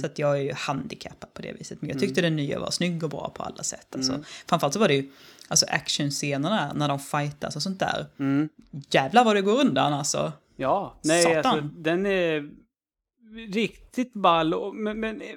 Så 0.00 0.06
att 0.06 0.18
jag 0.18 0.38
är 0.38 0.42
ju 0.42 0.52
handikappad 0.52 1.34
på 1.34 1.42
det 1.42 1.52
viset. 1.52 1.80
Men 1.80 1.90
jag 1.90 1.98
tyckte 2.00 2.20
den 2.20 2.36
nya 2.36 2.60
var 2.60 2.70
snygg 2.70 3.04
och 3.04 3.10
bra 3.10 3.32
på 3.36 3.42
alla 3.42 3.62
sätt. 3.62 3.94
Alltså, 3.94 4.24
Framförallt 4.46 4.74
så 4.74 4.80
var 4.80 4.88
det 4.88 4.94
ju 4.94 5.10
alltså 5.48 5.66
actionscenerna 5.68 6.72
när 6.72 6.88
de 6.88 6.98
fightas 6.98 7.56
och 7.56 7.62
sånt 7.62 7.78
där. 7.80 8.06
Jävlar 8.90 9.24
vad 9.24 9.36
det 9.36 9.42
går 9.42 9.60
undan 9.60 9.92
alltså. 9.92 10.32
Ja, 10.56 11.00
nej 11.04 11.22
Satan. 11.22 11.58
alltså 11.58 11.68
den 11.80 12.06
är 12.06 12.50
riktigt 13.52 14.12
ball. 14.12 14.54
och- 14.54 14.74
Men, 14.74 15.00
men 15.00 15.20
eh, 15.20 15.28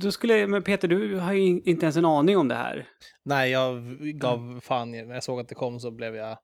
då 0.00 0.12
skulle 0.12 0.36
jag, 0.36 0.50
men 0.50 0.62
Peter, 0.62 0.88
du 0.88 1.14
har 1.18 1.32
ju 1.32 1.40
in- 1.46 1.62
inte 1.64 1.86
ens 1.86 1.96
en 1.96 2.04
aning 2.04 2.36
om 2.36 2.48
det 2.48 2.54
här. 2.54 2.88
Nej, 3.24 3.50
jag 3.50 3.82
gav 4.00 4.60
fan 4.62 4.94
i 4.94 5.00
det. 5.00 5.06
När 5.06 5.14
jag 5.14 5.24
såg 5.24 5.40
att 5.40 5.48
det 5.48 5.54
kom 5.54 5.80
så 5.80 5.90
blev 5.90 6.14
jag, 6.16 6.38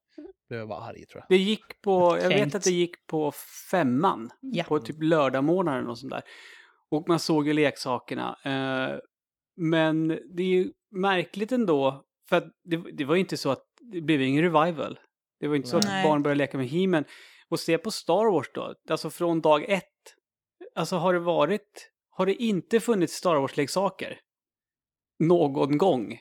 blev 0.49 0.61
jag 0.61 0.69
bara 0.69 0.85
arg 0.85 1.07
tror 1.07 1.21
jag. 1.21 1.39
Det 1.39 1.43
gick 1.43 1.83
på, 1.83 2.19
jag 2.23 2.29
vet 2.29 2.55
att 2.55 2.63
det 2.63 2.71
gick 2.71 3.07
på 3.07 3.33
femman. 3.71 4.31
Ja. 4.41 4.65
På 4.65 4.79
typ 4.79 5.03
lördagmorgonen 5.03 5.87
och 5.87 5.99
sånt 5.99 6.13
där. 6.13 6.23
Och 6.91 7.09
man 7.09 7.19
såg 7.19 7.47
ju 7.47 7.53
leksakerna. 7.53 8.39
Eh, 8.45 8.99
men 9.57 10.09
det 10.09 10.43
är 10.43 10.47
ju 10.47 10.73
märkligt 10.91 11.53
ändå. 11.53 12.05
För 12.29 12.37
att 12.37 12.45
det, 12.65 12.77
det 12.77 13.05
var 13.05 13.15
ju 13.15 13.21
inte 13.21 13.37
så 13.37 13.51
att 13.51 13.65
det 13.81 14.01
blev 14.01 14.23
ingen 14.23 14.43
revival. 14.43 14.99
Det 15.41 15.49
var 15.49 15.57
inte 15.57 15.69
så 15.69 15.79
Nej. 15.79 15.99
att 15.99 16.11
barn 16.11 16.23
började 16.23 16.39
leka 16.39 16.59
med 16.59 16.69
he 16.69 17.05
Och 17.49 17.61
se 17.61 17.79
på 17.79 17.91
Star 17.91 18.33
Wars 18.33 18.51
då. 18.55 18.75
Alltså 18.89 19.11
från 19.11 19.41
dag 19.41 19.65
ett. 19.69 19.85
Alltså 20.75 20.97
har 20.97 21.13
det 21.13 21.19
varit... 21.19 21.91
Har 22.11 22.27
det 22.27 22.35
inte 22.35 22.81
funnits 22.81 23.15
Star 23.15 23.37
Wars-leksaker? 23.37 24.21
Någon 25.19 25.79
gång? 25.79 26.19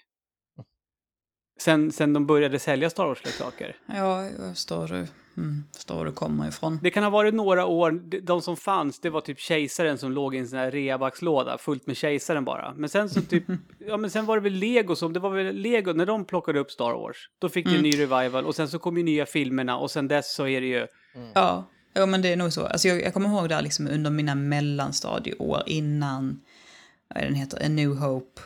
Sen, 1.59 1.91
sen 1.91 2.13
de 2.13 2.25
började 2.25 2.59
sälja 2.59 2.89
Star 2.89 3.05
Wars-leksaker. 3.05 3.75
Ja, 3.85 4.23
jag 4.25 4.53
förstår 4.53 4.87
du, 4.87 5.07
mm, 5.37 5.63
förstår 5.75 5.95
var 5.95 6.05
du 6.05 6.11
kommer 6.11 6.47
ifrån. 6.47 6.79
Det 6.83 6.89
kan 6.89 7.03
ha 7.03 7.09
varit 7.09 7.33
några 7.33 7.65
år, 7.65 7.91
de- 8.21 8.41
som 8.41 8.57
fanns, 8.57 8.99
det 8.99 9.09
var 9.09 9.21
typ 9.21 9.39
kejsaren 9.39 9.97
som 9.97 10.11
låg 10.11 10.35
i 10.35 10.37
en 10.37 10.47
sån 10.47 10.59
här 10.59 10.71
reabakslåda, 10.71 11.57
fullt 11.57 11.87
med 11.87 11.97
kejsaren 11.97 12.45
bara. 12.45 12.73
Men 12.77 12.89
sen 12.89 13.09
så 13.09 13.21
typ, 13.21 13.43
ja 13.87 13.97
men 13.97 14.09
sen 14.09 14.25
var 14.25 14.37
det 14.37 14.41
väl 14.43 14.53
Lego 14.53 14.95
som, 14.95 15.13
det 15.13 15.19
var 15.19 15.29
väl 15.29 15.55
Lego 15.55 15.93
när 15.93 16.05
de 16.05 16.25
plockade 16.25 16.59
upp 16.59 16.71
Star 16.71 16.91
Wars. 16.93 17.17
Då 17.39 17.49
fick 17.49 17.65
det 17.65 17.75
en 17.75 17.81
ny 17.83 17.91
revival 17.91 18.45
och 18.45 18.55
sen 18.55 18.67
så 18.67 18.79
kom 18.79 18.97
ju 18.97 19.03
nya 19.03 19.25
filmerna 19.25 19.77
och 19.77 19.91
sen 19.91 20.07
dess 20.07 20.35
så 20.35 20.47
är 20.47 20.61
det 20.61 20.67
ju, 20.67 20.87
Ja, 21.33 21.69
ja 21.93 22.05
men 22.05 22.21
det 22.21 22.33
är 22.33 22.37
nog 22.37 22.53
så. 22.53 22.65
Alltså 22.65 22.87
jag, 22.87 23.01
jag 23.01 23.13
kommer 23.13 23.29
ihåg 23.29 23.49
där 23.49 23.61
liksom 23.61 23.87
under 23.87 24.11
mina 24.11 24.35
mellanstadieår 24.35 25.63
innan, 25.65 26.39
vad 27.07 27.23
är 27.23 27.25
den 27.27 27.35
heter, 27.35 27.65
A 27.65 27.69
New 27.69 27.95
Hope, 27.95 28.41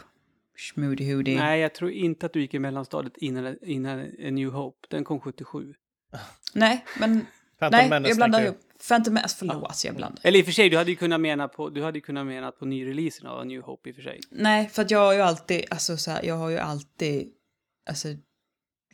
Schmoody 0.58 1.14
Hoodie. 1.14 1.36
nej 1.36 1.60
jag 1.60 1.74
tror 1.74 1.92
inte 1.92 2.26
att 2.26 2.34
du 2.34 2.42
gick 2.42 2.54
i 2.54 2.60
mellanstadiet 2.60 3.18
innan, 3.18 3.58
innan 3.62 4.00
A 4.00 4.30
New 4.32 4.50
Hope, 4.50 4.88
den 4.90 5.04
kom 5.04 5.20
77. 5.20 5.74
Nej, 6.54 6.86
men 7.00 7.26
Phantom 7.60 7.80
nej, 7.80 7.90
Menace 7.90 8.10
jag 8.10 8.18
blandar 8.18 8.42
ihop. 8.42 8.60
Phantom 8.88 9.14
Menace, 9.14 9.36
förlåt, 9.40 9.84
jag 9.86 9.96
blandar. 9.96 10.20
Eller 10.24 10.40
i 10.40 10.42
och 10.42 10.46
för 10.46 10.52
sig, 10.52 10.70
du 10.70 10.78
hade 10.78 10.90
ju 10.90 10.96
kunnat 10.96 11.22
mena 11.22 11.48
på, 11.48 11.70
du 11.70 11.84
hade 11.84 11.98
ju 11.98 12.02
kunnat 12.02 12.26
mena 12.26 12.52
på 12.52 12.66
nyreleasen 12.66 13.28
av 13.28 13.40
A 13.40 13.44
New 13.44 13.62
Hope 13.62 13.90
i 13.90 13.92
och 13.92 13.96
för 13.96 14.04
sig. 14.04 14.20
Nej, 14.30 14.70
för 14.70 14.82
att 14.82 14.92
jag 14.92 15.00
har 15.00 15.14
ju 15.14 15.22
alltid, 15.22 15.66
alltså 15.70 15.98
så 15.98 16.12
här, 16.12 16.24
jag 16.24 16.36
har 16.36 16.50
ju 16.50 16.58
alltid, 16.58 17.28
alltså, 17.90 18.08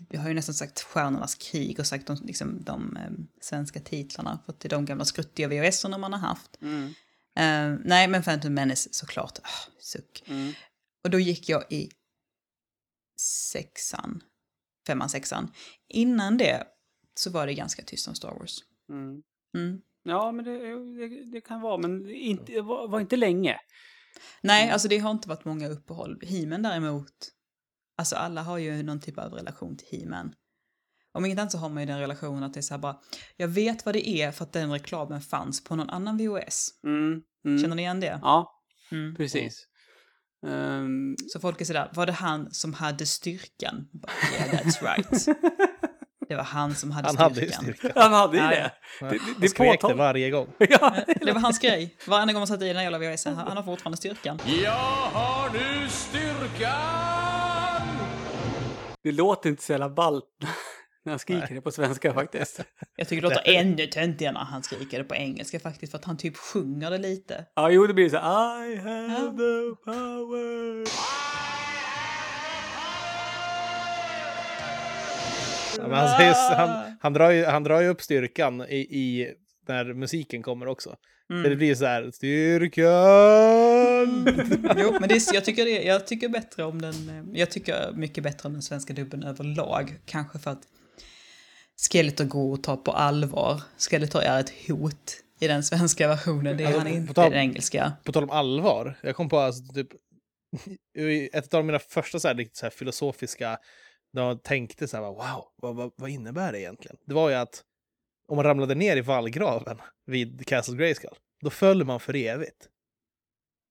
jag 0.09 0.21
har 0.21 0.27
ju 0.27 0.33
nästan 0.35 0.55
sagt 0.55 0.81
Stjärnornas 0.81 1.35
krig 1.35 1.79
och 1.79 1.87
sagt 1.87 2.07
de, 2.07 2.17
liksom, 2.23 2.63
de 2.63 2.97
eh, 2.97 3.11
svenska 3.41 3.79
titlarna, 3.79 4.39
för 4.45 4.53
att 4.53 4.59
det 4.59 4.67
är 4.67 4.69
de 4.69 4.85
gamla 4.85 5.05
skruttiga 5.05 5.47
VHS-erna 5.47 5.97
man 5.97 6.13
har 6.13 6.19
haft. 6.19 6.57
Eh, 7.35 7.75
nej, 7.85 8.07
men 8.07 8.23
Phantom 8.23 8.53
Menace 8.53 8.89
såklart, 8.91 9.39
ah, 9.43 9.71
suck. 9.79 10.23
Mm. 10.27 10.53
Och 11.03 11.09
då 11.09 11.19
gick 11.19 11.49
jag 11.49 11.63
i 11.71 11.89
sexan, 13.51 14.23
femman, 14.87 15.09
sexan. 15.09 15.51
Innan 15.87 16.37
det 16.37 16.67
så 17.15 17.29
var 17.29 17.47
det 17.47 17.53
ganska 17.53 17.83
tyst 17.83 18.07
om 18.07 18.15
Star 18.15 18.31
Wars. 18.39 18.57
Mm. 18.89 19.23
Mm. 19.57 19.81
Ja, 20.03 20.31
men 20.31 20.45
det, 20.45 20.57
det, 21.07 21.31
det 21.31 21.41
kan 21.41 21.61
vara, 21.61 21.77
men 21.77 22.09
inte, 22.09 22.61
var, 22.61 22.87
var 22.87 22.99
inte 22.99 23.15
länge. 23.15 23.59
Nej, 24.41 24.69
alltså 24.69 24.87
det 24.87 24.97
har 24.97 25.11
inte 25.11 25.29
varit 25.29 25.45
många 25.45 25.67
uppehåll. 25.69 26.19
He-Man 26.23 26.61
däremot, 26.61 27.11
alltså 27.97 28.15
alla 28.15 28.41
har 28.41 28.57
ju 28.57 28.83
någon 28.83 28.99
typ 29.01 29.17
av 29.17 29.33
relation 29.33 29.77
till 29.77 29.87
He-Man. 29.99 30.33
Om 31.11 31.25
inget 31.25 31.39
annat 31.39 31.51
så 31.51 31.57
har 31.57 31.69
man 31.69 31.83
ju 31.83 31.87
den 31.87 31.99
relationen 31.99 32.43
att 32.43 32.53
det 32.53 32.59
är 32.59 32.61
så 32.61 32.73
här 32.73 32.79
bara, 32.79 32.99
jag 33.37 33.47
vet 33.47 33.85
vad 33.85 33.95
det 33.95 34.09
är 34.09 34.31
för 34.31 34.43
att 34.43 34.53
den 34.53 34.71
reklamen 34.71 35.21
fanns 35.21 35.63
på 35.63 35.75
någon 35.75 35.89
annan 35.89 36.17
VHS. 36.17 36.69
Mm. 36.83 37.21
Mm. 37.45 37.61
Känner 37.61 37.75
ni 37.75 37.81
igen 37.81 37.99
det? 37.99 38.19
Ja, 38.21 38.59
Mm. 38.91 39.15
precis. 39.15 39.67
Ehm, 40.47 41.15
Så 41.33 41.39
folk 41.39 41.61
är 41.61 41.65
sådär, 41.65 41.89
var 41.93 42.05
det 42.05 42.11
han 42.11 42.53
som 42.53 42.73
hade 42.73 43.05
styrkan? 43.05 43.87
Yeah, 44.33 44.49
that's 44.65 44.81
right. 44.95 45.27
Det 46.29 46.35
var 46.35 46.43
han 46.43 46.75
som 46.75 46.91
hade 46.91 47.07
Han 47.07 47.15
styrkan. 47.15 47.33
hade 47.33 47.41
ju 47.67 47.73
styrka. 47.77 47.91
han 48.01 48.13
hade 48.13 48.37
ju 48.37 48.43
Ja, 48.43 48.49
det. 48.49 48.71
ja. 48.99 49.07
Det, 49.07 49.09
det, 49.15 49.19
Han 49.23 49.35
det 49.39 49.49
skrek 49.49 49.81
det 49.81 49.93
varje 49.93 50.29
gång. 50.29 50.47
ja. 50.57 50.95
Det 51.21 51.31
var 51.31 51.39
hans 51.41 51.59
grej. 51.59 51.95
Varenda 52.07 52.33
gång 52.33 52.39
man 52.39 52.47
satte 52.47 52.65
i 52.65 52.67
den 52.67 52.77
här 52.77 52.83
jävla 52.83 52.97
VHS, 52.99 53.25
han, 53.25 53.35
han 53.35 53.57
har 53.57 53.63
fortfarande 53.63 53.97
styrkan. 53.97 54.39
Jag 54.63 54.71
har 55.13 55.49
nu 55.53 55.89
styrkan! 55.89 57.87
Det 59.03 59.11
låter 59.11 59.49
inte 59.49 59.63
så 59.63 59.71
jävla 59.71 59.89
ballt 59.89 60.25
när 61.03 61.11
han 61.11 61.19
skriker 61.19 61.55
det 61.55 61.61
på 61.61 61.71
svenska 61.71 62.13
faktiskt. 62.19 62.61
Jag 62.95 63.07
tycker 63.07 63.21
det 63.21 63.29
låter 63.29 63.51
ännu 63.55 63.87
töntigare 63.87 64.33
när 64.33 64.39
han 64.39 64.63
skriker 64.63 64.97
det 64.97 65.03
på 65.03 65.15
engelska 65.15 65.59
faktiskt, 65.59 65.91
för 65.91 65.97
att 65.99 66.05
han 66.05 66.17
typ 66.17 66.37
sjunger 66.37 66.91
det 66.91 66.97
lite. 66.97 67.45
Ja, 67.55 67.69
jo, 67.69 67.87
det 67.87 67.93
blir 67.93 68.09
så 68.09 68.15
I 68.15 68.75
have 68.75 69.37
the 69.37 69.75
power. 69.85 70.83
Ja, 75.77 75.87
men 75.87 75.97
han, 75.97 76.17
säger, 76.17 76.55
han, 76.55 76.97
han, 76.99 77.13
drar 77.13 77.31
ju, 77.31 77.45
han 77.45 77.63
drar 77.63 77.81
ju 77.81 77.87
upp 77.87 78.01
styrkan 78.01 78.61
i, 78.61 78.77
i 78.77 79.33
när 79.67 79.93
musiken 79.93 80.43
kommer 80.43 80.67
också. 80.67 80.95
Mm. 81.29 81.49
Det 81.49 81.55
blir 81.55 81.75
så 81.75 81.85
här, 81.85 82.11
styrkan! 82.11 82.93
Jo, 84.77 84.97
men 84.99 85.09
det 85.09 85.15
är, 85.15 85.33
jag, 85.33 85.45
tycker 85.45 85.65
det, 85.65 85.83
jag 85.83 86.07
tycker 86.07 86.29
bättre 86.29 86.63
om 86.63 86.81
den, 86.81 87.09
eh, 87.09 87.39
jag 87.39 87.51
tycker 87.51 87.91
mycket 87.93 88.23
bättre 88.23 88.47
om 88.47 88.53
den 88.53 88.61
svenska 88.61 88.93
dubben 88.93 89.23
överlag. 89.23 89.99
Kanske 90.05 90.39
för 90.39 90.51
att 90.51 90.61
Skeletor 91.81 92.25
går 92.25 92.53
att 92.53 92.63
ta 92.63 92.77
på 92.77 92.91
allvar. 92.91 93.61
Skeletor 93.77 94.21
är 94.21 94.39
ett 94.39 94.67
hot 94.67 95.23
i 95.39 95.47
den 95.47 95.63
svenska 95.63 96.07
versionen, 96.07 96.57
det 96.57 96.63
är 96.63 96.67
Alltså, 96.67 96.79
han 96.79 96.87
inte 96.87 97.13
tal- 97.13 97.27
i 97.27 97.29
den 97.29 97.39
engelska. 97.39 97.93
På 98.03 98.11
tal 98.11 98.23
om 98.23 98.29
allvar, 98.29 98.99
jag 99.03 99.15
kom 99.15 99.29
på 99.29 99.39
alltså, 99.39 99.73
typ, 99.73 99.87
ett 101.33 101.53
av 101.53 101.65
mina 101.65 101.79
första 101.79 102.19
så 102.19 102.27
här, 102.27 102.35
riktigt 102.35 102.57
så 102.57 102.65
här, 102.65 102.71
filosofiska, 102.71 103.57
när 104.13 104.21
jag 104.21 104.43
tänkte 104.43 104.87
så 104.87 104.97
här, 104.97 105.03
wow, 105.03 105.45
vad, 105.55 105.75
vad, 105.75 105.91
vad 105.97 106.09
innebär 106.09 106.51
det 106.51 106.59
egentligen? 106.59 106.97
Det 107.05 107.13
var 107.13 107.29
ju 107.29 107.35
att 107.35 107.63
om 108.27 108.35
man 108.35 108.45
ramlade 108.45 108.75
ner 108.75 108.97
i 108.97 109.01
vallgraven 109.01 109.81
vid 110.05 110.47
Castle 110.47 110.77
Grayskull, 110.77 111.15
då 111.41 111.49
föll 111.49 111.85
man 111.85 111.99
för 111.99 112.15
evigt. 112.15 112.69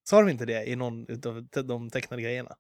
Sa 0.09 0.21
de 0.21 0.31
inte 0.31 0.47
det 0.47 0.65
i 0.67 0.77
någon 0.77 1.07
av 1.27 1.67
de 1.67 1.91
tecknade 1.91 2.23
grejerna? 2.23 2.57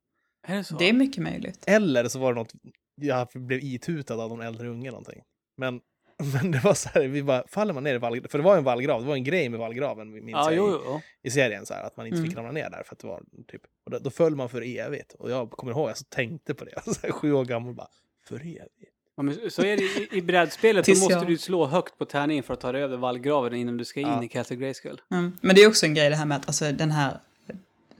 Är 0.46 0.56
det 0.56 0.64
så? 0.64 0.76
Det 0.76 0.88
är 0.88 0.92
mycket 0.92 1.22
möjligt. 1.22 1.64
Eller 1.66 2.08
så 2.08 2.18
var 2.18 2.32
det 2.34 2.40
något, 2.40 2.52
jag 3.00 3.28
blev 3.34 3.60
itutad 3.62 4.14
av 4.14 4.28
någon 4.28 4.40
äldre 4.40 4.68
unge 4.68 4.90
någonting. 4.90 5.22
Men, 5.62 5.80
men 6.42 6.50
det 6.50 6.58
var 6.64 6.74
så 6.74 6.88
här, 6.88 7.08
vi 7.08 7.22
bara, 7.22 7.44
faller 7.48 7.74
man 7.74 7.84
ner 7.84 7.94
i 7.94 7.98
vallgraven? 7.98 8.28
För 8.30 8.38
det 8.38 8.44
var 8.44 8.56
en 8.56 8.64
vallgrav, 8.64 9.00
det 9.02 9.08
var 9.08 9.14
en 9.14 9.24
grej 9.24 9.48
med 9.48 9.60
vallgraven, 9.60 10.12
minns 10.12 10.30
Ja, 10.30 10.52
jag, 10.52 10.56
jo, 10.56 10.76
i, 10.76 10.80
jo. 10.84 11.00
i 11.22 11.30
serien, 11.30 11.66
så 11.66 11.74
här, 11.74 11.82
att 11.82 11.96
man 11.96 12.06
inte 12.06 12.22
fick 12.22 12.32
Mm. 12.32 12.44
ramla 12.44 12.52
ner 12.60 12.70
där 12.70 12.82
för 12.86 12.94
att 12.94 12.98
det 12.98 13.06
var 13.06 13.22
typ, 13.48 13.62
och 13.84 13.90
då, 13.90 13.98
då 13.98 14.10
föll 14.10 14.36
man 14.36 14.48
för 14.48 14.62
evigt. 14.78 15.14
Och 15.18 15.30
jag 15.30 15.50
kommer 15.50 15.72
ihåg, 15.72 15.90
jag 15.90 15.98
så 15.98 16.04
tänkte 16.04 16.54
på 16.54 16.64
det, 16.64 16.82
så 16.84 16.94
här, 17.02 17.10
sju 17.10 17.32
år 17.32 17.44
gammal, 17.44 17.74
bara, 17.74 17.88
för 18.28 18.36
evigt. 18.40 18.68
Ja, 19.16 19.22
men 19.22 19.50
så 19.50 19.62
är 19.62 19.76
det 19.76 19.82
i, 19.82 20.08
i 20.12 20.22
brädspelet. 20.22 20.86
Då 20.86 20.92
måste 20.92 21.12
jag- 21.14 21.26
du 21.26 21.38
slå 21.38 21.66
högt 21.66 21.98
på 21.98 22.04
tärningen 22.04 22.44
för 22.44 22.54
att 22.54 22.60
ta 22.60 22.72
dig 22.72 22.82
över 22.82 22.96
vallgraven 22.96 23.54
innan 23.54 23.76
du 23.76 23.84
ska 23.84 24.00
in 24.00 24.06
Ja. 24.06 24.24
i 24.24 24.28
Castle 24.28 24.56
Grayskull. 24.56 25.00
Mm. 25.10 25.32
Men 25.40 25.56
det 25.56 25.62
är 25.62 25.68
också 25.68 25.86
en 25.86 25.94
grej 25.94 26.10
det 26.10 26.16
här 26.16 26.26
med 26.26 26.36
att 26.36 26.46
alltså, 26.48 26.72
den 26.72 26.90
här 26.90 27.18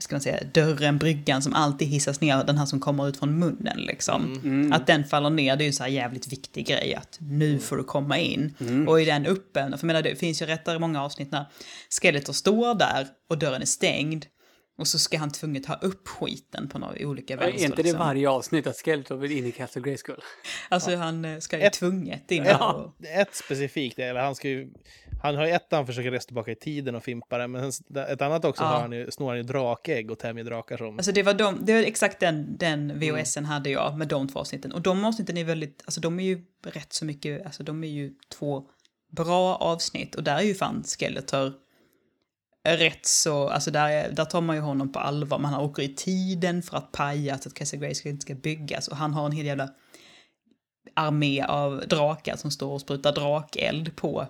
ska 0.03 0.15
man 0.15 0.21
säga, 0.21 0.39
dörren, 0.53 0.97
bryggan 0.97 1.41
som 1.41 1.53
alltid 1.53 1.87
hissas 1.87 2.21
ner, 2.21 2.43
den 2.43 2.57
här 2.57 2.65
som 2.65 2.79
kommer 2.79 3.09
ut 3.09 3.17
från 3.17 3.39
munnen 3.39 3.77
liksom. 3.77 4.33
Mm. 4.43 4.73
Att 4.73 4.87
den 4.87 5.03
faller 5.03 5.29
ner, 5.29 5.55
det 5.55 5.61
är 5.61 5.65
ju 5.65 5.67
en 5.67 5.73
så 5.73 5.83
här 5.83 5.89
jävligt 5.89 6.31
viktig 6.33 6.67
grej 6.67 6.95
att 6.95 7.17
nu 7.19 7.59
får 7.59 7.77
du 7.77 7.83
komma 7.83 8.17
in. 8.17 8.53
Mm. 8.59 8.87
Och 8.87 9.01
i 9.01 9.05
den 9.05 9.25
öppen, 9.25 9.71
för 9.71 9.77
jag 9.77 9.83
menar 9.83 10.01
det 10.01 10.15
finns 10.15 10.41
ju 10.41 10.45
rättare 10.45 10.79
många 10.79 11.03
avsnitt 11.03 11.31
när 11.31 11.45
Skeletor 12.01 12.33
står 12.33 12.75
där 12.75 13.07
och 13.29 13.37
dörren 13.37 13.61
är 13.61 13.65
stängd. 13.65 14.25
Och 14.77 14.87
så 14.87 14.99
ska 14.99 15.17
han 15.17 15.31
tvunget 15.31 15.63
ta 15.63 15.73
upp 15.73 16.07
skiten 16.07 16.69
på 16.69 16.79
några 16.79 17.07
olika 17.07 17.33
Är 17.33 17.37
vänster. 17.37 17.63
inte 17.65 17.75
det 17.75 17.83
liksom. 17.83 17.99
varje 17.99 18.29
avsnitt 18.29 18.67
att 18.67 18.77
Skeletor 18.77 19.17
vill 19.17 19.31
in 19.31 19.45
i 19.45 19.51
Castle 19.51 19.81
Grayskull? 19.81 20.19
Alltså 20.69 20.95
han 20.95 21.25
eh, 21.25 21.39
ska 21.39 21.57
ju 21.57 21.63
Ett- 21.63 21.73
tvunget 21.73 22.31
in 22.31 22.43
Ett, 22.43 22.61
och... 22.61 23.05
ett 23.05 23.35
specifikt, 23.35 23.99
eller 23.99 24.19
han 24.19 24.35
ska 24.35 24.49
ju, 24.49 24.73
han 25.23 25.35
har 25.35 25.45
ju 25.45 25.51
ett 25.51 25.69
där 25.69 25.77
han 25.77 25.85
försöker 25.85 26.11
resa 26.11 26.25
tillbaka 26.25 26.51
i 26.51 26.55
tiden 26.55 26.95
och 26.95 27.03
fimpa 27.03 27.37
det, 27.37 27.47
men 27.47 27.71
ett 28.09 28.21
annat 28.21 28.45
också 28.45 28.63
Ja. 28.63 28.67
har 28.67 28.79
han 28.79 28.91
ju, 28.91 29.11
snor 29.11 29.27
han 29.27 29.37
ju 29.37 29.43
drakägg 29.43 30.11
och 30.11 30.19
tämjer 30.19 30.43
drakar 30.43 30.77
som... 30.77 30.97
Alltså 30.97 31.11
det 31.11 31.23
var, 31.23 31.33
de, 31.33 31.65
det 31.65 31.73
var 31.73 31.81
exakt 31.81 32.19
den, 32.19 32.57
den 32.57 32.91
Mm. 32.91 32.99
VHSen 32.99 33.45
hade 33.45 33.69
jag 33.69 33.97
med 33.97 34.07
de 34.07 34.27
två 34.27 34.39
avsnitten. 34.39 34.71
Och 34.71 34.81
de 34.81 35.05
avsnitten 35.05 35.37
är 35.37 35.43
väldigt, 35.43 35.81
alltså 35.85 36.01
de 36.01 36.19
är 36.19 36.23
ju 36.23 36.45
rätt 36.65 36.93
så 36.93 37.05
mycket, 37.05 37.45
alltså 37.45 37.63
de 37.63 37.83
är 37.83 37.87
ju 37.87 38.13
två 38.31 38.63
bra 39.11 39.55
avsnitt. 39.55 40.15
Och 40.15 40.23
där 40.23 40.37
är 40.37 40.41
ju 40.41 40.53
fan 40.53 40.83
Skeletor 40.83 41.53
rätt 42.63 43.05
så, 43.05 43.49
alltså 43.49 43.71
där, 43.71 43.89
är, 43.89 44.11
där 44.11 44.25
tar 44.25 44.41
man 44.41 44.55
ju 44.55 44.61
honom 44.61 44.91
på 44.91 44.99
allvar. 44.99 45.39
Man 45.39 45.53
åker 45.53 45.83
i 45.83 45.95
tiden 45.95 46.61
för 46.61 46.77
att 46.77 46.91
paja 46.91 47.37
så 47.37 47.49
att 47.49 47.55
Castle 47.55 47.79
Grayskull 47.79 48.11
inte 48.11 48.21
ska 48.21 48.35
byggas. 48.35 48.87
Och 48.87 48.97
han 48.97 49.13
har 49.13 49.25
en 49.25 49.31
hel 49.31 49.45
jävla 49.45 49.69
armé 50.93 51.41
av 51.41 51.83
drakar 51.87 52.35
som 52.35 52.51
står 52.51 52.71
och 52.71 52.81
sprutar 52.81 53.11
drakeld 53.11 53.95
på 53.95 54.27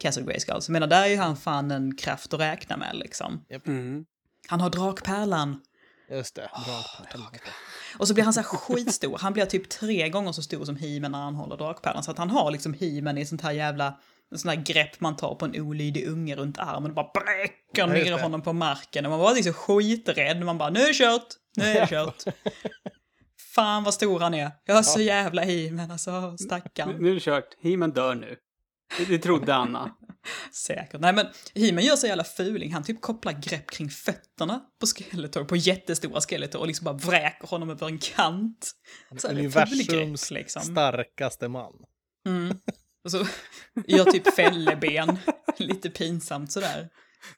Castle 0.00 0.22
Grayskull. 0.22 0.62
Så 0.62 0.68
jag 0.70 0.72
menar, 0.72 0.86
där 0.86 1.02
är 1.02 1.06
ju 1.08 1.16
han 1.16 1.36
fan 1.36 1.70
en 1.70 1.96
kraft 1.96 2.34
att 2.34 2.40
räkna 2.40 2.76
med 2.76 2.96
liksom. 2.96 3.44
Mm. 3.66 4.04
Han 4.48 4.60
har 4.60 4.70
drakpärlan. 4.70 5.60
Just 6.10 6.34
det, 6.34 6.40
drak, 6.66 7.06
helvete. 7.08 7.44
Och 7.98 8.08
så 8.08 8.14
blir 8.14 8.24
han 8.24 8.32
så 8.32 8.40
här 8.40 8.46
skitstor. 8.46 9.18
Han 9.20 9.32
blir 9.32 9.44
typ 9.46 9.68
tre 9.68 10.08
gånger 10.08 10.32
så 10.32 10.42
stor 10.42 10.64
som 10.64 10.76
He-Man 10.76 11.12
när 11.12 11.18
han 11.22 11.34
håller 11.34 11.56
drakpärlan. 11.56 12.02
Så 12.02 12.10
att 12.10 12.18
han 12.18 12.30
har 12.30 12.50
liksom 12.50 12.74
He-Man 12.74 13.18
i 13.18 13.26
sånt 13.26 13.42
här 13.42 13.52
jävla 13.52 13.98
en 14.30 14.38
sån 14.38 14.48
här 14.48 14.56
grepp 14.56 15.00
man 15.00 15.16
tar 15.16 15.34
på 15.34 15.44
en 15.44 15.60
olydig 15.60 16.06
unge 16.08 16.36
runt 16.36 16.58
armen 16.58 16.90
och 16.90 16.94
bara 16.94 17.10
bräcker 17.14 17.54
Ja, 17.74 17.86
ner 17.86 18.04
det. 18.16 18.22
honom 18.22 18.42
på 18.42 18.52
marken. 18.52 19.04
Och 19.06 19.10
man 19.10 19.20
var 19.20 19.34
liksom 19.34 19.52
skiträdd. 19.52 20.44
Man 20.44 20.58
bara, 20.58 20.70
nu 20.70 20.80
är 20.80 20.86
det 20.88 20.94
kört, 20.94 21.26
nu 21.56 21.64
är 21.64 21.80
det 21.80 21.86
kört. 21.86 22.22
Fan 23.54 23.84
vad 23.84 23.94
stor 23.94 24.20
han 24.20 24.34
är. 24.34 24.50
Jag 24.64 24.78
är 24.78 24.82
så 24.82 25.00
jävla 25.00 25.42
He-Man, 25.42 25.90
alltså 25.90 26.30
Nu, 26.30 26.38
stackarn. 26.38 26.96
nu 27.02 27.10
är 27.10 27.14
det 27.14 27.20
kört. 27.20 27.48
He-Man 27.62 27.90
dör 27.90 28.14
nu. 28.14 28.36
Det, 28.98 29.04
det 29.04 29.18
trodde 29.18 29.54
Anna. 29.54 29.96
Säkert. 30.52 31.00
Nej 31.00 31.12
men 31.12 31.26
He-Man 31.54 31.84
gör 31.84 31.96
så 31.96 32.06
jävla 32.06 32.24
fuling. 32.24 32.72
Han 32.72 32.84
typ 32.84 33.00
kopplar 33.00 33.32
grepp 33.32 33.70
kring 33.70 33.90
fötterna 33.90 34.60
på 34.80 34.86
Skeletor, 34.86 35.44
på 35.44 35.56
jättestora 35.56 36.20
Skeletor 36.20 36.60
och 36.60 36.66
liksom 36.66 36.84
bara 36.84 36.96
vräker 36.96 37.48
honom 37.48 37.70
över 37.70 37.86
en 37.86 37.98
kant. 37.98 38.72
Så 39.16 39.28
här, 39.28 39.34
Universums 39.34 40.30
liksom. 40.30 40.62
starkaste 40.62 41.48
man. 41.48 41.72
Mm. 42.26 42.58
Och 43.04 43.10
så 43.10 43.26
gör 43.86 44.04
typ 44.04 44.34
fälleben. 44.34 45.18
Lite 45.58 45.90
pinsamt 45.90 46.52
sådär. 46.52 46.88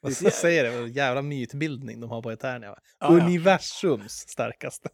Och 0.01 0.13
så 0.13 0.29
säger 0.29 0.63
det, 0.63 0.81
vad 0.81 0.89
jävla 0.89 1.21
mytbildning 1.21 1.99
de 1.99 2.09
har 2.09 2.21
på 2.21 2.31
Eternia. 2.31 2.69
Ja, 2.69 2.77
ja. 2.99 3.07
Universums 3.07 4.13
starkaste. 4.13 4.89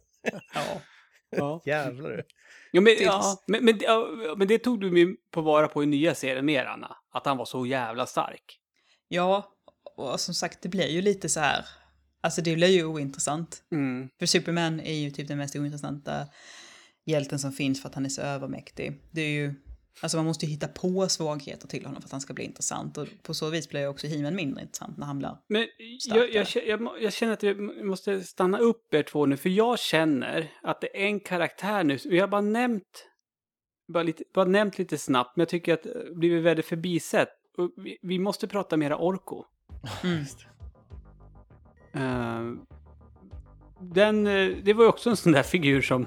Ja. 0.54 0.80
Ja. 1.36 1.62
Jävlar 1.64 2.10
du. 2.10 2.22
Jo, 2.74 2.82
men, 2.82 2.94
ja, 3.00 3.42
men, 3.46 3.64
men, 3.64 3.78
ja, 3.82 4.08
men 4.36 4.48
det 4.48 4.58
tog 4.58 4.80
du 4.80 4.98
ju 4.98 5.16
på 5.30 5.40
vara 5.40 5.68
på 5.68 5.82
i 5.82 5.86
nya 5.86 6.14
serien 6.14 6.46
mer, 6.46 6.64
Anna. 6.64 6.96
Att 7.12 7.26
han 7.26 7.36
var 7.36 7.44
så 7.44 7.66
jävla 7.66 8.06
stark. 8.06 8.58
ja, 9.08 9.50
och 9.96 10.20
som 10.20 10.34
sagt 10.34 10.62
det 10.62 10.68
blir 10.68 10.88
ju 10.88 11.02
lite 11.02 11.28
så 11.28 11.40
här. 11.40 11.64
Alltså 12.20 12.42
det 12.42 12.54
blir 12.54 12.68
ju 12.68 12.84
ointressant. 12.84 13.62
Mm. 13.72 14.08
För 14.18 14.26
Superman 14.26 14.80
är 14.80 14.94
ju 14.94 15.10
typ 15.10 15.28
den 15.28 15.38
mest 15.38 15.56
ointressanta 15.56 16.26
hjälten 17.06 17.38
som 17.38 17.52
finns 17.52 17.82
för 17.82 17.88
att 17.88 17.94
han 17.94 18.04
är 18.04 18.08
så 18.08 18.22
övermäktig. 18.22 19.00
Det 19.10 19.20
är 19.20 19.30
ju, 19.30 19.54
alltså 20.00 20.16
man 20.16 20.26
måste 20.26 20.46
ju 20.46 20.52
hitta 20.52 20.68
på 20.68 21.08
svagheter 21.08 21.68
till 21.68 21.86
honom 21.86 22.02
för 22.02 22.08
att 22.08 22.12
han 22.12 22.20
ska 22.20 22.34
bli 22.34 22.44
intressant. 22.44 22.98
Och 22.98 23.08
på 23.22 23.34
så 23.34 23.50
vis 23.50 23.68
blir 23.68 23.80
ju 23.80 23.88
också 23.88 24.06
He-Man 24.06 24.34
mindre 24.34 24.62
intressant 24.62 24.98
när 24.98 25.06
han 25.06 25.18
blir... 25.18 25.36
Men 25.48 25.66
jag, 26.06 26.34
jag, 26.34 26.46
jag, 26.66 26.88
jag 27.00 27.12
känner 27.12 27.32
att 27.32 27.42
jag 27.42 27.84
måste 27.84 28.20
stanna 28.20 28.58
upp 28.58 28.94
er 28.94 29.02
två 29.02 29.26
nu, 29.26 29.36
för 29.36 29.48
jag 29.48 29.78
känner 29.78 30.52
att 30.62 30.80
det 30.80 31.02
är 31.02 31.06
en 31.06 31.20
karaktär 31.20 31.84
nu. 31.84 31.98
Vi 32.04 32.18
har 32.18 32.28
bara 32.28 32.40
nämnt, 32.40 33.06
bara, 33.92 34.02
lite, 34.02 34.24
bara 34.34 34.44
nämnt 34.44 34.78
lite 34.78 34.98
snabbt, 34.98 35.36
men 35.36 35.40
jag 35.40 35.48
tycker 35.48 35.74
att 35.74 35.82
det 35.82 36.14
blivit 36.14 36.44
väldigt 36.44 36.66
förbisett. 36.66 37.28
Och 37.58 37.70
vi, 37.76 37.98
vi 38.02 38.18
måste 38.18 38.48
prata 38.48 38.76
mera 38.76 38.98
Orko. 38.98 39.44
Mm. 40.02 40.24
Eh, 41.92 42.58
den, 43.80 44.26
eh, 44.26 44.56
det 44.62 44.72
var 44.72 44.84
ju 44.84 44.88
också 44.88 45.10
en 45.10 45.16
sån 45.16 45.32
där 45.32 45.42
figur 45.42 45.82
som 45.82 46.06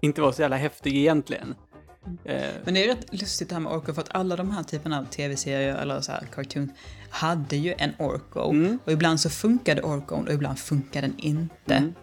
inte 0.00 0.20
var 0.20 0.32
så 0.32 0.42
jävla 0.42 0.56
häftig 0.56 0.96
egentligen. 0.96 1.54
Eh, 2.24 2.42
Men 2.64 2.74
det 2.74 2.84
är 2.84 2.88
rätt 2.88 3.20
lustigt 3.20 3.48
det 3.48 3.54
här 3.54 3.60
med 3.60 3.72
Orko 3.72 3.94
för 3.94 4.02
att 4.02 4.14
alla 4.14 4.36
de 4.36 4.50
här 4.50 4.62
typerna 4.62 4.98
av 4.98 5.04
tv-serier 5.04 5.74
eller 5.76 6.00
så 6.00 6.12
här 6.12 6.26
cartoons 6.34 6.70
hade 7.10 7.56
ju 7.56 7.74
en 7.78 7.92
Orko. 7.98 8.50
Mm. 8.50 8.78
Och 8.84 8.92
ibland 8.92 9.20
så 9.20 9.30
funkade 9.30 9.82
Orkon 9.82 10.26
och 10.28 10.32
ibland 10.34 10.58
funkade 10.58 11.06
den 11.06 11.18
inte. 11.18 11.74
Mm. 11.74 11.94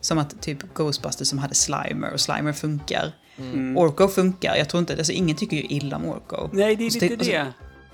Som 0.00 0.18
att 0.18 0.42
typ 0.42 0.74
Ghostbusters 0.74 1.28
som 1.28 1.38
hade 1.38 1.54
Slimer 1.54 2.12
och 2.12 2.20
Slimer 2.20 2.52
funkar. 2.52 3.12
mm. 3.38 3.76
Orko 3.76 4.08
funkar, 4.08 4.56
jag 4.56 4.68
tror 4.68 4.78
inte, 4.80 4.92
alltså 4.96 5.12
ingen 5.12 5.36
tycker 5.36 5.56
ju 5.56 5.62
illa 5.62 5.96
om 5.96 6.04
Orko. 6.08 6.48
Nej, 6.52 6.76
det 6.76 6.84
är 6.84 6.86
Och 6.86 6.92
så- 6.92 6.98
lite 7.00 7.14
och 7.16 7.24
så- 7.24 7.30
det. 7.30 7.36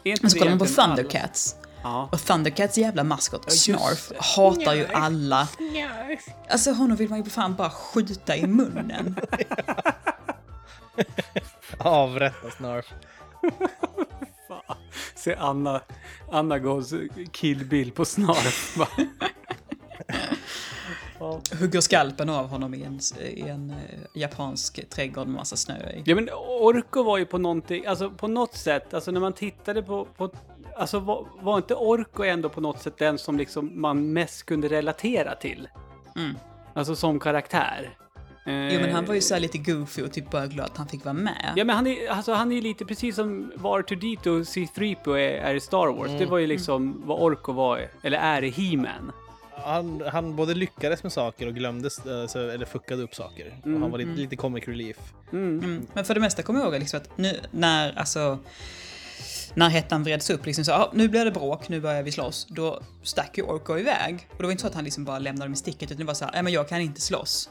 Är 0.05 0.11
inte 0.11 0.23
Men 0.23 0.31
så 0.31 0.39
kollar 0.39 0.51
man 0.51 0.59
på? 0.59 0.65
Thundercats. 0.65 1.57
Ja. 1.83 2.09
Och 2.13 2.21
Thundercats 2.21 2.79
jävla 2.79 3.05
maskot, 3.05 3.43
just 3.47 3.65
Snarf, 3.65 4.13
hatar 4.19 4.75
ju 4.75 4.87
alla. 4.87 5.49
Alltså 6.51 6.73
honom 6.73 6.97
vill 6.97 7.09
man 7.09 7.23
ju 7.23 7.31
fan 7.31 7.55
bara 7.55 7.71
skjuta 7.71 8.37
i 8.37 8.47
munnen. 8.47 9.17
Avrätta 11.79 12.51
Snarf. 12.51 12.93
Fan. 14.49 14.77
Se 15.15 15.35
Anna, 15.35 15.81
Anna 16.31 16.59
Goes 16.59 16.95
Kill 17.33 17.65
Bill 17.65 17.93
på 17.93 18.05
snarf. 18.05 18.77
Hugger 21.61 21.81
skalpen 21.81 22.29
av 22.29 22.49
honom 22.49 22.75
i 22.75 22.83
en, 22.83 23.01
i 23.21 23.41
en 23.41 23.71
eh, 23.71 23.77
japansk 24.15 24.91
trädgård 24.91 25.27
med 25.27 25.37
massa 25.37 25.57
snö 25.57 25.75
i. 25.75 26.03
ja 26.07 26.15
men 26.15 26.29
Orko 26.61 27.03
var 27.03 27.19
ju 27.19 27.27
på 27.27 27.39
någonting, 27.39 27.87
alltså 27.87 28.11
på 28.11 28.29
något 28.29 28.55
sätt, 28.55 28.95
alltså 28.95 29.11
när 29.11 29.21
man 29.21 29.33
tittade 29.33 29.83
på, 29.83 30.05
på 30.05 30.31
alltså 30.77 30.99
var, 30.99 31.27
var 31.41 31.57
inte 31.57 31.75
Orko 31.75 32.23
ändå 32.23 32.49
på 32.49 32.61
något 32.61 32.83
sätt 32.83 32.99
den 32.99 33.19
som 33.19 33.39
liksom 33.39 33.81
man 33.81 34.13
mest 34.13 34.47
kunde 34.47 34.69
relatera 34.69 35.35
till? 35.35 35.69
Mm. 36.17 36.37
Alltså 36.75 36.97
som 36.97 37.21
karaktär. 37.21 37.97
Jo 38.45 38.81
men 38.81 38.93
han 38.93 39.05
var 39.05 39.15
ju 39.15 39.21
så 39.21 39.35
här 39.35 39.41
lite 39.41 39.59
goofy 39.59 40.03
och 40.03 40.13
typ 40.13 40.31
bara 40.31 40.47
glad 40.47 40.67
att 40.67 40.77
han 40.77 40.89
fick 40.89 41.05
vara 41.05 41.13
med. 41.15 41.53
Ja 41.57 41.65
men 41.65 41.77
han 41.77 41.87
är, 41.87 42.09
alltså, 42.11 42.33
han 42.33 42.51
är 42.53 42.57
ju 42.57 42.63
lite 42.63 42.85
precis 42.85 43.15
som 43.17 43.53
var 43.57 43.83
2 43.83 43.95
d 43.95 44.31
och 44.31 44.47
C-3PO 44.49 45.11
är, 45.19 45.19
är 45.39 45.55
i 45.55 45.61
Star 45.61 45.87
Wars. 45.97 46.11
Det 46.19 46.27
var 46.27 46.39
ju 46.39 46.47
liksom 46.47 47.03
vad 47.07 47.21
Orko 47.23 47.53
var, 47.53 47.89
eller 48.03 48.19
är 48.19 48.45
i 48.45 48.51
He-Man. 48.51 49.13
Han, 49.65 50.03
han 50.13 50.37
både 50.37 50.55
lyckades 50.55 51.03
med 51.03 51.13
saker 51.13 51.47
och 51.47 51.55
glömde, 51.55 51.87
eh, 51.87 52.27
så- 52.29 52.49
eller 52.49 52.67
fuckade 52.67 53.03
upp 53.03 53.15
saker. 53.15 53.61
Och 53.65 53.71
han 53.71 53.91
var 53.91 53.99
lite, 53.99 54.11
lite 54.11 54.37
comic 54.37 54.65
relief. 54.69 54.97
Mm. 55.33 55.87
Men 55.93 56.05
för 56.05 56.15
det 56.15 56.21
mesta 56.21 56.43
kommer 56.43 56.61
jag 56.61 56.69
ihåg 56.73 56.81
liksom 56.81 56.97
att 57.01 57.19
nu 57.19 57.41
när, 57.51 57.99
alltså, 57.99 58.39
när 59.55 59.69
hettan 59.69 60.05
vreds 60.05 60.31
upp, 60.31 60.47
liksom 60.47 60.65
så, 60.65 60.73
ah, 60.73 60.91
nu 60.95 61.09
blir 61.09 61.25
det 61.25 61.31
bråk, 61.31 61.69
nu 61.69 61.81
börjar 61.81 62.03
vi 62.03 62.13
slåss. 62.13 62.47
Då 62.51 62.81
stack 63.03 63.39
ju 63.39 63.45
Orko 63.45 63.79
iväg. 63.79 64.29
Och 64.31 64.37
det 64.39 64.45
var 64.45 64.51
inte 64.51 64.61
så 64.61 64.67
att 64.67 64.75
han 64.75 64.85
liksom 64.85 65.05
bara 65.05 65.19
lämnade 65.19 65.45
dem 65.45 65.53
i 65.53 65.57
sticket, 65.57 65.83
utan 65.91 65.97
det 65.99 66.05
var 66.05 66.15
så 66.15 66.25
här, 66.25 66.33
nej 66.33 66.43
men 66.43 66.53
jag 66.53 66.69
kan 66.69 66.81
inte 66.81 67.01
slåss. 67.01 67.51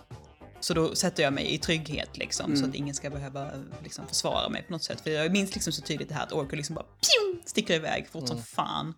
Så 0.62 0.74
då 0.74 0.96
sätter 0.96 1.24
jag 1.24 1.34
mig 1.34 1.54
i 1.54 1.58
trygghet 1.58 2.18
liksom, 2.18 2.56
så 2.56 2.66
att 2.66 2.76
ingen 2.76 2.96
ska 2.96 3.10
behöva 3.10 3.50
liksom, 3.84 4.08
försvara 4.08 4.50
mig 4.50 4.64
på 4.64 4.72
något 4.72 4.84
sätt. 4.84 5.02
För 5.02 5.10
jag 5.10 5.32
minns 5.32 5.54
liksom 5.54 5.74
så 5.74 5.82
tydligt 5.82 6.10
det 6.10 6.16
här 6.16 6.24
att 6.24 6.32
Orko 6.34 6.56
liksom 6.56 6.76
bara 6.76 6.86
pjum, 6.86 7.42
sticker 7.46 7.74
iväg 7.76 8.08
fort 8.08 8.28
som 8.28 8.38
fan. 8.42 8.94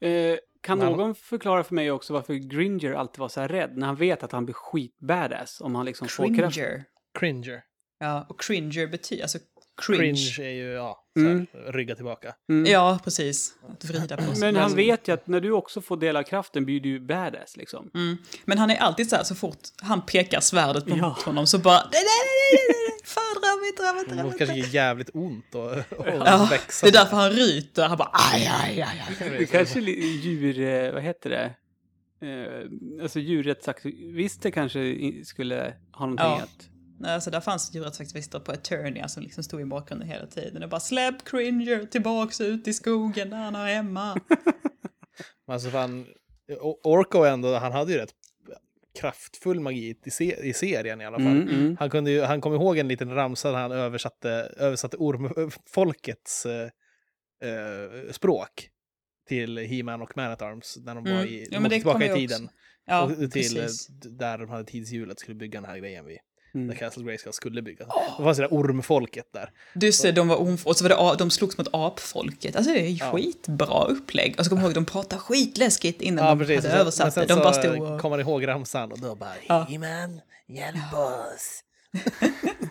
Eh, 0.00 0.36
kan 0.60 0.78
Men- 0.78 0.92
någon 0.92 1.14
förklara 1.14 1.64
för 1.64 1.74
mig 1.74 1.90
också 1.90 2.12
varför 2.12 2.34
Gringer 2.34 2.92
alltid 2.92 3.18
var 3.18 3.28
så 3.28 3.40
här 3.40 3.48
rädd 3.48 3.76
när 3.76 3.86
han 3.86 3.96
vet 3.96 4.22
att 4.22 4.32
han 4.32 4.44
blir 4.44 4.54
skitbadass 4.54 5.60
om 5.60 5.74
han 5.74 5.86
liksom 5.86 6.08
får 6.08 6.36
kraft? 6.36 6.54
Cringer. 6.56 6.84
Cringer. 7.18 7.62
Ja, 7.98 8.26
och 8.28 8.40
cringer 8.40 8.86
betyder, 8.86 9.22
alltså 9.22 9.38
cringe. 9.86 9.98
Cringe 10.36 10.48
är 10.50 10.54
ju, 10.54 10.72
ja, 10.72 11.04
så 11.18 11.20
här, 11.24 11.30
Mm. 11.30 11.46
rygga 11.72 11.94
tillbaka. 11.94 12.34
Ja, 12.66 12.98
precis. 13.04 13.54
Att 13.72 13.84
vrida 13.84 14.16
på 14.16 14.22
sig. 14.22 14.40
Men 14.40 14.54
han 14.54 14.64
Alltså- 14.64 14.76
vet 14.76 15.08
ju 15.08 15.12
att 15.12 15.26
när 15.26 15.40
du 15.40 15.50
också 15.50 15.80
får 15.80 15.96
del 15.96 16.16
av 16.16 16.22
kraften 16.22 16.64
blir 16.64 16.80
du 16.80 16.88
ju 16.88 17.00
badass 17.00 17.56
liksom. 17.56 17.90
Mm. 17.94 18.16
Men 18.44 18.58
han 18.58 18.70
är 18.70 18.76
alltid 18.76 19.08
så 19.10 19.16
här, 19.16 19.22
så 19.24 19.34
fort 19.34 19.58
han 19.82 20.06
pekar 20.06 20.40
svärdet 20.40 20.86
mot 20.86 20.98
Ja. 20.98 21.16
honom 21.24 21.46
så 21.46 21.58
bara 21.58 21.76
nej, 21.78 21.88
nej, 21.92 22.02
nej, 22.02 22.66
nej, 22.68 22.76
nej, 22.88 22.98
fan 23.04 23.22
dra 23.42 23.60
mig 23.60 23.68
inte, 23.68 23.82
dra 23.82 23.92
mig 23.92 24.00
inte, 24.00 24.10
Det 24.10 24.16
dra 24.16 24.22
mig 24.22 24.24
måste 24.32 24.38
kanske 24.46 24.56
ge 24.56 24.66
jävligt 24.78 25.10
ont 25.14 25.54
och, 25.54 25.70
och 25.98 26.06
Ja, 26.26 26.46
växa. 26.50 26.86
det 26.86 26.90
är 26.90 26.92
därför 26.92 27.16
han 27.16 27.30
ryter, 27.30 27.88
han 27.88 27.98
bara 27.98 28.10
aj, 28.32 28.50
aj, 28.62 28.82
aj, 28.82 29.04
aj. 29.20 29.30
Det 29.38 29.46
kanske 29.46 29.80
djur... 29.80 30.60
eh, 30.60 30.92
Vad 30.92 31.02
heter 31.02 31.30
det? 31.30 31.54
Eh, 32.26 33.02
alltså 33.02 33.18
djurrättsaktivister 33.20 34.50
kanske 34.50 34.80
skulle 35.24 35.74
ha 35.92 36.06
någonting 36.06 36.26
Ja. 36.26 36.40
att... 36.42 36.68
Alltså 37.04 37.30
där 37.30 37.40
fanns 37.40 37.74
djurrättsaktivister 37.74 38.40
på 38.40 38.52
Eternia 38.52 39.08
som 39.08 39.22
liksom 39.22 39.44
stod 39.44 39.60
i 39.60 39.64
bakgrunden 39.64 40.08
hela 40.08 40.26
tiden 40.26 40.62
och 40.62 40.68
bara 40.68 40.80
släpp 40.80 41.24
Cringer 41.24 41.86
tillbaks 41.86 42.40
ut 42.40 42.68
i 42.68 42.72
skogen 42.72 43.30
där 43.30 43.36
han 43.36 43.54
hör 43.54 43.66
hemma. 43.66 44.20
Alltså 45.46 45.70
fan, 45.70 46.06
Orko 46.82 47.24
ändå, 47.24 47.54
han 47.54 47.72
hade 47.72 47.92
ju 47.92 47.98
rätt 47.98 48.14
kraftfull 49.00 49.60
magi 49.60 49.96
i, 50.04 50.10
se, 50.10 50.48
i 50.48 50.52
serien 50.52 51.00
i 51.00 51.06
alla 51.06 51.18
fall. 51.18 51.26
Mm, 51.26 51.48
mm. 51.48 51.76
Han, 51.80 51.90
kunde 51.90 52.10
ju, 52.10 52.22
han 52.22 52.40
kom 52.40 52.54
ihåg 52.54 52.78
en 52.78 52.88
liten 52.88 53.14
ramsa 53.14 53.52
när 53.52 53.58
han 53.58 53.72
översatte, 53.72 54.28
översatte 54.56 54.96
ormfolkets 54.96 56.46
eh, 56.46 56.62
eh, 57.50 58.10
språk 58.10 58.68
till 59.28 59.58
He-Man 59.58 60.02
och 60.02 60.16
Man 60.16 60.30
at 60.30 60.42
Arms 60.42 60.76
när 60.76 60.94
de 60.94 61.04
var 61.04 61.12
Mm. 61.12 61.26
i, 61.26 61.38
Ja, 61.38 61.46
de 61.50 61.56
men 61.56 61.64
åkte 61.64 61.74
det 61.74 61.80
tillbaka 61.80 62.06
i 62.06 62.28
tiden. 62.28 62.48
Ja, 62.86 63.02
och 63.02 63.16
till 63.16 63.30
precis. 63.30 63.86
där 63.90 64.38
de 64.38 64.48
hade 64.48 64.64
tidshjulet 64.64 65.18
skulle 65.18 65.34
bygga 65.34 65.60
den 65.60 65.70
här 65.70 65.78
grejen 65.78 66.06
vid. 66.06 66.18
Mm. 66.54 66.68
Där 66.68 66.74
Castle 66.74 67.04
Grayskull 67.04 67.32
skulle 67.32 67.62
byggas. 67.62 67.88
Det 68.18 68.22
var 68.22 68.34
sådär 68.34 68.48
ormfolket 68.50 69.32
där. 69.32 69.50
Just 69.74 70.02
det, 70.02 70.12
de 70.12 70.28
var 70.28 70.36
orm- 70.36 70.64
och 70.66 70.76
så 70.76 70.88
var 70.88 71.10
det, 71.12 71.18
de 71.18 71.30
slogs 71.30 71.58
mot 71.58 71.68
apfolket. 71.72 72.56
Alltså 72.56 72.72
det 72.72 72.80
är 72.80 72.86
ju 72.88 72.96
Ja. 72.96 73.12
skitbra 73.12 73.84
upplägg. 73.84 74.34
Och 74.38 74.44
så 74.44 74.48
kommer 74.48 74.62
jag 74.62 74.68
ihåg, 74.68 74.74
de 74.74 74.84
pratade 74.84 75.20
skitläskigt 75.22 76.02
innan 76.02 76.24
de 76.38 76.44
Och 76.44 76.54
hade 76.56 76.68
översatt 76.68 77.14
det. 77.14 77.26
De 77.26 77.34
så 77.34 77.40
bara 77.40 77.52
stod 77.52 77.80
och... 77.82 78.00
kom 78.00 78.10
man 78.10 78.20
ihåg 78.20 78.46
ramsan 78.48 78.92
och 78.92 79.00
då 79.00 79.14
bara 79.14 79.30
Ja. 79.48 79.66
He-Man, 79.70 80.20
hjälp 80.48 80.94
oss. 80.94 81.60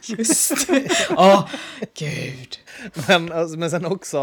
Just 0.17 0.67
det. 0.67 0.87
Åh, 1.17 1.49
gud. 1.99 2.57
Men, 3.07 3.31
alltså, 3.31 3.57
men 3.57 3.69
sen 3.71 3.85
också, 3.85 4.17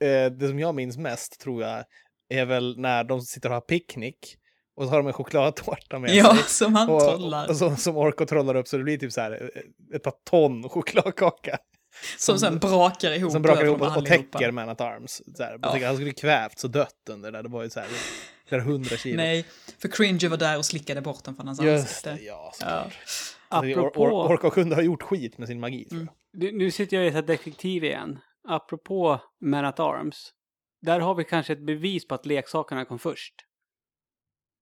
eh, 0.00 0.32
det 0.32 0.48
som 0.48 0.58
jag 0.58 0.74
minns 0.74 0.96
mest 0.96 1.40
tror 1.40 1.62
jag 1.62 1.84
är 2.28 2.44
väl 2.44 2.74
när 2.78 3.04
de 3.04 3.20
sitter 3.20 3.48
och 3.48 3.54
har 3.54 3.60
picknick 3.60 4.36
och 4.76 4.84
så 4.84 4.90
har 4.90 4.96
de 4.96 5.06
en 5.06 5.12
chokladtårta 5.12 5.98
med 5.98 6.10
Ja, 6.14 6.34
sig. 6.36 6.42
som 6.48 6.74
han 6.74 6.88
Och, 6.90 7.00
trollar. 7.00 7.48
och 7.48 7.56
så, 7.56 7.76
som 7.76 7.96
Orko 7.96 8.26
trollar 8.26 8.54
upp 8.54 8.68
så 8.68 8.76
det 8.76 8.82
blir 8.84 8.98
typ 8.98 9.12
så 9.12 9.20
här 9.20 9.50
eh, 9.54 9.96
ett 9.96 10.02
par 10.02 10.12
ton 10.30 10.68
chokladkaka. 10.68 11.58
Som 12.18 12.38
sen 12.38 12.58
brakar 12.58 13.12
ihop. 13.12 13.32
Som 13.32 13.42
brakar 13.42 13.64
ihop 13.64 13.80
och, 13.82 13.96
och 13.96 14.06
täcker 14.06 14.50
Man 14.50 14.68
at 14.68 14.80
Arms. 14.80 15.22
Så 15.36 15.42
här, 15.42 15.58
Ja. 15.62 15.70
Tänker, 15.70 15.86
han 15.86 15.96
skulle 15.96 16.12
kvävts 16.12 16.64
och 16.64 16.70
dött 16.70 16.90
under 17.10 17.32
det 17.32 17.38
där. 17.38 17.42
Det 17.42 17.48
var 17.48 17.62
ju 17.62 17.70
så 17.70 17.80
här, 17.80 17.88
flera 18.48 18.62
hundra 18.62 18.96
kilo. 18.96 19.16
Nej, 19.16 19.44
för 19.78 19.88
Cringer 19.88 20.28
var 20.28 20.36
där 20.36 20.58
och 20.58 20.64
slickade 20.64 21.00
bort 21.00 21.24
den 21.24 21.36
från 21.36 21.46
hans 21.46 21.60
Just 21.62 21.82
ansikte. 21.84 22.10
det, 22.14 22.20
ja. 22.22 22.32
Ja. 22.44 22.52
såklart. 22.54 22.92
Alltså, 23.48 23.80
Or- 23.80 23.86
Apropå... 23.86 24.00
Or- 24.06 24.30
Orko 24.32 24.50
kunde 24.50 24.74
ha 24.74 24.82
gjort 24.82 25.02
skit 25.02 25.38
med 25.38 25.48
sin 25.48 25.60
magi 25.60 25.84
tror 25.84 26.00
jag. 26.00 26.42
Nu- 26.42 26.52
Nu 26.52 26.70
sitter 26.70 26.96
jag 26.96 27.06
i 27.06 27.18
ett 27.18 27.26
detektiv 27.26 27.84
igen. 27.84 28.18
Apropå 28.48 29.20
Man 29.44 29.64
at 29.64 29.80
Arms. 29.80 30.30
Där 30.82 31.00
har 31.00 31.14
vi 31.14 31.24
kanske 31.24 31.52
ett 31.52 31.66
bevis 31.66 32.08
på 32.08 32.14
att 32.14 32.26
leksakerna 32.26 32.84
kom 32.84 32.98
först. 32.98 33.34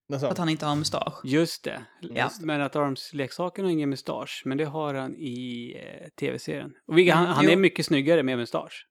Men 0.08 0.20
så, 0.20 0.26
Att 0.26 0.38
han 0.38 0.48
inte 0.48 0.66
har 0.66 0.76
mustasch. 0.76 1.20
Just 1.24 1.64
det. 1.64 1.84
Ja. 2.00 2.30
Man 2.40 2.60
at 2.60 2.76
Arms-leksaken 2.76 3.64
har 3.64 3.72
ingen 3.72 3.90
mustasch, 3.90 4.42
men 4.44 4.58
det 4.58 4.64
har 4.64 4.94
han 4.94 5.16
i 5.16 5.72
eh, 5.76 6.08
tv-serien. 6.20 6.70
Och 6.86 6.98
vi, 6.98 7.10
han, 7.10 7.24
Mm, 7.24 7.36
han 7.36 7.48
är 7.48 7.56
mycket 7.56 7.86
snyggare 7.86 8.22
med 8.22 8.38
mustasch. 8.38 8.86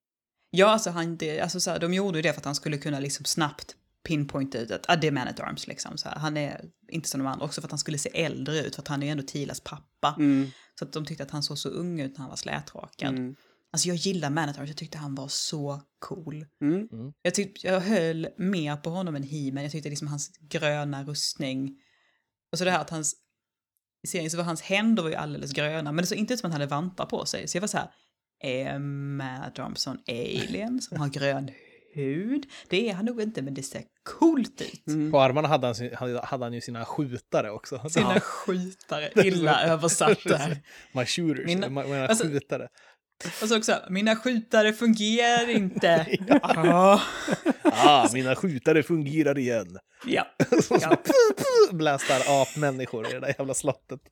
Ja, 0.52 0.68
alltså, 0.68 0.90
han, 0.90 1.18
det, 1.18 1.40
alltså 1.40 1.60
så 1.60 1.72
här, 1.72 1.80
de 1.80 1.94
gjorde 1.94 2.22
det 2.22 2.34
för 2.34 2.40
att 2.40 2.46
han 2.46 2.56
skulle 2.56 2.78
kunna 2.78 3.00
liksom 3.00 3.26
snabbt 3.26 3.76
pinpointa 4.04 4.58
ut 4.58 4.72
att 4.72 4.86
ah, 4.88 4.96
det 4.96 5.08
är 5.08 5.12
Man 5.12 5.28
at 5.28 5.40
Arms. 5.40 5.68
Liksom, 5.68 5.98
så 5.98 6.10
här. 6.10 6.16
Han 6.16 6.38
är 6.38 6.66
inte 6.90 7.10
som 7.10 7.20
de 7.20 7.28
andra, 7.28 7.46
också 7.46 7.62
för 7.62 7.68
att 7.68 7.72
han 7.72 7.80
skulle 7.80 7.98
se 7.98 8.24
äldre 8.24 8.60
ut, 8.60 8.76
för 8.76 8.82
att 8.82 8.88
han 8.88 9.04
är 9.04 9.08
ju 9.08 9.12
ändå 9.12 9.24
Tilas 9.24 9.60
pappa. 9.60 10.16
Mm. 10.18 10.52
Så 10.80 10.86
att 10.86 10.94
de 10.94 11.06
tyckte 11.06 11.24
att 11.24 11.32
han 11.32 11.44
såg 11.44 11.58
så 11.58 11.70
ung 11.70 12.00
ut 12.00 12.12
när 12.12 12.20
han 12.20 12.30
var 12.30 12.36
slätrakad. 12.36 13.10
Mm. 13.10 13.36
Alltså 13.74 13.88
jag 13.88 13.98
gillar 13.98 14.30
Man 14.30 14.50
at 14.50 14.58
Arms, 14.58 14.70
jag 14.70 14.78
tyckte 14.78 14.98
han 14.98 15.16
var 15.16 15.28
så 15.28 15.82
cool. 16.00 16.46
Mm. 16.62 16.88
Jag, 17.22 17.36
tyckte, 17.36 17.68
jag 17.68 17.80
höll 17.80 18.28
mer 18.38 18.76
på 18.78 18.90
honom 18.90 19.16
än 19.16 19.24
He-Man. 19.24 19.64
Jag 19.64 19.72
tyckte 19.72 19.90
liksom 19.90 20.08
hans 20.08 20.38
gröna 20.40 21.04
rustning. 21.04 21.78
Och 22.52 22.58
så 22.58 22.64
det 22.66 22.72
här 22.72 22.82
att 22.82 22.90
hans... 22.90 23.16
I 24.04 24.08
serien 24.08 24.32
så 24.32 24.38
var 24.38 24.44
hans 24.44 24.62
händer 24.62 25.04
var 25.04 25.10
ju 25.10 25.16
alldeles 25.16 25.52
gröna, 25.54 25.92
men 25.92 26.04
det 26.04 26.08
såg 26.08 26.18
inte 26.18 26.34
ut 26.34 26.40
som 26.40 26.48
att 26.48 26.54
han 26.54 26.62
hade 26.62 26.70
vantar 26.72 27.06
på 27.06 27.26
sig. 27.26 27.48
Så 27.48 27.58
jag 27.58 27.62
var 27.62 27.68
så 27.68 27.78
här, 27.78 27.90
är 28.44 28.80
Matt 28.80 29.60
Armstrong 29.60 29.98
alien 30.08 30.82
som 30.82 30.98
har 31.00 31.08
grön 31.08 31.52
hud? 31.94 32.46
Det 32.70 32.90
är 32.90 32.94
han 32.94 33.06
nog 33.06 33.22
inte, 33.22 33.42
men 33.42 33.54
det 33.54 33.64
ser 33.64 33.84
coolt 34.04 34.62
ut. 34.62 34.88
Mm. 34.88 35.12
På 35.12 35.20
armarna 35.20 35.48
hade 35.48 35.68
han, 35.68 35.76
hade, 36.24 36.46
han 36.46 36.54
ju 36.54 36.62
sina 36.62 36.86
skjutare 36.86 37.52
också. 37.52 37.90
Sina 37.90 38.20
skjutare, 38.20 39.12
illa 39.28 39.62
översatt 39.64 40.24
där. 40.24 40.58
My 40.92 41.06
shooters, 41.06 41.46
Mina- 41.46 41.70
mina, 41.70 41.84
mina 41.88 42.08
alltså- 42.08 42.24
skjutare. 42.28 42.68
Och 43.42 43.48
så 43.48 43.58
också, 43.58 43.80
mina 43.90 44.16
skjutare 44.16 44.74
fungerar 44.74 45.50
inte. 45.50 46.18
ja. 46.42 47.02
Ah, 47.64 48.10
mina 48.14 48.36
skjutare 48.36 48.84
fungerar 48.84 49.38
igen. 49.38 49.78
ja. 50.06 50.28
Så 50.64 50.78
Ja. 50.82 50.98
blästar 51.72 52.42
apmänniskor 52.42 53.08
i 53.10 53.14
det 53.14 53.20
där 53.20 53.36
jävla 53.40 53.54
slottet. 53.54 54.00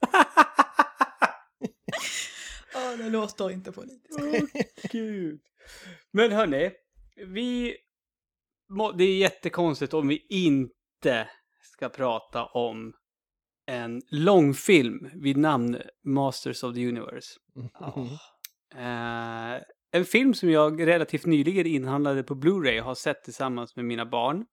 Åh, 2.76 2.98
det 2.98 3.10
låter 3.10 3.52
inte 3.52 3.72
politiskt. 3.72 4.20
Gud. 4.92 5.40
Men 6.12 6.32
hörni, 6.32 6.72
vi... 7.28 7.76
må- 8.70 8.92
Det 8.92 9.04
är 9.04 9.18
jättekonstigt 9.18 9.94
om 9.94 10.08
vi 10.08 10.26
inte 10.30 11.30
ska 11.62 11.90
prata 11.90 12.46
om 12.46 12.94
en 13.68 14.02
långfilm 14.12 15.10
vid 15.14 15.38
namn 15.38 15.78
Masters 16.06 16.64
of 16.64 16.76
the 16.76 16.88
Universe. 16.88 17.30
Ja. 17.80 18.08
Eh, 18.76 19.62
en 19.92 20.06
film 20.06 20.34
som 20.34 20.50
jag 20.50 20.88
relativt 20.88 21.26
nyligen 21.26 21.66
inhandlade 21.66 22.24
på 22.24 22.36
Blu-ray 22.36 22.80
och 22.80 22.86
har 22.86 22.96
sett 22.96 23.24
tillsammans 23.24 23.76
med 23.76 23.86
mina 23.86 24.06
barn. 24.06 24.46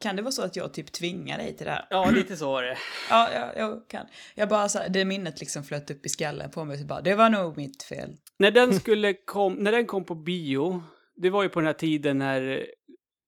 Kan 0.00 0.16
det 0.16 0.22
vara 0.22 0.32
så 0.32 0.42
att 0.42 0.56
jag 0.56 0.74
typ 0.74 0.92
tvingar 0.92 1.38
dig 1.38 1.56
till 1.56 1.66
det 1.66 1.72
här? 1.72 1.86
Ja, 1.90 2.10
lite 2.10 2.36
så 2.36 2.52
var 2.52 2.62
det. 2.62 2.76
Ja, 3.10 3.32
jag, 3.32 3.56
jag 3.56 3.88
kan. 3.88 4.06
Jag 4.34 4.48
bara 4.48 4.68
så 4.68 4.78
här, 4.78 4.88
det 4.88 5.04
minnet 5.04 5.40
liksom 5.40 5.64
flöt 5.64 5.90
upp 5.90 6.06
i 6.06 6.08
skallen 6.08 6.50
på 6.50 6.64
mig. 6.64 6.78
Så 6.78 6.84
bara, 6.84 7.00
det 7.00 7.14
var 7.14 7.30
nog 7.30 7.56
mitt 7.56 7.82
fel. 7.82 8.16
när 8.38 8.50
den 8.50 8.74
skulle 8.80 9.14
kom, 9.14 9.54
när 9.54 9.72
den 9.72 9.86
kom 9.86 10.04
på 10.04 10.14
bio, 10.14 10.82
det 11.16 11.30
var 11.30 11.42
ju 11.42 11.48
på 11.48 11.60
den 11.60 11.66
här 11.66 11.74
tiden 11.74 12.18
när, 12.18 12.66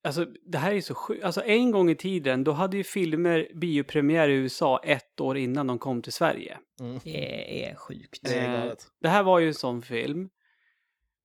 alltså 0.07 0.25
det 0.47 0.59
här 0.59 0.73
är 0.73 0.81
så 0.81 0.95
sjukt, 0.95 1.25
alltså 1.25 1.43
en 1.45 1.71
gång 1.71 1.91
i 1.91 1.95
tiden 1.97 2.45
då 2.45 2.53
hade 2.53 2.77
ju 2.77 2.85
filmer 2.85 3.49
biopremiär 3.55 4.29
i 4.29 4.33
USA 4.35 4.81
ett 4.85 5.21
år 5.21 5.37
innan 5.37 5.67
de 5.67 5.79
kom 5.79 6.03
till 6.03 6.13
Sverige. 6.13 6.59
Det 7.05 7.65
är 7.65 7.75
sjukt. 7.75 8.19
Det 8.23 8.39
är 8.39 8.67
Eh. 8.67 8.73
Det 9.01 9.09
här 9.09 9.23
var 9.23 9.39
ju 9.39 9.49
en 9.49 9.55
sån 9.55 9.83
film. 9.83 10.29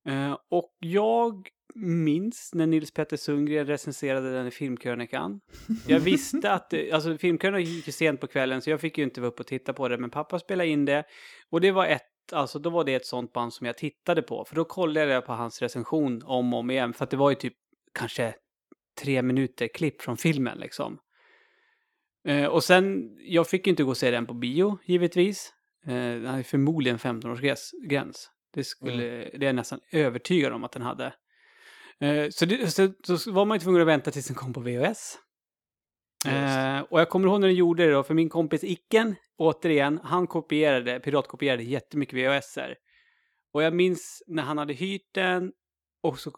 Eh, 0.08 0.36
och 0.50 0.76
jag 0.78 1.48
minns 1.74 2.50
när 2.54 2.66
Nils 2.66 2.92
Petter 2.92 3.16
Sundgren 3.16 3.66
recenserade 3.66 4.32
den 4.32 4.46
i 4.46 4.50
Filmkrönikan. 4.50 5.40
Jag 5.86 6.00
visste 6.10 6.50
att, 6.52 6.70
det- 6.70 6.92
alltså 6.92 7.18
Filmkrönikan 7.18 7.72
gick 7.74 7.86
ju 7.86 7.92
sent 7.92 8.20
på 8.20 8.26
kvällen 8.26 8.62
så 8.62 8.70
jag 8.70 8.80
fick 8.80 8.98
ju 8.98 9.04
inte 9.04 9.20
vara 9.20 9.28
uppe 9.30 9.40
och 9.42 9.46
titta 9.46 9.72
på 9.72 9.88
det, 9.88 9.98
men 9.98 10.10
pappa 10.10 10.38
spelade 10.38 10.68
in 10.70 10.84
det. 10.84 11.04
Och 11.50 11.60
det 11.60 11.70
var 11.70 11.86
ett, 11.86 12.02
alltså 12.32 12.58
då 12.58 12.70
var 12.70 12.84
det 12.84 12.94
ett 12.94 13.06
sånt 13.06 13.32
band 13.32 13.52
som 13.52 13.66
jag 13.66 13.78
tittade 13.78 14.22
på, 14.22 14.44
för 14.44 14.54
då 14.56 14.64
kollade 14.64 15.12
jag 15.12 15.26
på 15.26 15.32
hans 15.32 15.62
recension 15.62 16.22
om 16.24 16.52
och 16.54 16.58
om 16.60 16.70
igen, 16.70 16.92
för 16.92 17.04
att 17.04 17.10
det 17.10 17.16
var 17.16 17.30
ju 17.30 17.36
typ 17.36 17.54
kanske 17.94 18.34
tre 19.00 19.22
minuter 19.22 19.68
klipp 19.68 20.02
från 20.02 20.16
filmen 20.16 20.58
liksom. 20.58 20.98
Eh, 22.28 22.46
och 22.46 22.64
sen, 22.64 23.16
jag 23.18 23.48
fick 23.48 23.66
ju 23.66 23.70
inte 23.70 23.84
gå 23.84 23.90
och 23.90 23.96
se 23.96 24.10
den 24.10 24.26
på 24.26 24.34
bio, 24.34 24.78
givetvis. 24.84 25.52
Eh, 25.86 25.92
den 25.94 26.26
hade 26.26 26.44
förmodligen 26.44 26.98
15-årsgräns. 26.98 28.28
Det, 28.54 28.64
skulle, 28.64 29.02
det 29.04 29.36
är 29.36 29.42
jag 29.42 29.54
nästan 29.54 29.80
övertygad 29.90 30.52
om 30.52 30.64
att 30.64 30.72
den 30.72 30.82
hade. 30.82 31.14
Eh, 32.00 32.28
så, 32.30 32.46
det, 32.46 32.70
så, 32.72 33.18
så 33.18 33.32
var 33.32 33.44
man 33.44 33.56
ju 33.56 33.60
tvungen 33.60 33.80
att 33.80 33.88
vänta 33.88 34.10
tills 34.10 34.26
den 34.26 34.36
kom 34.36 34.52
på 34.52 34.60
VHS. 34.60 35.18
Eh, 36.26 36.80
och 36.80 37.00
jag 37.00 37.08
kommer 37.08 37.28
ihåg 37.28 37.40
när 37.40 37.48
den 37.48 37.56
gjorde 37.56 37.86
det 37.86 37.92
då, 37.92 38.02
för 38.02 38.14
min 38.14 38.28
kompis 38.28 38.64
Icken, 38.64 39.14
återigen, 39.36 40.00
han 40.04 40.26
kopierade, 40.26 41.00
piratkopierade 41.00 41.62
jättemycket 41.62 42.18
VHSer. 42.18 42.76
Och 43.52 43.62
jag 43.62 43.74
minns 43.74 44.22
när 44.26 44.42
han 44.42 44.58
hade 44.58 44.72
hyrt 44.72 45.14
den 45.14 45.52
och 46.02 46.18
så 46.18 46.32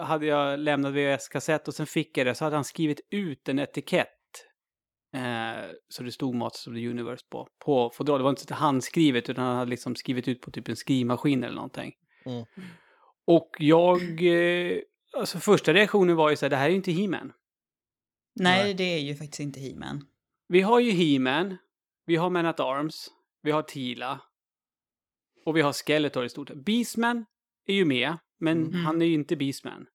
hade 0.00 0.26
jag 0.26 0.58
lämnat 0.58 0.94
VHS-kassett 0.94 1.68
och 1.68 1.74
sen 1.74 1.86
fick 1.86 2.18
jag 2.18 2.26
det. 2.26 2.34
Så 2.34 2.44
hade 2.44 2.56
han 2.56 2.64
skrivit 2.64 3.00
ut 3.10 3.48
en 3.48 3.58
etikett. 3.58 4.08
Eh, 5.14 5.70
så 5.88 6.02
det 6.02 6.12
stod 6.12 6.34
Masters 6.34 6.66
of 6.66 6.74
the 6.74 6.88
Universe 6.88 7.24
på, 7.30 7.48
på 7.64 7.90
fodral. 7.94 8.18
Det 8.18 8.22
var 8.22 8.30
inte 8.30 8.54
handskrivet 8.54 9.30
utan 9.30 9.44
han 9.44 9.56
hade 9.56 9.70
liksom 9.70 9.94
skrivit 9.94 10.28
ut 10.28 10.40
på 10.40 10.50
typ 10.50 10.68
en 10.68 10.76
skrivmaskin 10.76 11.44
eller 11.44 11.54
någonting. 11.54 11.92
Mm. 12.24 12.44
Och 13.24 13.50
jag, 13.58 14.02
eh, 14.22 14.78
alltså 15.16 15.38
första 15.38 15.74
reaktionen 15.74 16.16
var 16.16 16.30
ju 16.30 16.36
så 16.36 16.44
här, 16.44 16.50
det 16.50 16.56
här 16.56 16.66
är 16.66 16.70
ju 16.70 16.76
inte 16.76 16.92
He-Man. 16.92 17.32
Nej, 18.34 18.64
Nej. 18.64 18.74
det 18.74 18.84
är 18.84 18.98
ju 18.98 19.14
faktiskt 19.14 19.40
inte 19.40 19.60
He-Man. 19.60 20.06
Vi 20.48 20.60
har 20.60 20.80
ju 20.80 20.90
He-Man, 20.90 21.56
vi 22.06 22.16
har 22.16 22.30
Man 22.30 22.46
at 22.46 22.60
Arms, 22.60 23.08
vi 23.42 23.50
har 23.50 23.62
Tila. 23.62 24.20
Och 25.44 25.56
vi 25.56 25.60
har 25.60 25.72
Skeletor 25.72 26.24
i 26.24 26.28
stort. 26.28 26.50
Beastman 26.50 27.24
är 27.66 27.74
ju 27.74 27.84
med, 27.84 28.18
men 28.42 28.66
Mm. 28.66 28.74
han 28.84 29.02
är 29.02 29.06
ju 29.06 29.14
inte 29.14 29.36
Beastman. 29.36 29.86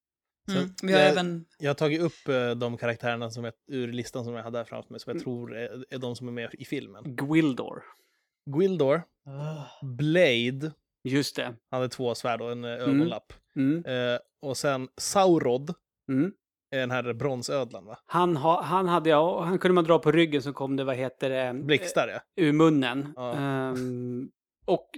Så 0.50 0.56
Mm. 0.58 0.70
Vi 0.82 0.92
har 0.92 1.00
det- 1.00 1.06
även... 1.08 1.44
Jag 1.58 1.70
har 1.70 1.74
tagit 1.74 2.00
upp 2.00 2.28
eh, 2.28 2.50
de 2.50 2.76
karaktärerna 2.76 3.30
som 3.30 3.44
jag, 3.44 3.52
ur 3.66 3.92
listan 3.92 4.24
som 4.24 4.34
jag 4.34 4.42
hade 4.42 4.58
här 4.58 4.64
framför 4.64 4.90
mig, 4.92 5.00
som 5.00 5.10
jag 5.10 5.14
Mm. 5.16 5.24
tror 5.24 5.56
är, 5.56 5.84
är 5.90 5.98
de 5.98 6.16
som 6.16 6.28
är 6.28 6.32
med 6.32 6.54
i 6.58 6.64
filmen. 6.64 7.02
Gwildor. 7.16 7.82
Gwildor, 8.50 9.02
Blade, 9.82 10.72
Just 11.04 11.36
det. 11.36 11.44
han 11.44 11.54
hade 11.80 11.88
två 11.88 12.14
svärd 12.14 12.40
och 12.40 12.52
en 12.52 12.64
Mm. 12.64 12.80
ögonlapp. 12.80 13.32
Mm. 13.56 13.84
Eh, 13.84 14.18
och 14.42 14.56
sen 14.56 14.88
Saurod, 14.96 15.74
Mm. 16.08 16.32
den 16.70 16.90
här 16.90 17.12
bronsödlan 17.12 17.84
va? 17.86 17.98
Han, 18.06 18.36
ha, 18.36 18.62
han 18.62 18.88
hade 18.88 19.10
jag, 19.10 19.40
han 19.42 19.58
kunde 19.58 19.74
man 19.74 19.84
dra 19.84 19.98
på 19.98 20.12
ryggen 20.12 20.42
så 20.42 20.52
kom 20.52 20.76
det, 20.76 20.84
vad 20.84 20.96
heter 20.96 21.30
det? 21.30 21.60
Blixtar 21.64 22.08
ja. 22.08 22.20
Ur 22.44 22.52
munnen. 22.52 23.12
Ja. 23.16 23.34
Ehm, 23.34 24.30
och 24.64 24.90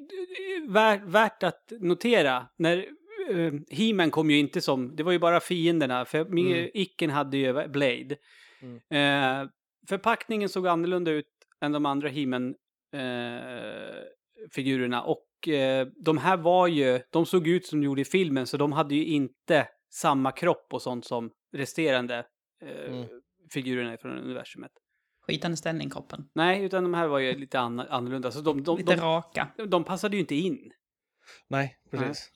värt, 0.69 1.03
värt 1.05 1.43
att 1.43 1.73
notera, 1.81 2.47
när 2.57 2.87
uh, 3.31 3.61
He-Man 3.71 4.11
kom 4.11 4.31
ju 4.31 4.39
inte 4.39 4.61
som, 4.61 4.97
det 4.97 5.03
var 5.03 5.13
ju 5.13 5.19
bara 5.19 5.41
fienderna, 5.41 6.05
för 6.05 6.19
Mm. 6.21 6.71
Icken 6.75 7.11
hade 7.11 7.37
ju 7.37 7.69
Blade. 7.69 8.17
Mm. 8.63 8.77
Eh, 9.45 9.49
förpackningen 9.89 10.49
såg 10.49 10.67
annorlunda 10.67 11.11
ut 11.11 11.27
än 11.61 11.73
de 11.73 11.87
andra 11.87 12.09
He-Man 12.09 12.55
eh, 12.93 14.03
figurerna 14.51 15.03
och 15.03 15.27
de 16.05 16.19
här 16.19 16.37
var 16.37 16.67
ju, 16.67 17.01
de 17.11 17.27
såg 17.27 17.49
ut 17.49 17.67
som 17.67 17.81
de 17.81 17.85
gjorde 17.87 18.01
i 18.01 18.05
filmen 18.05 18.47
så 18.47 18.57
de 18.57 18.73
hade 18.73 18.95
ju 18.95 19.05
inte 19.05 19.69
samma 19.93 20.33
kropp 20.33 20.67
och 20.73 20.83
sånt 20.83 21.05
som 21.05 21.31
resterande 21.57 22.25
Mm. 22.87 23.07
figurerna 23.53 23.97
från 23.97 24.19
universumet. 24.19 24.71
Skitande 25.27 25.57
ställning 25.57 25.91
kroppen. 25.91 26.25
Nej, 26.35 26.65
utan 26.65 26.83
de 26.83 26.95
här 26.95 27.07
var 27.07 27.19
ju 27.19 27.37
lite 27.39 27.59
anna- 27.61 27.87
annorlunda. 27.91 28.31
Så 28.31 28.41
de, 28.41 28.63
de, 28.63 28.79
Lite 28.79 28.95
de, 28.97 29.01
raka. 29.03 29.49
de 29.69 29.85
passade 29.85 30.17
ju 30.17 30.21
inte 30.21 30.35
in. 30.35 30.71
Nej, 31.49 31.77
precis. 31.91 32.31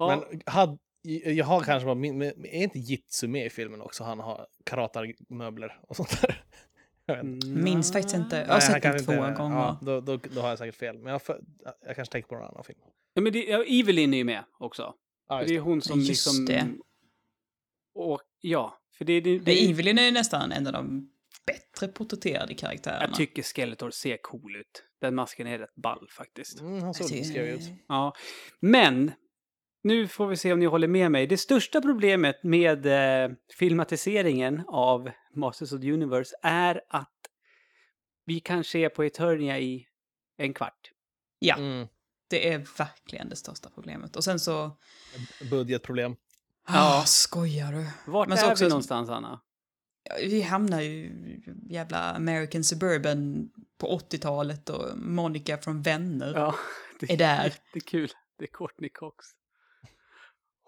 Ja, 0.00 0.24
Men 0.30 0.40
had, 0.46 0.78
jag 1.24 1.44
har 1.44 1.60
kanske 1.60 1.84
bara, 1.86 1.94
men 1.94 2.22
är 2.22 2.62
inte 2.62 2.78
Jitsu 2.78 3.28
med 3.28 3.46
i 3.46 3.50
filmen 3.50 3.80
också? 3.80 4.04
Han 4.04 4.20
har 4.20 4.46
karatarmöbler 4.64 5.80
och 5.82 5.96
sånt 5.96 6.20
där. 6.22 6.44
Jag 7.06 7.16
vet 7.16 7.24
inte. 7.24 7.46
mm, 7.46 7.64
Minns 7.64 7.92
faktiskt 7.92 8.14
inte. 8.16 8.36
Jag 8.36 8.52
har 8.54 8.60
sett 8.60 8.82
den 8.82 9.04
två 9.04 9.12
inte- 9.12 9.34
gånger. 9.42 9.56
Ja, 9.56 9.78
då, 9.82 10.00
då, 10.00 10.16
då 10.16 10.40
har 10.40 10.48
jag 10.48 10.58
säkert 10.58 10.74
fel. 10.74 10.98
Men 10.98 11.12
jag, 11.12 11.22
för, 11.22 11.40
jag 11.86 11.96
kanske 11.96 12.12
tänker 12.12 12.28
på 12.28 12.34
någon 12.34 12.44
annan 12.44 12.64
film. 12.64 12.78
Ja, 13.14 13.22
men 13.22 13.32
det, 13.32 13.44
ja, 13.44 13.64
Evelyn 13.64 14.14
är 14.14 14.18
ju 14.18 14.24
med 14.24 14.44
också. 14.58 14.94
Ja, 15.28 15.34
det 15.36 15.40
just 15.42 15.50
är 15.50 15.54
det. 15.54 15.60
hon 15.60 15.82
som 15.82 15.98
Just 15.98 16.08
liksom... 16.08 16.44
det. 16.46 16.68
Och 17.94 18.20
ja, 18.40 18.78
för 18.98 19.04
det, 19.04 19.20
det, 19.20 19.38
det, 19.38 19.44
Det 19.44 19.70
Evelyn 19.70 19.98
är 19.98 20.02
ju 20.04 20.10
nästan 20.10 20.52
en 20.52 20.66
av 20.66 20.72
de 20.72 21.10
bättre 21.46 21.88
porträtterade 21.88 22.54
karaktärerna. 22.54 23.04
Jag 23.06 23.14
tycker 23.14 23.42
Skeletor 23.42 23.90
ser 23.90 24.16
cool 24.22 24.56
ut. 24.56 24.84
Den 25.00 25.14
masken 25.14 25.46
är 25.46 25.58
rätt 25.58 25.74
ball 25.74 26.08
faktiskt. 26.10 26.60
Mm, 26.60 26.82
han 26.82 26.94
såg 26.94 27.04
Jag 27.04 27.10
lite 27.10 27.22
tycker- 27.28 27.30
skrävig 27.30 27.52
ut. 27.52 27.68
Ja. 27.88 28.14
Men, 28.60 29.12
nu 29.82 30.08
får 30.08 30.26
vi 30.26 30.36
se 30.36 30.52
om 30.52 30.58
ni 30.58 30.66
håller 30.66 30.88
med 30.88 31.10
mig. 31.12 31.26
Det 31.26 31.36
största 31.36 31.80
problemet 31.80 32.42
med 32.42 32.86
eh, 32.86 33.30
filmatiseringen 33.58 34.62
av 34.68 35.10
Masters 35.34 35.72
of 35.72 35.80
the 35.80 35.92
Universe 35.92 36.36
är 36.42 36.80
att 36.88 37.16
vi 38.24 38.40
kanske 38.40 38.78
är 38.78 38.88
på 38.88 39.02
Eternia 39.04 39.58
i 39.58 39.86
en 40.36 40.54
kvart. 40.54 40.90
Ja, 41.38 41.56
Mm, 41.56 41.88
det 42.28 42.52
är 42.52 42.58
verkligen 42.78 43.28
det 43.28 43.36
största 43.36 43.70
problemet. 43.70 44.16
Och 44.16 44.24
sen 44.24 44.40
så... 44.40 44.76
budgetproblem. 45.50 46.16
Ja, 46.68 47.02
skojar 47.06 47.72
du? 47.72 47.86
Vart 48.12 48.28
Men 48.28 48.38
så 48.38 48.46
är 48.46 48.52
också- 48.52 48.64
vi 48.64 48.68
någonstans, 48.70 49.10
Anna? 49.10 49.40
Vi 50.20 50.42
hamnar 50.42 50.80
ju 50.80 51.12
jävla 51.70 51.98
American 52.12 52.64
Suburban 52.64 53.50
på 53.78 53.98
80-talet 53.98 54.68
och 54.70 54.98
Monica 54.98 55.58
från 55.58 55.82
Vänner 55.82 56.32
Ja, 56.34 56.54
det 57.00 57.12
är 57.12 57.16
där. 57.16 57.54
Det 57.72 57.78
är 57.78 57.80
kul. 57.80 58.10
Det 58.38 58.44
är 58.44 58.48
Courtney 58.48 58.90
Cox. 58.90 59.26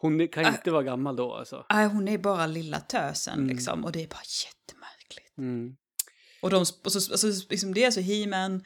Hon 0.02 0.28
kan 0.28 0.46
inte 0.46 0.70
vara 0.70 0.82
gammal 0.82 1.16
då 1.16 1.34
alltså. 1.34 1.66
Nej, 1.72 1.86
hon 1.86 2.08
är 2.08 2.18
bara 2.18 2.46
lilla 2.46 2.80
tösen 2.80 3.34
Mm. 3.34 3.48
liksom 3.56 3.84
och 3.84 3.92
det 3.92 4.02
är 4.02 4.06
bara 4.08 4.22
jättemärkligt. 4.46 5.38
Mm. 5.38 5.76
Och, 6.42 6.50
de, 6.50 6.60
och 6.84 6.92
så, 6.92 7.12
alltså, 7.12 7.26
liksom, 7.50 7.74
det 7.74 7.82
är 7.82 7.86
alltså 7.86 8.00
He-Man, 8.00 8.64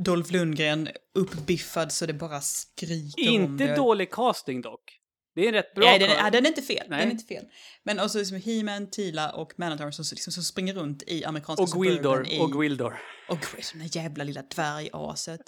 Dolph 0.00 0.32
Lundgren, 0.32 0.88
uppbiffad 1.14 1.92
så 1.92 2.06
det 2.06 2.12
bara 2.12 2.40
skriker 2.40 3.28
om 3.28 3.34
Inte 3.34 3.66
det. 3.66 3.74
dålig 3.76 4.10
casting 4.12 4.60
dock. 4.62 5.00
Det 5.34 5.42
är 5.42 5.48
en 5.48 5.54
rätt 5.54 5.74
bra 5.74 5.84
Nej, 5.84 5.98
den, 5.98 6.10
är- 6.10 6.30
den 6.30 6.44
är 6.44 6.48
inte 6.48 6.62
fel. 6.62 6.86
Nej. 6.88 6.98
Den 6.98 7.08
är 7.08 7.12
inte 7.12 7.24
fel. 7.24 7.44
Men 7.84 8.00
också 8.00 8.18
liksom 8.18 8.36
He-Man, 8.40 8.90
Tila 8.90 9.30
och 9.30 9.52
Man-at-Arms 9.58 9.96
som, 9.96 10.04
liksom, 10.10 10.32
som 10.32 10.42
springer 10.42 10.74
runt 10.74 11.02
i 11.06 11.24
amerikanska 11.24 11.62
Och 11.62 11.82
Gwildor. 11.82 12.26
i... 12.28 12.40
Och 12.40 12.52
Gwildor. 12.52 12.98
Och 13.28 13.38
Gwildor, 13.40 13.78
den 13.78 13.86
jävla 13.86 14.24
lilla 14.24 14.42
dvärgaset. 14.42 15.40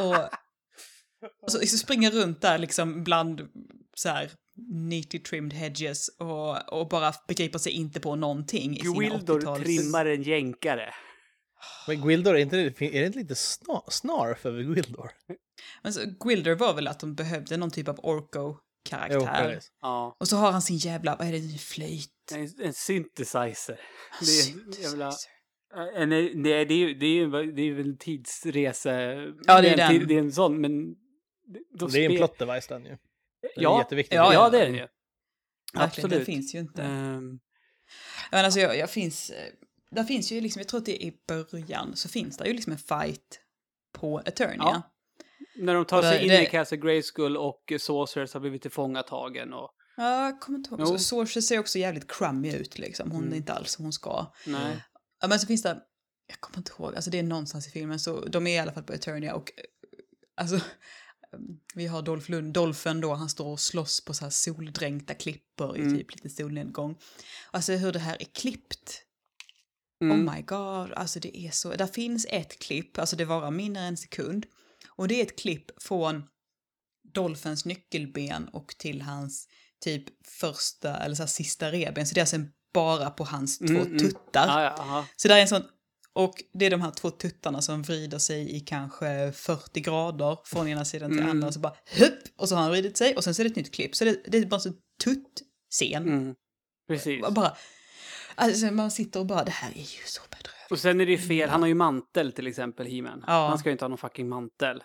och, 0.00 0.16
och 1.42 1.50
så 1.52 1.58
liksom 1.60 1.78
springer 1.78 2.10
runt 2.10 2.40
där 2.40 2.58
liksom 2.58 3.04
bland 3.04 3.40
så 3.94 4.08
här 4.08 4.30
neatly 4.56 5.18
trimmed 5.18 5.52
hedges 5.52 6.08
och, 6.08 6.72
och 6.72 6.88
bara 6.88 7.14
begriper 7.28 7.58
sig 7.58 7.72
inte 7.72 8.00
på 8.00 8.16
någonting 8.16 8.76
i 8.76 8.80
sina 8.80 8.94
Gwildor 8.94 9.40
80-tals... 9.40 9.64
trimmar 9.64 10.06
en 10.06 10.22
jänkare. 10.22 10.94
Men 11.86 12.00
Gwildor, 12.00 12.36
är, 12.36 12.40
inte 12.40 12.56
det, 12.56 12.82
är 12.82 13.00
det 13.00 13.06
inte 13.06 13.18
lite 13.18 13.34
snar, 13.34 13.84
snarf 13.90 14.46
över 14.46 14.62
Gwildor? 14.62 15.10
Men 15.82 15.92
så, 15.92 16.00
Gwildor 16.24 16.54
var 16.54 16.74
väl 16.74 16.88
att 16.88 17.00
de 17.00 17.14
behövde 17.14 17.56
någon 17.56 17.70
typ 17.70 17.88
av 17.88 17.98
Orko-karaktär. 18.02 19.60
Ja. 19.80 20.16
och 20.20 20.28
så 20.28 20.36
har 20.36 20.52
han 20.52 20.62
sin 20.62 20.76
jävla, 20.76 21.16
vad 21.16 21.28
är 21.28 21.32
det, 21.32 21.58
flöjt? 21.58 22.10
En, 22.34 22.48
en 22.60 22.72
synthesizer. 22.72 23.80
Det 24.20 24.50
är 24.50 24.66
en 24.66 24.82
jävla... 24.82 25.12
En, 25.96 26.08
nej, 26.08 26.64
det 26.64 26.74
är 26.74 26.78
ju 26.78 26.94
det 26.94 27.06
är, 27.06 27.52
det 27.52 27.62
är 27.62 27.66
ju 27.66 27.80
en 27.80 27.98
tidsresa. 27.98 28.92
Ja, 28.92 29.60
det 29.60 29.68
är 29.68 29.90
en 29.90 29.98
den. 29.98 30.08
Det 30.08 30.14
är 30.14 30.18
en 30.18 30.32
sån, 30.32 30.60
men... 30.60 30.94
Då 31.78 31.86
Det 31.86 32.04
är 32.04 32.10
en 32.10 32.16
plot 32.16 32.38
device 32.38 32.66
den 32.66 32.84
ju. 32.84 32.96
Den 33.54 33.60
är 33.60 33.62
Ja, 33.62 33.78
jätteviktig. 33.78 34.16
Ja, 34.16 34.32
ja, 34.32 34.50
det 34.50 34.60
är 34.60 34.64
den 34.66 34.74
ju. 34.74 34.86
Den 35.72 35.82
Absolut. 35.82 36.26
finns 36.26 36.54
ju 36.54 36.58
inte. 36.58 36.82
Ehm, 36.82 37.40
Ja, 38.30 38.36
Men 38.36 38.44
alltså, 38.44 38.60
jag, 38.60 38.78
jag 38.78 38.90
finns... 38.90 39.30
eh, 39.30 39.52
Där 39.90 40.04
finns 40.04 40.32
ju 40.32 40.40
liksom, 40.40 40.60
jag 40.60 40.68
tror 40.68 40.80
att 40.80 40.86
det 40.86 41.02
är 41.04 41.06
i 41.06 41.16
början, 41.28 41.96
så 41.96 42.08
finns 42.08 42.36
det 42.36 42.46
ju 42.48 42.52
liksom 42.54 42.72
en 42.72 42.78
fight 42.78 43.40
på 43.92 44.22
Eternia. 44.26 44.56
Ja. 44.58 44.82
när 45.56 45.74
de 45.74 45.84
tar 45.84 45.96
Och 45.96 46.02
det- 46.02 46.10
sig 46.10 46.22
in 46.22 46.28
det- 46.28 46.42
i 46.42 46.46
Castle 46.46 46.76
Grayskull 46.78 47.36
och 47.36 47.72
Sorcerers 47.80 48.32
har 48.34 48.40
blivit 48.40 48.62
tillfångatagen 48.62 49.52
och... 49.52 49.70
Ja, 49.96 50.24
jag 50.24 50.40
kommer 50.40 50.58
inte 50.58 50.70
ihåg. 50.70 50.80
Jo. 50.80 50.86
Så 50.86 50.98
Sorcerer 50.98 51.42
ser 51.42 51.58
också 51.58 51.78
jävligt 51.78 52.10
crummy 52.12 52.52
ut 52.52 52.78
liksom. 52.78 53.10
Hon 53.10 53.20
Mm. 53.20 53.32
är 53.32 53.36
inte 53.36 53.52
alls 53.52 53.70
som 53.72 53.84
hon 53.84 53.92
ska. 53.92 54.32
Nej. 54.46 54.84
Ja, 55.20 55.28
men 55.28 55.38
så 55.40 55.46
finns 55.46 55.62
det, 55.62 55.78
jag 56.26 56.40
kommer 56.40 56.58
inte 56.58 56.72
ihåg, 56.78 56.94
alltså 56.94 57.10
det 57.10 57.18
är 57.18 57.22
någonstans 57.22 57.66
i 57.68 57.70
filmen, 57.70 57.98
så 58.00 58.20
de 58.26 58.46
är 58.46 58.54
i 58.56 58.58
alla 58.58 58.72
fall 58.72 58.82
på 58.82 58.92
Eternia 58.92 59.34
och 59.34 59.52
eh, 59.56 59.64
alltså 60.36 60.60
vi 61.74 61.86
har 61.86 62.02
Dolph 62.02 62.30
Lund, 62.30 62.52
Dolphen 62.52 63.00
då, 63.00 63.14
han 63.14 63.28
står 63.28 63.46
och 63.46 63.60
slåss 63.60 64.04
på 64.04 64.14
så 64.14 64.24
här 64.24 64.30
soldränkta 64.30 65.14
klippor 65.14 65.76
i 65.76 65.80
Mm. 65.80 65.96
typ 65.98 66.14
lite 66.14 66.30
solnedgång. 66.30 66.96
Alltså 67.50 67.72
hur 67.72 67.92
det 67.92 67.98
här 67.98 68.16
är 68.20 68.26
klippt. 68.34 69.00
Mm. 70.02 70.28
Oh 70.28 70.34
my 70.34 70.42
god, 70.42 70.92
alltså 70.92 71.20
det 71.20 71.38
är 71.38 71.50
så, 71.50 71.74
där 71.74 71.86
finns 71.86 72.26
ett 72.30 72.58
klipp, 72.58 72.98
alltså 72.98 73.16
det 73.16 73.24
varar 73.24 73.50
mindre 73.50 73.82
än 73.82 73.88
en 73.88 73.96
sekund. 73.96 74.46
Och 74.88 75.08
det 75.08 75.14
är 75.20 75.22
ett 75.22 75.38
klipp 75.38 75.82
från 75.82 76.22
Dolphens 77.14 77.64
nyckelben 77.64 78.48
och 78.48 78.74
till 78.78 79.02
hans 79.02 79.48
typ 79.84 80.04
första 80.26 80.96
eller 80.96 81.14
så 81.14 81.26
sista 81.26 81.72
reben. 81.72 82.06
Så 82.06 82.14
det 82.14 82.20
är 82.20 82.22
alltså 82.22 82.36
bara 82.74 83.10
på 83.10 83.24
hans 83.24 83.58
två 83.58 83.64
Mm, 83.66 83.82
mm. 83.86 83.98
tuttar. 83.98 84.62
Ja, 84.62 84.74
ja. 84.78 85.06
Så 85.16 85.28
där 85.28 85.36
är 85.36 85.40
en 85.40 85.48
sån, 85.48 85.62
och 86.14 86.34
det 86.52 86.66
är 86.66 86.70
de 86.70 86.80
här 86.80 86.90
två 86.90 87.10
tuttarna 87.10 87.62
som 87.62 87.82
vrider 87.82 88.18
sig 88.18 88.56
i 88.56 88.60
kanske 88.60 89.32
40 89.32 89.80
grader 89.80 90.38
från 90.44 90.68
ena 90.68 90.84
sidan 90.84 91.10
till 91.10 91.18
Mm. 91.18 91.30
andra. 91.30 91.52
Så 91.52 91.60
bara 91.60 91.74
hupp, 91.98 92.18
och 92.36 92.48
så 92.48 92.54
har 92.54 92.62
han 92.62 92.70
vridit 92.70 92.96
sig 92.96 93.16
och 93.16 93.24
sen 93.24 93.34
så 93.34 93.42
är 93.42 93.44
det 93.44 93.50
ett 93.50 93.56
nytt 93.56 93.74
klipp. 93.74 93.96
Så 93.96 94.04
det, 94.04 94.20
det 94.26 94.38
är 94.38 94.46
bara 94.46 94.56
en 94.56 94.60
sån 94.60 94.76
tutt-scen. 95.04 96.02
Mm. 96.02 96.34
Precis. 96.88 97.24
Bara, 97.30 97.56
alltså 98.34 98.66
man 98.66 98.90
sitter 98.90 99.20
och 99.20 99.26
bara, 99.26 99.44
det 99.44 99.50
här 99.50 99.70
är 99.70 99.78
ju 99.78 100.04
så 100.06 100.22
bedrövligt. 100.30 100.70
Och 100.70 100.78
sen 100.78 101.00
är 101.00 101.06
det 101.06 101.12
ju 101.12 101.18
fel, 101.18 101.48
han 101.48 101.60
har 101.60 101.68
ju 101.68 101.74
mantel 101.74 102.32
till 102.32 102.46
exempel, 102.46 102.86
He-Man. 102.86 103.24
Ja. 103.26 103.48
Han 103.48 103.58
ska 103.58 103.68
ju 103.68 103.72
inte 103.72 103.84
ha 103.84 103.88
någon 103.88 103.98
fucking 103.98 104.28
mantel. 104.28 104.82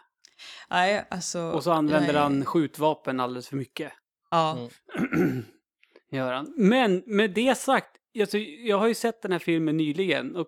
Nej, 0.69 1.07
alltså. 1.09 1.41
Och 1.41 1.63
så 1.63 1.71
använder 1.71 2.13
nej. 2.13 2.21
han 2.21 2.45
skjutvapen 2.45 3.19
alldeles 3.19 3.47
för 3.47 3.55
mycket. 3.55 3.91
Ja. 4.31 4.69
Mm. 4.97 5.45
Gör 6.11 6.33
han. 6.33 6.53
Men 6.57 7.03
med 7.05 7.31
det 7.33 7.57
sagt, 7.57 7.95
alltså, 8.21 8.37
jag 8.37 8.77
har 8.77 8.87
ju 8.87 8.93
sett 8.93 9.21
den 9.21 9.31
här 9.31 9.39
filmen 9.39 9.77
nyligen 9.77 10.35
och 10.35 10.47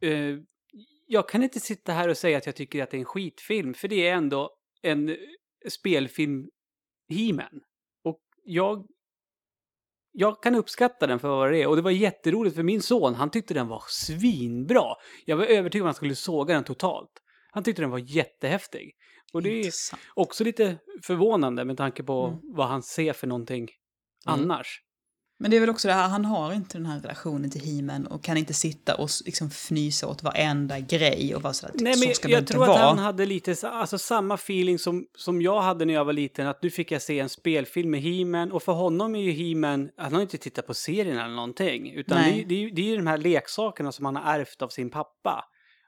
eh, 0.00 0.36
jag 1.06 1.28
kan 1.28 1.42
inte 1.42 1.60
sitta 1.60 1.92
här 1.92 2.08
och 2.08 2.16
säga 2.16 2.38
att 2.38 2.46
jag 2.46 2.56
tycker 2.56 2.82
att 2.82 2.90
det 2.90 2.96
är 2.96 2.98
en 2.98 3.04
skitfilm, 3.04 3.74
för 3.74 3.88
det 3.88 4.08
är 4.08 4.14
ändå 4.14 4.50
en 4.82 5.08
eh, 5.08 5.16
spelfilm 5.68 6.48
He-Man. 7.08 7.60
Och 8.04 8.20
jag, 8.44 8.86
jag 10.12 10.42
kan 10.42 10.54
uppskatta 10.54 11.06
den 11.06 11.18
för 11.18 11.28
vad 11.28 11.52
det 11.52 11.62
är. 11.62 11.66
Och 11.66 11.76
det 11.76 11.82
var 11.82 11.90
jätteroligt 11.90 12.56
för 12.56 12.62
min 12.62 12.82
son, 12.82 13.14
han 13.14 13.30
tyckte 13.30 13.54
den 13.54 13.68
var 13.68 13.82
svinbra. 13.88 14.94
Jag 15.24 15.36
var 15.36 15.44
övertygad 15.44 15.82
om 15.82 15.86
att 15.86 15.94
han 15.94 15.94
skulle 15.94 16.14
såga 16.14 16.54
den 16.54 16.64
totalt. 16.64 17.10
Han 17.50 17.64
tyckte 17.64 17.82
den 17.82 17.90
var 17.90 17.98
jättehäftig. 18.16 18.92
Och 19.32 19.42
det 19.42 19.50
är 19.50 19.56
Intressant. 19.56 20.02
också 20.14 20.44
lite 20.44 20.78
förvånande 21.02 21.64
med 21.64 21.76
tanke 21.76 22.02
på 22.02 22.26
Mm. 22.26 22.40
vad 22.56 22.68
han 22.68 22.82
ser 22.82 23.12
för 23.12 23.26
någonting 23.26 23.68
annars. 24.24 24.82
Men 25.40 25.50
det 25.50 25.56
är 25.56 25.60
väl 25.60 25.70
också 25.70 25.88
det 25.88 25.94
här, 25.94 26.08
han 26.08 26.24
har 26.24 26.52
inte 26.52 26.78
den 26.78 26.86
här 26.86 27.00
relationen 27.00 27.50
till 27.50 27.60
He-Man 27.60 28.06
och 28.06 28.24
kan 28.24 28.36
inte 28.36 28.54
sitta 28.54 28.94
och 28.94 29.08
liksom 29.24 29.46
fnysa 29.46 30.06
åt 30.08 30.22
varenda 30.22 30.80
grej 30.80 31.34
och 31.34 31.42
vara 31.42 31.52
sådär, 31.52 31.74
Nej, 31.78 31.94
så 31.94 32.06
men 32.06 32.14
ska 32.14 32.28
det 32.28 32.32
jag 32.32 32.42
inte 32.42 32.52
tror 32.52 32.62
att 32.62 32.68
vara. 32.68 32.78
han 32.78 32.98
hade 32.98 33.26
lite 33.26 33.68
alltså, 33.68 33.98
samma 33.98 34.34
feeling 34.34 34.78
som, 34.78 35.06
som 35.18 35.42
jag 35.42 35.60
hade 35.62 35.84
när 35.84 35.94
jag 35.94 36.04
var 36.04 36.12
liten. 36.12 36.46
Att 36.46 36.62
nu 36.62 36.70
fick 36.70 36.90
jag 36.92 37.02
se 37.02 37.20
en 37.20 37.28
spelfilm 37.28 37.90
med 37.90 38.00
He-Man. 38.02 38.52
Och 38.52 38.62
för 38.62 38.72
honom 38.72 39.14
är 39.14 39.20
ju 39.20 39.30
He-Man, 39.32 39.90
han 39.96 40.14
har 40.14 40.22
inte 40.22 40.38
tittat 40.38 40.66
på 40.66 40.74
serien 40.74 41.18
eller 41.18 41.34
någonting. 41.34 41.90
Utan 41.92 42.18
Nej. 42.20 42.44
det, 42.48 42.54
är- 42.54 42.66
det, 42.68 42.74
det 42.74 42.82
är 42.82 42.86
ju 42.86 42.96
de 42.96 43.06
här 43.06 43.18
leksakerna 43.18 43.92
som 43.92 44.04
han 44.04 44.16
har 44.16 44.34
ärvt 44.38 44.62
av 44.62 44.68
sin 44.68 44.90
pappa. 44.90 45.44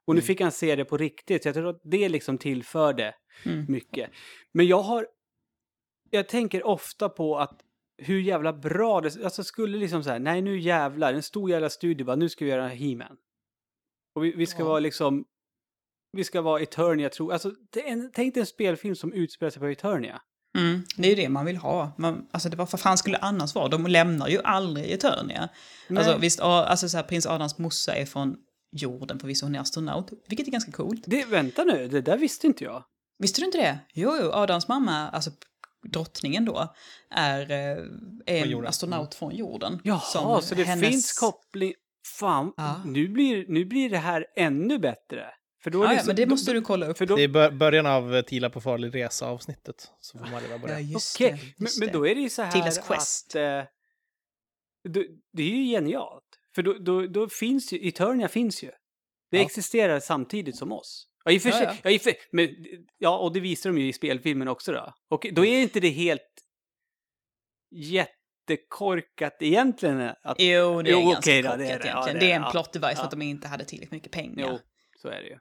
Och 0.06 0.14
nu 0.14 0.20
fick 0.20 0.40
han 0.40 0.52
se 0.52 0.76
det 0.76 0.84
på 0.84 0.96
riktigt. 0.96 1.42
Så 1.42 1.48
jag 1.48 1.54
tror 1.54 1.68
att 1.70 1.80
det 1.84 2.08
liksom 2.08 2.38
tillförde 2.38 3.14
Mm. 3.46 3.64
mycket. 3.68 4.10
Men 4.54 4.66
jag 4.66 4.82
har... 4.82 5.06
Jag 6.10 6.28
tänker 6.28 6.66
ofta 6.66 7.08
på 7.08 7.38
att 7.38 7.60
hur 8.00 8.20
jävla 8.20 8.52
bra 8.52 9.00
det... 9.00 9.24
Alltså 9.24 9.44
skulle 9.44 9.78
liksom 9.78 10.04
så 10.04 10.10
här, 10.10 10.18
nej 10.18 10.42
nu 10.42 10.58
jävlar, 10.60 11.14
en 11.14 11.22
stor 11.22 11.50
jävla 11.50 11.70
studie 11.70 12.04
bara, 12.04 12.16
nu 12.16 12.28
ska 12.28 12.44
vi 12.44 12.50
göra 12.50 12.68
He-Man. 12.68 13.16
Och 14.14 14.24
vi, 14.24 14.32
vi 14.36 14.46
ska 14.46 14.58
Ja. 14.58 14.64
vara 14.64 14.80
liksom... 14.80 15.24
Vi 16.12 16.24
ska 16.24 16.40
vara 16.42 16.60
Eternia, 16.60 17.08
tro. 17.08 17.30
Alltså, 17.30 17.52
en, 17.84 18.10
tänk 18.14 18.34
dig 18.34 18.40
en 18.40 18.46
spelfilm 18.46 18.94
som 18.96 19.12
utspelar 19.12 19.50
sig 19.50 19.60
på 19.60 19.66
Eternia. 19.66 20.22
Mm, 20.58 20.82
det 20.96 21.06
är 21.06 21.10
ju 21.16 21.22
det 21.22 21.28
man 21.28 21.46
vill 21.46 21.56
ha. 21.56 21.92
Man, 21.98 22.26
alltså 22.32 22.48
det 22.48 22.56
var 22.56 22.66
för 22.66 22.78
fan 22.78 22.98
skulle 22.98 23.16
det 23.16 23.22
annars 23.24 23.54
vara? 23.54 23.68
De 23.68 23.86
lämnar 23.86 24.28
ju 24.28 24.40
aldrig 24.44 24.90
Eternia. 24.90 25.48
Alltså 25.88 26.10
Nej. 26.10 26.20
visst, 26.20 26.38
ja, 26.38 26.64
alltså 26.64 26.88
så 26.88 26.96
här, 26.96 27.04
prins 27.04 27.26
Adams 27.26 27.58
morsa 27.58 27.94
är 27.94 28.06
från 28.06 28.36
jorden 28.72 29.18
förvisso, 29.18 29.46
hon 29.46 29.54
är 29.54 29.60
astronaut, 29.60 30.10
vilket 30.28 30.46
är 30.46 30.50
ganska 30.52 30.72
coolt. 30.72 31.02
Det, 31.06 31.24
vänta 31.24 31.64
nu, 31.64 31.88
det 31.88 32.00
där 32.00 32.16
visste 32.18 32.46
inte 32.46 32.64
jag. 32.64 32.84
Visste 33.18 33.40
du 33.40 33.44
inte 33.44 33.58
det? 33.58 33.78
Jo, 33.94 34.16
jo, 34.22 34.30
Adams 34.32 34.68
mamma, 34.68 35.08
alltså 35.08 35.30
drottningen 35.82 36.44
då, 36.44 36.74
är 37.10 37.50
eh, 37.50 37.84
en 38.26 38.66
astronaut 38.66 39.14
från 39.14 39.34
jorden. 39.36 39.80
Jaha, 39.84 40.00
Som 40.00 40.42
så 40.42 40.54
det 40.54 40.64
hennes- 40.64 40.88
finns 40.88 41.12
koppling. 41.12 41.72
Fan, 42.18 42.52
Ja. 42.56 42.82
nu, 42.84 43.08
blir, 43.08 43.44
nu 43.48 43.64
blir 43.64 43.90
det 43.90 43.98
här 43.98 44.26
ännu 44.36 44.78
bättre. 44.78 45.26
För 45.62 45.70
då 45.70 45.82
är 45.82 45.84
Ja, 45.84 45.90
ja, 45.90 45.92
liksom- 45.92 46.06
men 46.06 46.16
det 46.16 46.24
då- 46.24 46.30
måste 46.30 46.52
du 46.52 46.60
kolla 46.60 46.86
upp. 46.86 46.98
För 46.98 47.06
då, 47.06 47.16
Det 47.16 47.22
är 47.22 47.28
bör- 47.28 47.50
början 47.50 47.86
av 47.86 48.16
eh, 48.16 48.22
Tila 48.22 48.50
på 48.50 48.60
farlig 48.60 48.94
resa-avsnittet. 48.94 49.90
Så 50.00 50.18
får 50.18 50.26
man 50.26 50.40
reda 50.42 50.58
på 50.58 50.66
det. 50.66 50.80
just 50.80 51.16
Okej, 51.16 51.30
det, 51.32 51.36
men, 51.36 51.64
just 51.66 51.78
men 51.78 51.86
det. 51.88 51.92
då 51.92 52.06
är 52.08 52.14
det 52.14 52.20
ju 52.20 52.28
så 52.30 52.42
här 52.42 52.52
Tilles 52.52 52.78
Quest. 52.78 53.26
att... 53.30 53.34
Eh, 53.34 53.62
då, 54.88 55.02
det 55.32 55.42
är 55.42 55.46
ju 55.56 55.64
genialt. 55.64 56.24
För 56.54 56.62
då, 56.62 56.72
då, 56.72 57.06
då 57.06 57.28
finns 57.28 57.72
ju, 57.72 57.88
Eternia 57.88 58.28
finns 58.28 58.62
ju. 58.62 58.70
Det 59.30 59.36
Ja. 59.36 59.42
existerar 59.44 60.00
samtidigt 60.00 60.56
som 60.56 60.72
oss. 60.72 61.06
Ja, 61.24 61.32
i 61.32 61.38
och 61.38 61.42
för 61.42 61.48
Ja, 61.48 61.56
sig, 61.56 61.64
ja. 61.66 61.74
ja. 61.84 61.90
i 61.90 61.96
och 61.98 62.02
för, 62.02 62.12
men, 62.32 62.48
ja, 62.98 63.18
och 63.18 63.32
det 63.32 63.40
visar 63.40 63.70
de 63.70 63.78
ju 63.78 63.88
i 63.88 63.92
spelfilmen 63.92 64.48
också 64.48 64.72
då. 64.72 64.94
Och 65.10 65.26
då 65.32 65.44
är 65.44 65.62
inte 65.62 65.80
det 65.80 65.88
helt 65.90 66.20
jättekorkat 67.70 69.36
egentligen 69.40 70.00
att... 70.22 70.36
Jo, 70.38 70.82
det 70.82 70.90
är 70.90 70.92
Jo, 70.92 71.00
ganska 71.10 71.18
okej 71.18 71.42
korkat 71.42 71.58
det 71.58 71.64
är 71.64 71.78
det. 71.78 71.88
egentligen. 71.88 71.96
Ja, 71.96 72.12
det 72.20 72.32
är 72.32 72.36
en 72.36 72.42
Ja. 72.42 72.50
plot 72.50 72.72
device 72.72 72.88
för 72.96 72.96
Ja. 73.02 73.04
att 73.04 73.10
de 73.10 73.22
inte 73.22 73.48
hade 73.48 73.64
tillräckligt 73.64 73.92
mycket 73.92 74.12
pengar. 74.12 74.48
Jo, 74.50 74.58
så 75.02 75.08
är 75.08 75.20
det 75.22 75.26
ju. 75.28 75.38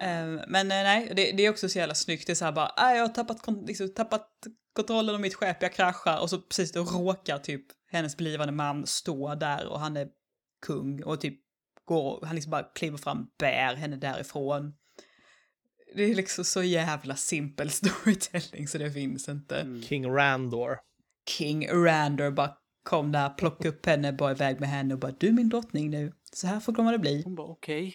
Eh, 0.00 0.44
Men 0.48 0.70
eh, 0.70 0.82
nej, 0.82 1.12
det, 1.16 1.32
det 1.32 1.42
är 1.46 1.50
också 1.50 1.68
så 1.68 1.78
jävla 1.78 1.94
snyggt. 1.94 2.26
Det 2.26 2.32
är 2.32 2.34
så 2.34 2.44
här 2.44 2.52
bara, 2.52 2.72
"Ah, 2.76 2.92
jag 2.94 3.00
har 3.02 3.08
tappat, 3.08 3.40
liksom, 3.66 3.94
tappat 3.94 4.28
kontrollen 4.72 5.14
av 5.14 5.20
mitt 5.20 5.34
skepp, 5.34 5.62
jag 5.62 5.72
kraschar 5.72 6.20
och 6.20 6.30
så 6.30 6.38
precis 6.42 6.72
då 6.72 6.82
råkar 6.84 7.38
typ 7.38 7.66
hennes 7.90 8.16
blivande 8.16 8.52
man 8.52 8.86
stå 8.86 9.34
där 9.34 9.66
och 9.68 9.80
han 9.80 9.96
är 9.96 10.08
kung 10.66 11.02
och 11.02 11.20
typ 11.20 11.38
går, 11.84 12.24
han 12.26 12.34
liksom 12.34 12.50
bara 12.50 12.62
kliver 12.62 12.98
fram, 12.98 13.26
bär 13.38 13.74
henne 13.74 13.96
därifrån. 13.96 14.74
Det 15.94 16.02
är 16.02 16.14
liksom 16.14 16.44
så 16.44 16.62
jävla 16.62 17.16
simpel 17.16 17.70
storytelling 17.70 18.68
så 18.68 18.78
det 18.78 18.90
finns 18.90 19.28
inte. 19.28 19.60
Mm. 19.60 19.82
King 19.82 20.06
Randor. 20.06 20.78
King 21.28 21.68
Randor 21.68 22.30
bara 22.30 22.50
kom 22.82 23.12
där, 23.12 23.28
plockade 23.28 23.68
upp 23.68 23.86
henne, 23.86 24.12
bara 24.12 24.30
iväg 24.30 24.60
med 24.60 24.68
henne 24.68 24.94
och 24.94 25.00
bara 25.00 25.12
du 25.18 25.28
är 25.28 25.32
min 25.32 25.48
drottning 25.48 25.90
nu. 25.90 26.12
Så 26.32 26.46
här 26.46 26.60
får 26.60 26.72
kommer 26.72 26.92
det 26.92 26.98
bli. 26.98 27.22
Hon 27.24 27.34
bara 27.34 27.46
okej. 27.46 27.94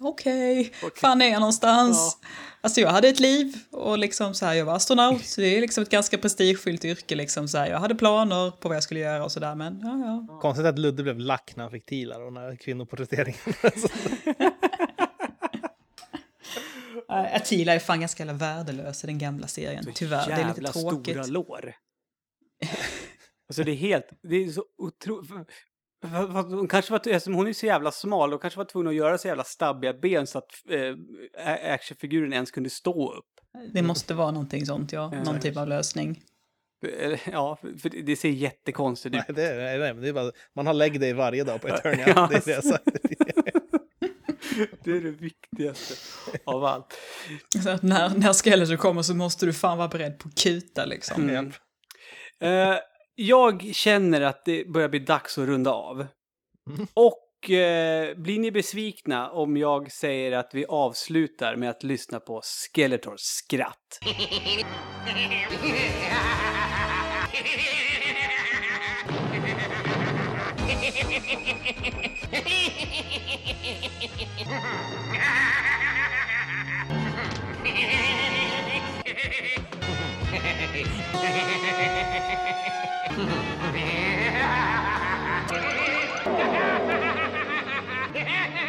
Okej, 0.00 0.72
Okej. 0.82 1.00
fan 1.00 1.22
är 1.22 1.26
jag 1.26 1.40
någonstans? 1.40 2.18
Alltså 2.60 2.80
jag 2.80 2.88
hade 2.88 3.08
ett 3.08 3.20
liv 3.20 3.54
och 3.70 3.98
liksom 3.98 4.34
så 4.34 4.46
här, 4.46 4.54
jag 4.54 4.64
var 4.64 4.76
astronaut, 4.76 5.24
så 5.24 5.40
det 5.40 5.56
är 5.56 5.60
liksom 5.60 5.82
ett 5.82 5.90
ganska 5.90 6.18
prestigefyllt 6.18 6.84
yrke 6.84 7.14
liksom 7.14 7.48
så 7.48 7.58
här. 7.58 7.70
Jag 7.70 7.78
hade 7.78 7.94
planer 7.94 8.50
på 8.50 8.68
vad 8.68 8.76
jag 8.76 8.82
skulle 8.82 9.00
göra 9.00 9.24
och 9.24 9.32
sådär, 9.32 9.54
men 9.54 9.80
ja, 9.82 9.98
ja. 10.28 10.40
Konstigt 10.40 10.66
att 10.66 10.78
Ludde 10.78 11.02
blev 11.02 11.18
lack 11.18 11.52
när 11.56 11.64
han 11.64 11.70
fick 11.70 11.86
Tila 11.86 12.18
och 12.18 12.32
när 12.32 12.56
kvinnoporträtteringen. 12.56 13.38
Äh, 17.10 17.36
Attila 17.36 17.74
är 17.74 17.78
fan 17.78 18.00
ganska 18.00 18.22
jävla 18.22 18.38
värdelös 18.38 19.04
i 19.04 19.06
den 19.06 19.18
gamla 19.18 19.46
serien, 19.46 19.84
tyvärr. 19.94 20.26
Det 20.26 20.32
är 20.32 20.36
lite 20.36 20.60
Jävla 20.60 20.72
tråkigt. 20.72 21.14
stora 21.14 21.26
lår. 21.26 21.74
alltså 23.48 23.64
det 23.64 23.70
är 23.70 23.76
helt, 23.76 24.06
det 24.22 24.36
är 24.36 24.48
så 24.48 24.64
otroligt. 24.78 25.30
Hon 26.48 26.68
kanske 26.68 26.92
var, 26.92 26.98
eftersom 27.08 27.34
hon 27.34 27.46
är 27.46 27.52
så 27.52 27.66
jävla 27.66 27.92
smal, 27.92 28.34
och 28.34 28.42
kanske 28.42 28.58
var 28.58 28.64
tvungen 28.64 28.88
att 28.88 28.94
göra 28.94 29.18
så 29.18 29.28
jävla 29.28 29.44
stabbiga 29.44 29.94
ben 29.94 30.26
så 30.26 30.38
att 30.38 30.44
äh, 30.70 31.72
actionfiguren 31.72 32.32
ens 32.32 32.50
kunde 32.50 32.70
stå 32.70 33.12
upp. 33.12 33.24
Det 33.74 33.82
måste 33.82 34.14
vara 34.14 34.30
någonting 34.30 34.66
sånt, 34.66 34.92
ja. 34.92 35.10
Någon 35.10 35.24
säkert. 35.26 35.42
typ 35.42 35.56
av 35.56 35.68
lösning. 35.68 36.22
Ja, 37.32 37.58
för 37.82 38.02
det 38.02 38.16
ser 38.16 38.28
jättekonstigt 38.28 39.14
ut. 39.16 39.22
nej, 39.28 39.36
det 39.36 39.42
är, 39.42 39.78
nej, 39.78 39.94
men 39.94 40.02
det 40.02 40.08
är 40.08 40.12
bara, 40.12 40.32
man 40.54 40.66
har 40.66 40.74
lägg 40.74 41.00
day 41.00 41.12
varje 41.12 41.44
dag 41.44 41.60
på 41.60 41.68
Eternia. 41.68 42.06
Ja, 42.16 42.28
det 42.30 42.36
är 42.36 42.42
det 42.44 42.50
jag 42.50 42.64
sagt. 42.64 42.86
Det 44.84 44.90
är 44.90 45.00
det 45.00 45.10
viktigaste 45.10 45.94
av 46.44 46.64
allt. 46.64 46.98
Så 47.62 47.70
att 47.70 47.82
när, 47.82 48.08
när 48.08 48.32
skelettet 48.32 48.78
kommer 48.78 49.02
så 49.02 49.14
måste 49.14 49.46
du 49.46 49.52
fan 49.52 49.78
vara 49.78 49.88
beredd 49.88 50.18
på 50.18 50.30
kuta 50.30 50.84
liksom. 50.84 51.28
Mm. 51.28 51.52
Eh, 52.40 52.78
jag 53.14 53.74
känner 53.74 54.20
att 54.20 54.44
det 54.44 54.72
börjar 54.72 54.88
bli 54.88 54.98
dags 54.98 55.38
att 55.38 55.46
runda 55.46 55.70
av. 55.70 56.06
Och 56.94 57.50
eh, 57.50 58.16
blir 58.16 58.38
ni 58.38 58.50
besvikna 58.50 59.30
om 59.30 59.56
jag 59.56 59.92
säger 59.92 60.32
att 60.32 60.50
vi 60.52 60.66
avslutar 60.66 61.56
med 61.56 61.70
att 61.70 61.82
lyssna 61.82 62.20
på 62.20 62.40
Skeletors 62.42 63.20
skratt? 63.20 64.00
Yeah. 74.48 74.78